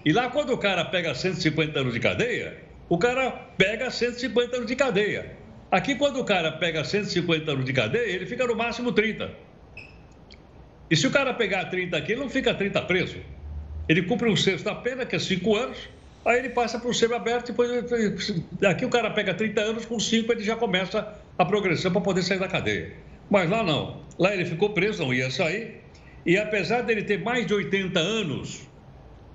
E 0.04 0.12
lá, 0.12 0.30
quando 0.30 0.52
o 0.52 0.58
cara 0.58 0.84
pega 0.84 1.16
150 1.16 1.80
anos 1.80 1.94
de 1.94 2.00
cadeia, 2.02 2.58
o 2.90 2.98
cara 2.98 3.32
pega 3.32 3.90
150 3.90 4.58
anos 4.58 4.68
de 4.68 4.76
cadeia. 4.76 5.45
Aqui, 5.76 5.94
quando 5.96 6.22
o 6.22 6.24
cara 6.24 6.54
pega 6.54 6.86
150 6.86 7.52
anos 7.52 7.66
de 7.66 7.74
cadeia, 7.74 8.10
ele 8.10 8.26
fica 8.26 8.48
no 8.48 8.56
máximo 8.56 8.94
30. 8.94 9.30
E 10.90 10.96
se 10.96 11.06
o 11.06 11.12
cara 11.12 11.34
pegar 11.34 11.66
30 11.66 11.98
aqui, 11.98 12.14
ele 12.14 12.22
não 12.22 12.30
fica 12.30 12.54
30 12.54 12.82
preso. 12.84 13.18
Ele 13.90 14.02
cumpre 14.04 14.30
um 14.30 14.38
sexto 14.38 14.64
da 14.64 14.74
pena, 14.74 15.06
que 15.06 15.18
é 15.18 15.20
5 15.20 15.54
anos, 15.54 15.78
aí 16.24 16.40
ele 16.40 16.48
passa 16.48 16.80
para 16.80 16.90
o 16.90 16.94
semi-aberto, 16.94 17.48
depois 17.48 17.70
aqui 18.66 18.86
o 18.86 18.90
cara 18.90 19.10
pega 19.10 19.34
30 19.34 19.60
anos, 19.60 19.86
com 19.86 20.00
5 20.00 20.32
ele 20.32 20.46
já 20.46 20.56
começa 20.56 21.14
a 21.38 21.44
progressão 21.44 21.92
para 21.92 22.00
poder 22.00 22.24
sair 22.24 22.40
da 22.40 22.48
cadeia. 22.48 22.94
Mas 23.30 23.50
lá 23.50 23.62
não. 23.62 24.02
Lá 24.18 24.34
ele 24.34 24.46
ficou 24.46 24.70
preso, 24.70 25.04
não 25.04 25.14
ia 25.14 25.30
sair. 25.30 25.82
E 26.26 26.38
apesar 26.38 26.84
dele 26.84 27.04
ter 27.04 27.22
mais 27.22 27.46
de 27.46 27.54
80 27.54 28.00
anos, 28.00 28.62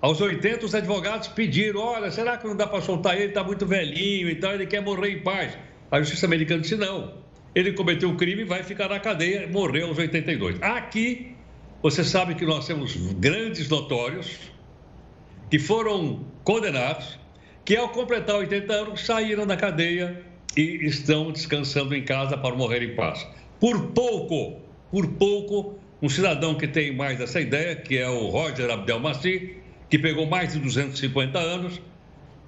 aos 0.01 0.22
80 0.22 0.64
os 0.64 0.74
advogados 0.74 1.28
pediram, 1.28 1.80
olha, 1.82 2.11
será 2.11 2.38
que 2.38 2.47
não 2.47 2.57
dá 2.57 2.66
para 2.66 2.80
soltar 2.80 3.16
ele? 3.16 3.26
Está 3.26 3.45
muito 3.45 3.66
velhinho, 3.66 4.30
então 4.30 4.51
ele 4.53 4.64
quer 4.64 4.80
morrer 4.80 5.11
em 5.11 5.20
paz. 5.20 5.53
A 5.91 5.99
justiça 6.01 6.26
americana 6.26 6.61
disse 6.61 6.76
não. 6.76 7.14
Ele 7.55 7.72
cometeu 7.72 8.11
o 8.11 8.16
crime, 8.16 8.45
vai 8.45 8.62
ficar 8.62 8.88
na 8.88 9.01
cadeia, 9.01 9.49
morreu 9.49 9.88
aos 9.88 9.99
82. 9.99 10.62
Aqui 10.62 11.34
você 11.82 12.05
sabe 12.05 12.34
que 12.34 12.47
nós 12.47 12.66
temos 12.66 12.95
grandes 13.14 13.68
notórios 13.68 14.38
que 15.51 15.59
foram 15.59 16.24
condenados, 16.45 17.18
que 17.64 17.76
ao 17.76 17.88
completar 17.88 18.36
80 18.36 18.72
anos 18.72 19.05
saíram 19.05 19.47
da 19.47 19.57
cadeia 19.57 20.22
e 20.57 20.86
estão 20.86 21.32
descansando 21.32 21.95
em 21.95 22.05
casa 22.05 22.36
para 22.36 22.55
morrer 22.55 22.82
em 22.82 22.95
paz. 22.95 23.26
Por 23.59 23.88
pouco, 23.88 24.61
por 24.91 25.07
pouco, 25.09 25.78
um 26.01 26.09
cidadão 26.09 26.55
que 26.55 26.68
tem 26.68 26.95
mais 26.95 27.20
essa 27.20 27.41
ideia, 27.41 27.74
que 27.74 27.99
é 27.99 28.09
o 28.09 28.28
Roger 28.28 28.70
Abdelmaci, 28.70 29.57
que 29.88 29.99
pegou 29.99 30.26
mais 30.26 30.53
de 30.53 30.61
250 30.61 31.38
anos, 31.38 31.80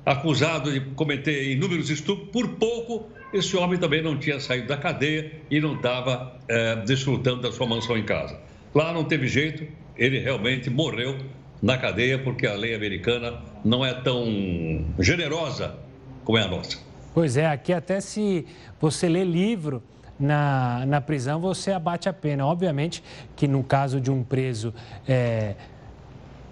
acusado 0.05 0.73
de 0.73 0.81
cometer 0.95 1.51
inúmeros 1.53 1.91
estupros, 1.91 2.29
por 2.31 2.49
pouco 2.57 3.09
esse 3.33 3.57
homem 3.57 3.79
também 3.79 4.03
não 4.03 4.19
tinha 4.19 4.39
saído 4.39 4.69
da 4.69 4.77
cadeia 4.77 5.33
e 5.51 5.61
não 5.61 5.75
estava 5.75 6.37
é, 6.49 6.77
desfrutando 6.77 7.41
da 7.43 7.53
sua 7.53 7.67
mansão 7.67 7.97
em 7.97 8.05
casa. 8.05 8.39
Lá 8.75 8.93
não 8.93 9.05
teve 9.05 9.27
jeito, 9.27 9.67
ele 9.97 10.19
realmente 10.19 10.69
morreu 10.69 11.17
na 11.63 11.79
cadeia 11.79 12.19
porque 12.19 12.47
a 12.47 12.55
lei 12.55 12.75
americana 12.75 13.41
não 13.65 13.85
é 13.85 13.95
tão 13.95 14.85
generosa 14.99 15.77
como 16.25 16.37
é 16.37 16.43
a 16.43 16.49
nossa. 16.49 16.79
Pois 17.15 17.37
é, 17.37 17.47
aqui 17.47 17.73
até 17.73 18.01
se 18.01 18.47
você 18.81 19.09
lê 19.09 19.25
livro 19.25 19.83
na, 20.19 20.85
na 20.87 21.01
prisão, 21.01 21.41
você 21.41 21.73
abate 21.73 22.09
a 22.09 22.13
pena. 22.13 22.47
Obviamente 22.47 23.03
que 23.37 23.47
no 23.47 23.63
caso 23.63 24.01
de 24.01 24.11
um 24.11 24.23
preso 24.23 24.75
é, 25.07 25.55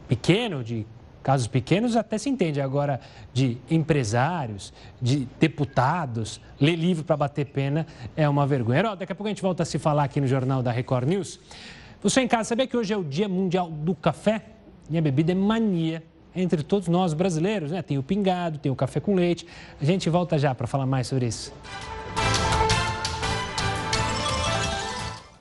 pequeno, 0.08 0.62
de 0.62 0.86
casos 1.22 1.46
pequenos, 1.46 1.96
até 1.96 2.18
se 2.18 2.28
entende. 2.28 2.60
Agora, 2.60 3.00
de 3.32 3.58
empresários, 3.70 4.72
de 5.00 5.28
deputados, 5.38 6.40
ler 6.60 6.76
livro 6.76 7.04
para 7.04 7.16
bater 7.16 7.46
pena 7.46 7.86
é 8.16 8.28
uma 8.28 8.46
vergonha. 8.46 8.78
Herói, 8.78 8.96
daqui 8.96 9.12
a 9.12 9.14
pouco 9.14 9.28
a 9.28 9.30
gente 9.30 9.42
volta 9.42 9.62
a 9.62 9.66
se 9.66 9.78
falar 9.78 10.04
aqui 10.04 10.20
no 10.20 10.26
Jornal 10.26 10.62
da 10.62 10.70
Record 10.70 11.08
News. 11.08 11.40
Você 12.02 12.20
em 12.20 12.28
casa, 12.28 12.50
sabia 12.50 12.66
que 12.66 12.76
hoje 12.76 12.92
é 12.92 12.96
o 12.96 13.04
Dia 13.04 13.28
Mundial 13.28 13.70
do 13.70 13.94
Café? 13.94 14.42
E 14.88 14.96
a 14.96 15.02
bebida 15.02 15.32
é 15.32 15.34
mania 15.34 16.02
entre 16.34 16.62
todos 16.62 16.88
nós 16.88 17.12
brasileiros, 17.12 17.70
né? 17.70 17.82
Tem 17.82 17.98
o 17.98 18.02
pingado, 18.02 18.58
tem 18.58 18.70
o 18.70 18.76
café 18.76 19.00
com 19.00 19.14
leite. 19.14 19.46
A 19.80 19.84
gente 19.84 20.08
volta 20.08 20.38
já 20.38 20.54
para 20.54 20.66
falar 20.66 20.86
mais 20.86 21.06
sobre 21.06 21.26
isso. 21.26 21.52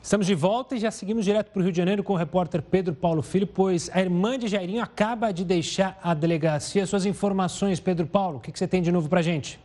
Estamos 0.10 0.26
de 0.26 0.34
volta 0.34 0.76
e 0.76 0.80
já 0.80 0.90
seguimos 0.90 1.24
direto 1.24 1.52
para 1.52 1.60
o 1.60 1.62
Rio 1.62 1.72
de 1.72 1.78
Janeiro 1.78 2.04
com 2.04 2.14
o 2.14 2.16
repórter 2.16 2.64
Pedro 2.64 2.96
Paulo 2.96 3.22
Filho, 3.22 3.46
pois 3.46 3.92
a 3.94 4.02
irmã 4.02 4.40
de 4.40 4.48
Jairinho 4.48 4.82
acaba 4.82 5.32
de 5.32 5.46
deixar 5.46 6.00
a 6.02 6.16
delegacia. 6.16 6.84
Suas 6.88 7.06
informações, 7.06 7.80
Pedro 7.80 8.08
Paulo, 8.08 8.40
o 8.40 8.42
que 8.42 8.50
você 8.52 8.68
tem 8.68 8.82
de 8.82 8.92
novo 8.92 9.08
para 9.08 9.20
a 9.20 9.22
gente? 9.22 9.60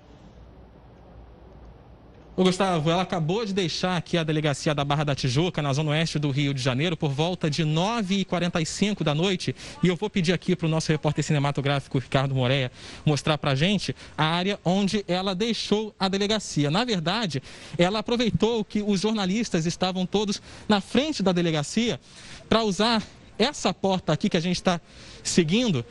Ô 2.36 2.42
Gustavo, 2.42 2.90
ela 2.90 3.02
acabou 3.02 3.46
de 3.46 3.52
deixar 3.52 3.96
aqui 3.96 4.18
a 4.18 4.24
delegacia 4.24 4.74
da 4.74 4.84
Barra 4.84 5.04
da 5.04 5.14
Tijuca, 5.14 5.62
na 5.62 5.72
zona 5.72 5.92
oeste 5.92 6.18
do 6.18 6.32
Rio 6.32 6.52
de 6.52 6.60
Janeiro, 6.60 6.96
por 6.96 7.12
volta 7.12 7.48
de 7.48 7.62
9h45 7.62 9.04
da 9.04 9.14
noite. 9.14 9.54
E 9.84 9.86
eu 9.86 9.94
vou 9.94 10.10
pedir 10.10 10.32
aqui 10.32 10.56
para 10.56 10.66
o 10.66 10.68
nosso 10.68 10.90
repórter 10.90 11.22
cinematográfico, 11.22 11.96
Ricardo 11.96 12.34
Moreira, 12.34 12.72
mostrar 13.06 13.38
para 13.38 13.52
a 13.52 13.54
gente 13.54 13.94
a 14.18 14.24
área 14.24 14.58
onde 14.64 15.04
ela 15.06 15.32
deixou 15.32 15.94
a 15.96 16.08
delegacia. 16.08 16.72
Na 16.72 16.84
verdade, 16.84 17.40
ela 17.78 18.00
aproveitou 18.00 18.64
que 18.64 18.82
os 18.82 19.02
jornalistas 19.02 19.64
estavam 19.64 20.04
todos 20.04 20.42
na 20.68 20.80
frente 20.80 21.22
da 21.22 21.30
delegacia 21.30 22.00
para 22.48 22.64
usar 22.64 23.00
essa 23.38 23.72
porta 23.72 24.12
aqui 24.12 24.28
que 24.28 24.36
a 24.36 24.40
gente 24.40 24.56
está 24.56 24.80
seguindo 25.22 25.84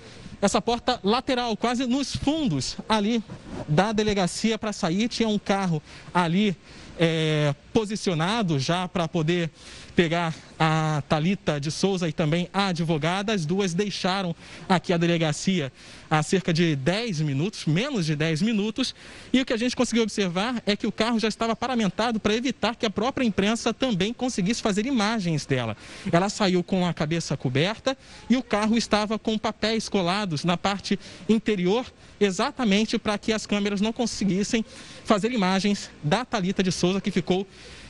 essa 0.45 0.61
porta 0.61 0.99
lateral, 1.01 1.55
quase 1.55 1.85
nos 1.85 2.17
fundos 2.17 2.75
ali 2.89 3.23
da 3.65 3.93
delegacia 3.93 4.57
para 4.57 4.73
sair. 4.73 5.07
Tinha 5.07 5.29
um 5.29 5.39
carro 5.39 5.81
ali 6.13 6.53
é, 6.99 7.55
posicionado 7.71 8.59
já 8.59 8.85
para 8.85 9.07
poder 9.07 9.49
pegar 9.95 10.33
a 10.59 11.03
Talita 11.07 11.59
de 11.59 11.71
Souza 11.71 12.07
e 12.07 12.13
também 12.13 12.49
a 12.53 12.67
advogada. 12.67 13.33
As 13.33 13.45
duas 13.45 13.73
deixaram 13.73 14.35
aqui 14.67 14.93
a 14.93 14.97
delegacia 14.97 15.71
há 16.09 16.21
cerca 16.21 16.53
de 16.53 16.75
10 16.75 17.21
minutos, 17.21 17.65
menos 17.65 18.05
de 18.05 18.15
10 18.15 18.41
minutos, 18.41 18.93
e 19.31 19.41
o 19.41 19.45
que 19.45 19.53
a 19.53 19.57
gente 19.57 19.75
conseguiu 19.75 20.03
observar 20.03 20.61
é 20.65 20.75
que 20.75 20.85
o 20.85 20.91
carro 20.91 21.19
já 21.19 21.27
estava 21.27 21.55
paramentado 21.55 22.19
para 22.19 22.35
evitar 22.35 22.75
que 22.75 22.85
a 22.85 22.89
própria 22.89 23.25
imprensa 23.25 23.73
também 23.73 24.13
conseguisse 24.13 24.61
fazer 24.61 24.85
imagens 24.85 25.45
dela. 25.45 25.75
Ela 26.11 26.29
saiu 26.29 26.63
com 26.63 26.85
a 26.85 26.93
cabeça 26.93 27.35
coberta 27.35 27.97
e 28.29 28.37
o 28.37 28.43
carro 28.43 28.77
estava 28.77 29.17
com 29.17 29.37
papéis 29.37 29.89
colados 29.89 30.43
na 30.43 30.55
parte 30.55 30.99
interior, 31.27 31.85
exatamente 32.19 32.97
para 32.97 33.17
que 33.17 33.33
as 33.33 33.45
câmeras 33.45 33.81
não 33.81 33.91
conseguissem 33.91 34.63
fazer 35.03 35.31
imagens 35.31 35.89
da 36.03 36.23
Talita 36.23 36.61
de 36.61 36.71
Souza 36.71 37.01
que 37.01 37.11
ficou 37.11 37.47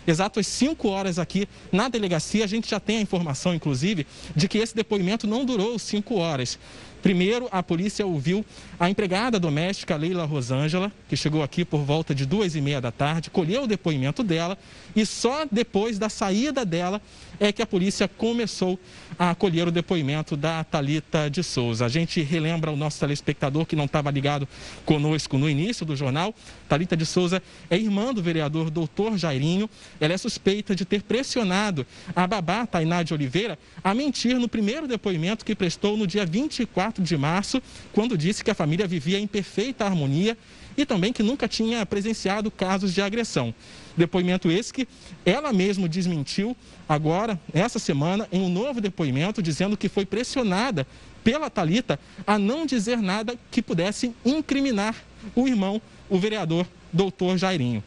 exatas 0.07 0.47
cinco 0.47 0.87
horas 0.89 1.19
aqui 1.19 1.47
na 1.71 1.87
delegacia. 1.89 2.43
A 2.43 2.47
gente 2.47 2.69
já 2.69 2.79
tem 2.79 2.97
a 2.97 3.01
informação, 3.01 3.53
inclusive, 3.53 4.05
de 4.35 4.47
que 4.47 4.57
esse 4.57 4.75
depoimento 4.75 5.27
não 5.27 5.45
durou 5.45 5.77
cinco 5.79 6.15
horas. 6.15 6.57
Primeiro, 7.03 7.49
a 7.51 7.61
polícia 7.61 8.05
ouviu 8.05 8.45
a 8.79 8.89
empregada 8.89 9.37
doméstica 9.37 9.97
Leila 9.97 10.23
Rosângela, 10.23 10.89
que 11.09 11.17
chegou 11.17 11.43
aqui 11.43 11.65
por 11.65 11.81
volta 11.81 12.15
de 12.15 12.25
duas 12.25 12.55
e 12.55 12.61
meia 12.61 12.79
da 12.79 12.93
tarde, 12.93 13.29
colheu 13.29 13.63
o 13.63 13.67
depoimento 13.67 14.23
dela 14.23 14.57
e 14.95 15.05
só 15.05 15.45
depois 15.51 15.99
da 15.99 16.07
saída 16.07 16.63
dela 16.63 17.01
é 17.41 17.51
que 17.51 17.61
a 17.61 17.65
polícia 17.65 18.07
começou 18.07 18.79
a 19.19 19.31
acolher 19.31 19.67
o 19.67 19.71
depoimento 19.71 20.37
da 20.37 20.63
Talita 20.63 21.29
de 21.29 21.43
Souza. 21.43 21.85
A 21.85 21.89
gente 21.89 22.21
relembra 22.21 22.71
o 22.71 22.77
nosso 22.77 23.01
telespectador 23.01 23.65
que 23.65 23.75
não 23.75 23.83
estava 23.83 24.09
ligado 24.09 24.47
conosco 24.85 25.37
no 25.37 25.49
início 25.49 25.85
do 25.85 25.97
jornal. 25.97 26.33
Talita 26.69 26.95
de 26.95 27.05
Souza 27.05 27.43
é 27.69 27.75
irmã 27.75 28.13
do 28.13 28.23
vereador 28.23 28.69
Doutor 28.69 29.17
Jairinho. 29.17 29.69
Ela 29.99 30.13
é 30.13 30.17
suspeita 30.17 30.73
de 30.73 30.85
ter 30.85 31.03
pressionado 31.03 31.85
a 32.15 32.25
babá 32.25 32.65
Tainá 32.65 33.03
de 33.03 33.13
Oliveira 33.13 33.59
a 33.83 33.93
mentir 33.93 34.39
no 34.39 34.47
primeiro 34.47 34.87
depoimento 34.87 35.43
que 35.43 35.53
prestou 35.53 35.97
no 35.97 36.07
dia 36.07 36.25
24 36.25 36.92
de 37.01 37.17
março, 37.17 37.61
quando 37.91 38.17
disse 38.17 38.43
que 38.43 38.51
a 38.51 38.55
família 38.55 38.87
vivia 38.87 39.19
em 39.19 39.27
perfeita 39.27 39.85
harmonia 39.85 40.37
e 40.75 40.85
também 40.85 41.13
que 41.13 41.23
nunca 41.23 41.47
tinha 41.47 41.85
presenciado 41.85 42.49
casos 42.49 42.93
de 42.93 43.01
agressão. 43.01 43.53
Depoimento 43.95 44.51
esse 44.51 44.73
que 44.73 44.87
ela 45.25 45.53
mesma 45.53 45.87
desmentiu 45.87 46.55
agora, 46.89 47.39
essa 47.53 47.77
semana, 47.77 48.27
em 48.31 48.41
um 48.41 48.49
novo 48.49 48.81
depoimento, 48.81 49.41
dizendo 49.41 49.77
que 49.77 49.87
foi 49.87 50.05
pressionada 50.05 50.87
pela 51.23 51.49
Talita 51.49 51.99
a 52.25 52.37
não 52.37 52.65
dizer 52.65 52.97
nada 52.97 53.35
que 53.51 53.61
pudesse 53.61 54.13
incriminar 54.25 54.95
o 55.35 55.47
irmão, 55.47 55.81
o 56.09 56.17
vereador 56.17 56.67
doutor 56.91 57.37
Jairinho. 57.37 57.83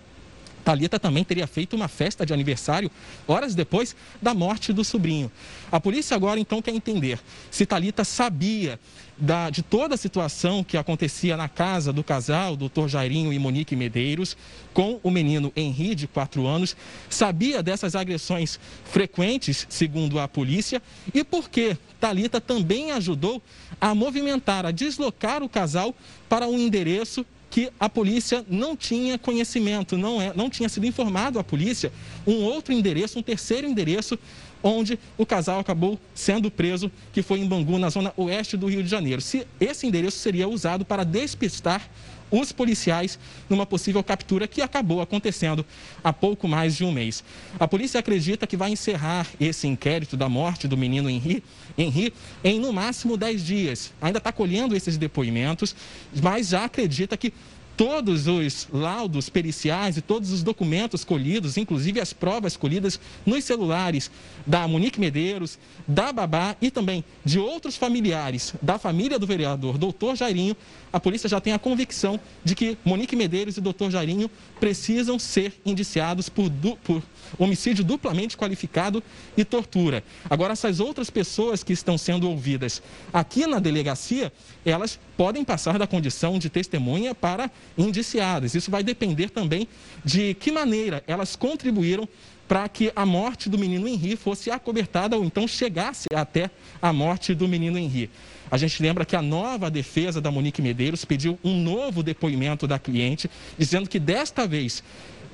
Talita 0.67 0.99
também 0.99 1.23
teria 1.23 1.47
feito 1.47 1.77
uma 1.77 1.87
festa 1.87 2.27
de 2.27 2.35
aniversário 2.35 2.91
horas 3.25 3.55
depois 3.55 3.95
da 4.21 4.35
morte 4.35 4.73
do 4.73 4.83
sobrinho. 4.83 5.31
A 5.71 5.79
polícia 5.79 6.17
agora 6.17 6.41
então 6.41 6.61
quer 6.61 6.75
entender 6.75 7.21
se 7.53 7.65
Talita 7.65 8.03
sabia 8.03 8.77
da, 9.17 9.49
de 9.49 9.63
toda 9.63 9.95
a 9.95 9.97
situação 9.97 10.65
que 10.65 10.77
acontecia 10.77 11.37
na 11.37 11.49
casa 11.49 11.93
do 11.93 12.03
casal, 12.03 12.57
doutor 12.57 12.89
Jairinho 12.89 13.33
e 13.33 13.39
Monique 13.39 13.77
Medeiros, 13.77 14.37
com 14.75 14.99
o 15.05 15.11
menino 15.11 15.53
Henri, 15.55 15.95
de 15.95 16.09
4 16.09 16.45
anos, 16.45 16.77
sabia 17.09 17.63
dessas 17.63 17.95
agressões 17.95 18.59
frequentes, 18.85 19.69
segundo 19.71 20.19
a 20.19 20.27
polícia, 20.27 20.83
e 21.15 21.23
por 21.23 21.49
que 21.49 21.77
Talita 22.01 22.41
também 22.41 22.91
ajudou 22.91 23.41
a 23.81 23.95
movimentar, 23.95 24.67
a 24.67 24.73
deslocar 24.73 25.45
o 25.45 25.49
casal 25.49 25.95
para 26.29 26.49
um 26.49 26.59
endereço 26.59 27.25
que 27.51 27.71
a 27.79 27.89
polícia 27.89 28.45
não 28.49 28.77
tinha 28.77 29.19
conhecimento, 29.19 29.97
não, 29.97 30.21
é, 30.21 30.33
não 30.35 30.51
tinha 30.51 30.69
sido 30.69 30.87
informado 30.87 31.39
à 31.39 31.45
polícia 31.45 31.93
um 32.27 32.43
outro 32.43 32.73
endereço, 32.73 33.19
um 33.19 33.23
terceiro 33.23 33.67
endereço 33.67 34.19
onde 34.63 34.99
o 35.17 35.25
casal 35.25 35.61
acabou 35.61 35.99
sendo 36.15 36.51
preso, 36.51 36.91
que 37.13 37.23
foi 37.23 37.39
em 37.39 37.47
Bangu, 37.47 37.79
na 37.79 37.89
zona 37.89 38.13
oeste 38.17 38.57
do 38.57 38.67
Rio 38.67 38.83
de 38.83 38.89
Janeiro. 38.89 39.21
Se 39.21 39.47
esse 39.61 39.87
endereço 39.87 40.19
seria 40.19 40.49
usado 40.49 40.85
para 40.85 41.05
despistar 41.05 41.89
os 42.31 42.53
policiais 42.53 43.19
numa 43.49 43.67
possível 43.67 44.03
captura 44.03 44.47
que 44.47 44.63
acabou 44.63 45.01
acontecendo 45.01 45.65
há 46.03 46.13
pouco 46.13 46.49
mais 46.49 46.77
de 46.77 46.85
um 46.85 46.93
mês. 46.93 47.23
A 47.59 47.69
polícia 47.69 48.01
acredita 48.01 48.47
que 48.47 48.57
vai 48.57 48.71
encerrar 48.71 49.27
esse 49.41 49.67
inquérito 49.67 50.17
da 50.17 50.29
morte 50.29 50.67
do 50.69 50.77
menino 50.77 51.09
Henri, 51.09 51.43
Henri 51.77 52.13
em 52.43 52.59
no 52.61 52.73
máximo 52.73 53.17
10 53.17 53.45
dias. 53.45 53.93
Ainda 54.01 54.19
está 54.19 54.33
colhendo 54.33 54.77
esses 54.77 54.97
depoimentos, 54.97 55.75
mas 56.23 56.49
já 56.49 56.65
acredita 56.65 57.17
que 57.17 57.33
todos 57.77 58.27
os 58.27 58.67
laudos 58.73 59.29
periciais 59.29 59.97
e 59.97 60.01
todos 60.01 60.33
os 60.33 60.43
documentos 60.43 61.05
colhidos, 61.05 61.57
inclusive 61.57 62.01
as 62.01 62.13
provas 62.13 62.57
colhidas 62.57 62.99
nos 63.25 63.45
celulares 63.45 64.11
da 64.47 64.67
Monique 64.67 64.99
Medeiros, 64.99 65.59
da 65.87 66.13
Babá 66.13 66.57
e 66.61 66.71
também 66.71 67.05
de 67.25 67.39
outros 67.39 67.77
familiares 67.77 68.55
da 68.63 68.79
família 68.79 69.19
do 69.19 69.27
vereador 69.27 69.77
doutor 69.77 70.17
Jairinho, 70.17 70.57
a 70.93 70.99
polícia 70.99 71.29
já 71.29 71.41
tem 71.41 71.53
a 71.53 71.59
convicção 71.59 72.19
de 72.43 72.55
que 72.55 72.79
Monique 72.85 73.15
Medeiros 73.15 73.57
e 73.57 73.61
doutor 73.61 73.91
Jairinho 73.91 74.31
precisam 74.59 75.19
ser 75.19 75.53
indiciados 75.65 76.29
por, 76.29 76.51
por 76.83 77.03
homicídio 77.39 77.85
duplamente 77.85 78.37
qualificado 78.37 79.03
e 79.37 79.45
tortura. 79.45 80.03
Agora, 80.29 80.53
essas 80.53 80.81
outras 80.81 81.11
pessoas 81.11 81.63
que 81.63 81.73
estão 81.73 81.97
sendo 81.99 82.29
ouvidas 82.29 82.83
aqui 83.13 83.47
na 83.47 83.59
delegacia, 83.59 84.33
elas 84.65 84.99
podem 85.17 85.45
passar 85.45 85.79
da 85.79 85.87
condição 85.87 86.39
de 86.39 86.51
testemunha 86.51 87.15
para 87.15 87.51
indiciadas. 87.77 88.55
Isso 88.55 88.71
vai 88.71 88.83
depender 88.83 89.31
também 89.31 89.69
de 90.05 90.35
que 90.35 90.53
maneira 90.53 91.03
elas 91.07 91.37
contribuíram 91.37 92.09
para 92.49 92.69
que 92.69 92.93
a 92.95 93.05
morte 93.05 93.49
do 93.49 93.59
menino 93.59 93.89
Henri 93.89 94.17
fosse 94.17 94.51
acobertada 94.51 95.17
ou 95.17 95.25
então 95.25 95.49
chegasse 95.49 96.07
até 96.15 96.51
a 96.81 96.93
morte 96.93 97.35
do 97.35 97.49
menino 97.49 97.79
Henri. 97.79 98.11
A 98.49 98.57
gente 98.57 98.81
lembra 98.81 99.05
que 99.05 99.17
a 99.17 99.23
nova 99.23 99.69
defesa 99.69 100.21
da 100.21 100.31
Monique 100.31 100.63
Medeiros 100.63 101.05
pediu 101.05 101.39
um 101.43 101.61
novo 101.61 102.03
depoimento 102.03 102.67
da 102.67 102.79
cliente, 102.79 103.29
dizendo 103.59 103.89
que 103.89 103.99
desta 103.99 104.47
vez 104.47 104.85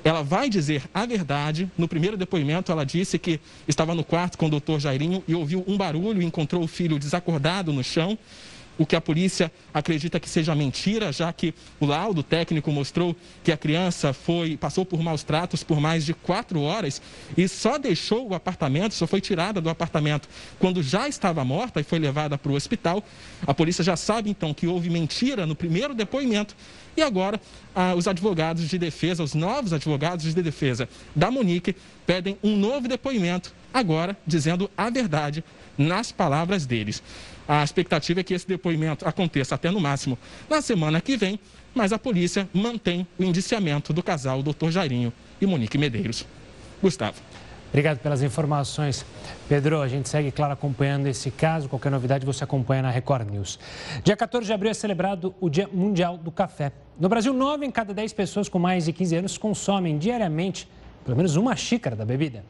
ela 0.05 0.23
vai 0.23 0.49
dizer 0.49 0.83
a 0.93 1.07
verdade. 1.07 1.71
No 1.77 1.87
primeiro 1.87 2.17
depoimento, 2.17 2.73
ela 2.73 2.85
disse 2.85 3.19
que 3.19 3.41
estava 3.69 3.95
no 3.95 4.05
quarto 4.05 4.37
com 4.37 4.47
o 4.47 4.51
doutor 4.51 4.81
Jairinho 4.81 5.23
e 5.27 5.35
ouviu 5.35 5.65
um 5.67 5.77
barulho 5.77 6.21
e 6.21 6.25
encontrou 6.25 6.63
o 6.63 6.69
filho 6.69 6.99
desacordado 6.99 7.73
no 7.73 7.85
chão 7.85 8.19
o 8.79 8.87
que 8.87 8.97
a 8.97 9.01
polícia 9.01 9.53
acredita 9.73 10.19
que 10.19 10.29
seja 10.29 10.55
mentira, 10.55 11.13
já 11.13 11.33
que 11.33 11.55
o 11.79 11.87
laudo 11.87 12.23
técnico 12.23 12.71
mostrou 12.73 13.15
que 13.45 13.53
a 13.53 13.57
criança 13.57 14.13
foi 14.13 14.57
passou 14.57 14.85
por 14.85 15.03
maus 15.03 15.23
tratos 15.23 15.63
por 15.63 15.81
mais 15.81 16.05
de 16.05 16.15
quatro 16.15 16.61
horas 16.61 17.01
e 17.37 17.47
só 17.49 17.79
deixou 17.79 18.29
o 18.29 18.35
apartamento, 18.35 18.95
só 18.95 19.07
foi 19.07 19.21
tirada 19.21 19.61
do 19.61 19.69
apartamento 19.69 20.29
quando 20.59 20.83
já 20.83 21.09
estava 21.09 21.45
morta 21.45 21.81
e 21.81 21.85
foi 21.85 21.99
levada 21.99 22.39
para 22.39 22.53
o 22.53 22.55
hospital. 22.55 23.05
A 23.47 23.55
polícia 23.55 23.85
já 23.85 23.97
sabe 23.97 24.31
então 24.31 24.55
que 24.55 24.67
houve 24.67 24.91
mentira 24.91 25.47
no 25.47 25.55
primeiro 25.55 25.95
depoimento 25.95 26.55
e 26.97 27.03
agora 27.03 27.41
ah, 27.75 27.95
os 27.95 28.07
advogados 28.07 28.69
de 28.69 28.79
defesa, 28.79 29.23
os 29.23 29.35
novos 29.35 29.73
advogados 29.73 30.35
de 30.35 30.43
defesa 30.43 30.89
da 31.15 31.31
Monique 31.31 31.75
pedem 32.07 32.37
um 32.43 32.57
novo 32.57 32.89
depoimento, 32.89 33.55
agora 33.73 34.17
dizendo 34.27 34.71
a 34.77 34.91
verdade 34.91 35.43
nas 35.77 36.13
palavras 36.13 36.67
deles. 36.67 37.03
A 37.47 37.63
expectativa 37.65 38.21
é 38.21 38.23
que 38.23 38.35
esse 38.35 38.47
depoimento 38.47 39.07
aconteça 39.07 39.55
até 39.55 39.71
no 39.71 39.81
máximo 39.81 40.19
na 40.49 40.63
semana 40.63 41.01
que 41.01 41.17
vem, 41.17 41.39
mas 41.75 41.93
a 41.93 41.99
polícia 41.99 42.49
mantém 42.53 43.07
o 43.19 43.25
indiciamento 43.25 43.93
do 43.93 44.03
casal 44.03 44.43
Dr. 44.43 44.71
Jairinho 44.71 45.13
e 45.41 45.47
Monique 45.47 45.77
Medeiros. 45.77 46.27
Gustavo. 46.81 47.21
Obrigado 47.71 47.99
pelas 48.01 48.23
informações. 48.23 49.05
Pedro, 49.49 49.81
a 49.81 49.89
gente 49.89 50.07
segue, 50.07 50.31
claro, 50.31 50.53
acompanhando 50.53 51.07
esse 51.07 51.31
caso. 51.31 51.71
Qualquer 51.71 51.91
novidade 51.91 52.27
você 52.27 52.45
acompanha 52.45 52.83
na 52.83 52.91
Record 52.91 53.31
News. 53.31 53.59
Dia 54.05 54.15
14 54.15 54.47
de 54.47 54.53
abril 54.53 54.71
é 54.71 54.75
celebrado 54.75 55.35
o 55.41 55.49
Dia 55.49 55.67
Mundial 55.73 56.19
do 56.19 56.31
Café. 56.31 56.71
No 57.01 57.09
Brasil, 57.09 57.33
9 57.33 57.65
em 57.65 57.71
cada 57.71 57.95
10 57.95 58.13
pessoas 58.13 58.49
com 58.49 58.59
mais 58.59 58.85
de 58.85 58.93
15 58.93 59.17
anos 59.17 59.39
consomem 59.39 59.97
diariamente 59.97 60.69
pelo 61.05 61.17
menos 61.17 61.35
uma 61.35 61.57
xícara 61.57 61.97
da 61.97 62.05
bebida 62.05 62.45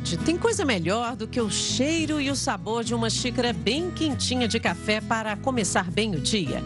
verdade, 0.00 0.16
tem 0.18 0.36
coisa 0.36 0.64
melhor 0.64 1.14
do 1.14 1.28
que 1.28 1.40
o 1.40 1.50
cheiro 1.50 2.20
e 2.20 2.30
o 2.30 2.36
sabor 2.36 2.82
de 2.82 2.94
uma 2.94 3.10
xícara 3.10 3.52
bem 3.52 3.90
quentinha 3.90 4.48
de 4.48 4.58
café 4.58 5.00
para 5.00 5.36
começar 5.36 5.90
bem 5.90 6.14
o 6.14 6.20
dia. 6.20 6.62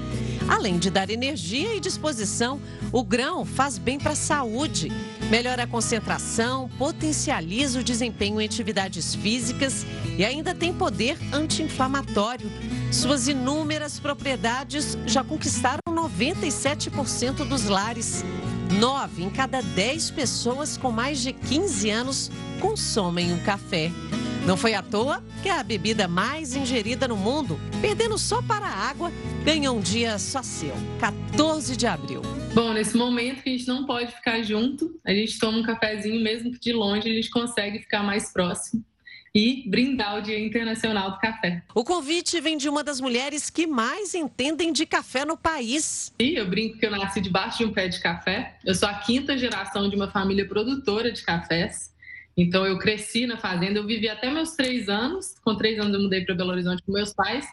Além 0.48 0.78
de 0.78 0.90
dar 0.90 1.10
energia 1.10 1.74
e 1.74 1.80
disposição, 1.80 2.60
o 2.92 3.02
grão 3.02 3.44
faz 3.44 3.78
bem 3.78 3.98
para 3.98 4.12
a 4.12 4.16
saúde. 4.16 4.92
Melhora 5.30 5.64
a 5.64 5.66
concentração, 5.66 6.68
potencializa 6.78 7.80
o 7.80 7.84
desempenho 7.84 8.40
em 8.40 8.44
atividades 8.44 9.14
físicas 9.14 9.86
e 10.18 10.24
ainda 10.24 10.54
tem 10.54 10.72
poder 10.72 11.16
anti-inflamatório. 11.32 12.50
Suas 12.92 13.26
inúmeras 13.26 13.98
propriedades 13.98 14.96
já 15.06 15.24
conquistaram 15.24 15.80
97% 15.88 17.48
dos 17.48 17.64
lares. 17.64 18.22
Nove 18.72 19.22
em 19.22 19.30
cada 19.30 19.60
dez 19.60 20.10
pessoas 20.10 20.76
com 20.76 20.90
mais 20.90 21.20
de 21.20 21.32
15 21.32 21.90
anos 21.90 22.30
consomem 22.60 23.32
um 23.32 23.38
café. 23.44 23.90
Não 24.46 24.56
foi 24.56 24.74
à 24.74 24.82
toa 24.82 25.22
que 25.42 25.48
a 25.48 25.62
bebida 25.62 26.06
mais 26.06 26.54
ingerida 26.54 27.08
no 27.08 27.16
mundo, 27.16 27.58
perdendo 27.80 28.18
só 28.18 28.42
para 28.42 28.66
a 28.66 28.88
água, 28.88 29.10
ganhou 29.44 29.76
um 29.76 29.80
dia 29.80 30.18
só 30.18 30.42
seu, 30.42 30.74
14 31.00 31.76
de 31.76 31.86
abril. 31.86 32.20
Bom, 32.54 32.72
nesse 32.72 32.96
momento 32.96 33.42
que 33.42 33.50
a 33.50 33.52
gente 33.52 33.66
não 33.66 33.86
pode 33.86 34.14
ficar 34.14 34.42
junto, 34.42 35.00
a 35.04 35.12
gente 35.12 35.38
toma 35.38 35.58
um 35.58 35.62
cafezinho, 35.62 36.22
mesmo 36.22 36.52
que 36.52 36.58
de 36.58 36.72
longe, 36.72 37.08
a 37.08 37.12
gente 37.12 37.30
consegue 37.30 37.78
ficar 37.78 38.02
mais 38.02 38.32
próximo 38.32 38.84
e 39.34 39.64
brindar 39.66 40.16
o 40.16 40.22
Dia 40.22 40.38
Internacional 40.38 41.10
do 41.10 41.18
Café. 41.18 41.60
O 41.74 41.82
convite 41.82 42.40
vem 42.40 42.56
de 42.56 42.68
uma 42.68 42.84
das 42.84 43.00
mulheres 43.00 43.50
que 43.50 43.66
mais 43.66 44.14
entendem 44.14 44.72
de 44.72 44.86
café 44.86 45.24
no 45.24 45.36
país. 45.36 46.14
E 46.20 46.36
eu 46.36 46.46
brinco 46.48 46.78
que 46.78 46.86
eu 46.86 46.90
nasci 46.92 47.20
debaixo 47.20 47.58
de 47.58 47.64
um 47.64 47.72
pé 47.72 47.88
de 47.88 48.00
café. 48.00 48.56
Eu 48.64 48.74
sou 48.76 48.88
a 48.88 48.94
quinta 48.94 49.36
geração 49.36 49.88
de 49.88 49.96
uma 49.96 50.08
família 50.08 50.46
produtora 50.46 51.10
de 51.10 51.24
cafés. 51.24 51.92
Então 52.36 52.64
eu 52.64 52.78
cresci 52.78 53.26
na 53.26 53.36
fazenda, 53.36 53.80
eu 53.80 53.86
vivi 53.86 54.08
até 54.08 54.30
meus 54.30 54.52
três 54.52 54.88
anos. 54.88 55.34
Com 55.44 55.56
três 55.56 55.80
anos 55.80 55.94
eu 55.94 56.00
mudei 56.00 56.24
para 56.24 56.36
Belo 56.36 56.50
Horizonte 56.50 56.84
com 56.84 56.92
meus 56.92 57.12
pais. 57.12 57.44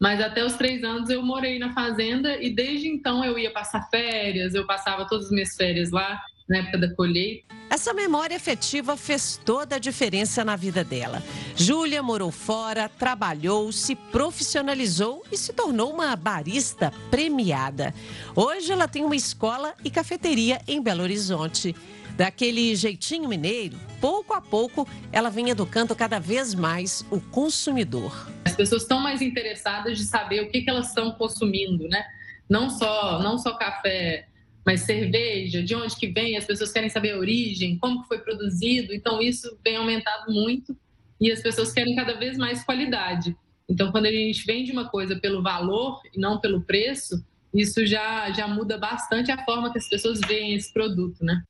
Mas 0.00 0.22
até 0.22 0.42
os 0.42 0.54
três 0.54 0.82
anos 0.84 1.10
eu 1.10 1.22
morei 1.22 1.58
na 1.58 1.74
fazenda 1.74 2.42
e 2.42 2.50
desde 2.50 2.88
então 2.88 3.22
eu 3.22 3.38
ia 3.38 3.50
passar 3.50 3.88
férias, 3.90 4.54
eu 4.54 4.66
passava 4.66 5.06
todas 5.06 5.26
as 5.26 5.30
minhas 5.30 5.54
férias 5.54 5.90
lá 5.90 6.18
na 6.48 6.58
época 6.58 6.78
da 6.78 6.94
colheita. 6.94 7.54
Essa 7.68 7.92
memória 7.92 8.36
afetiva 8.36 8.96
fez 8.96 9.40
toda 9.44 9.76
a 9.76 9.78
diferença 9.78 10.44
na 10.44 10.54
vida 10.54 10.84
dela. 10.84 11.22
Júlia 11.56 12.02
morou 12.02 12.30
fora, 12.30 12.88
trabalhou, 12.88 13.72
se 13.72 13.96
profissionalizou 13.96 15.24
e 15.32 15.36
se 15.36 15.52
tornou 15.52 15.92
uma 15.92 16.14
barista 16.14 16.92
premiada. 17.10 17.92
Hoje 18.34 18.70
ela 18.70 18.86
tem 18.86 19.04
uma 19.04 19.16
escola 19.16 19.74
e 19.84 19.90
cafeteria 19.90 20.60
em 20.66 20.80
Belo 20.80 21.02
Horizonte. 21.02 21.74
Daquele 22.16 22.74
jeitinho 22.74 23.28
mineiro, 23.28 23.76
pouco 24.00 24.32
a 24.32 24.40
pouco 24.40 24.88
ela 25.12 25.28
vem 25.28 25.50
educando 25.50 25.94
cada 25.94 26.18
vez 26.18 26.54
mais 26.54 27.04
o 27.10 27.20
consumidor. 27.20 28.30
As 28.46 28.56
pessoas 28.56 28.82
estão 28.82 29.00
mais 29.00 29.20
interessadas 29.20 29.98
de 29.98 30.04
saber 30.04 30.40
o 30.40 30.50
que, 30.50 30.62
que 30.62 30.70
elas 30.70 30.88
estão 30.88 31.12
consumindo, 31.12 31.86
né? 31.88 32.02
Não 32.48 32.70
só, 32.70 33.18
não 33.18 33.36
só 33.36 33.58
café 33.58 34.28
mas 34.66 34.80
cerveja, 34.80 35.62
de 35.62 35.76
onde 35.76 35.94
que 35.94 36.08
vem, 36.08 36.36
as 36.36 36.44
pessoas 36.44 36.72
querem 36.72 36.88
saber 36.88 37.12
a 37.12 37.18
origem, 37.18 37.78
como 37.78 38.02
foi 38.02 38.18
produzido, 38.18 38.92
então 38.92 39.22
isso 39.22 39.56
vem 39.64 39.76
aumentado 39.76 40.32
muito 40.32 40.76
e 41.20 41.30
as 41.30 41.40
pessoas 41.40 41.72
querem 41.72 41.94
cada 41.94 42.14
vez 42.14 42.36
mais 42.36 42.64
qualidade. 42.64 43.36
Então, 43.68 43.92
quando 43.92 44.06
a 44.06 44.12
gente 44.12 44.44
vende 44.44 44.72
uma 44.72 44.88
coisa 44.88 45.14
pelo 45.16 45.42
valor 45.42 46.00
e 46.12 46.18
não 46.18 46.40
pelo 46.40 46.60
preço, 46.60 47.24
isso 47.54 47.86
já, 47.86 48.30
já 48.32 48.48
muda 48.48 48.76
bastante 48.76 49.30
a 49.30 49.44
forma 49.44 49.70
que 49.70 49.78
as 49.78 49.88
pessoas 49.88 50.20
veem 50.26 50.54
esse 50.54 50.72
produto, 50.72 51.24
né? 51.24 51.42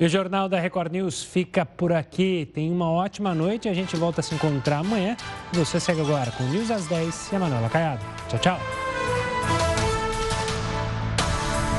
E 0.00 0.04
o 0.04 0.08
Jornal 0.08 0.48
da 0.48 0.60
Record 0.60 0.92
News 0.92 1.24
fica 1.24 1.66
por 1.66 1.92
aqui. 1.92 2.48
Tem 2.54 2.70
uma 2.70 2.88
ótima 2.88 3.34
noite. 3.34 3.68
A 3.68 3.74
gente 3.74 3.96
volta 3.96 4.20
a 4.20 4.22
se 4.22 4.32
encontrar 4.32 4.78
amanhã. 4.78 5.16
Você 5.52 5.80
segue 5.80 6.00
agora 6.00 6.30
com 6.30 6.44
News 6.44 6.70
às 6.70 6.86
10 6.86 7.32
e 7.32 7.36
a 7.36 7.38
Manuela 7.40 7.68
Caiado. 7.68 8.04
Tchau, 8.28 8.38
tchau. 8.38 8.87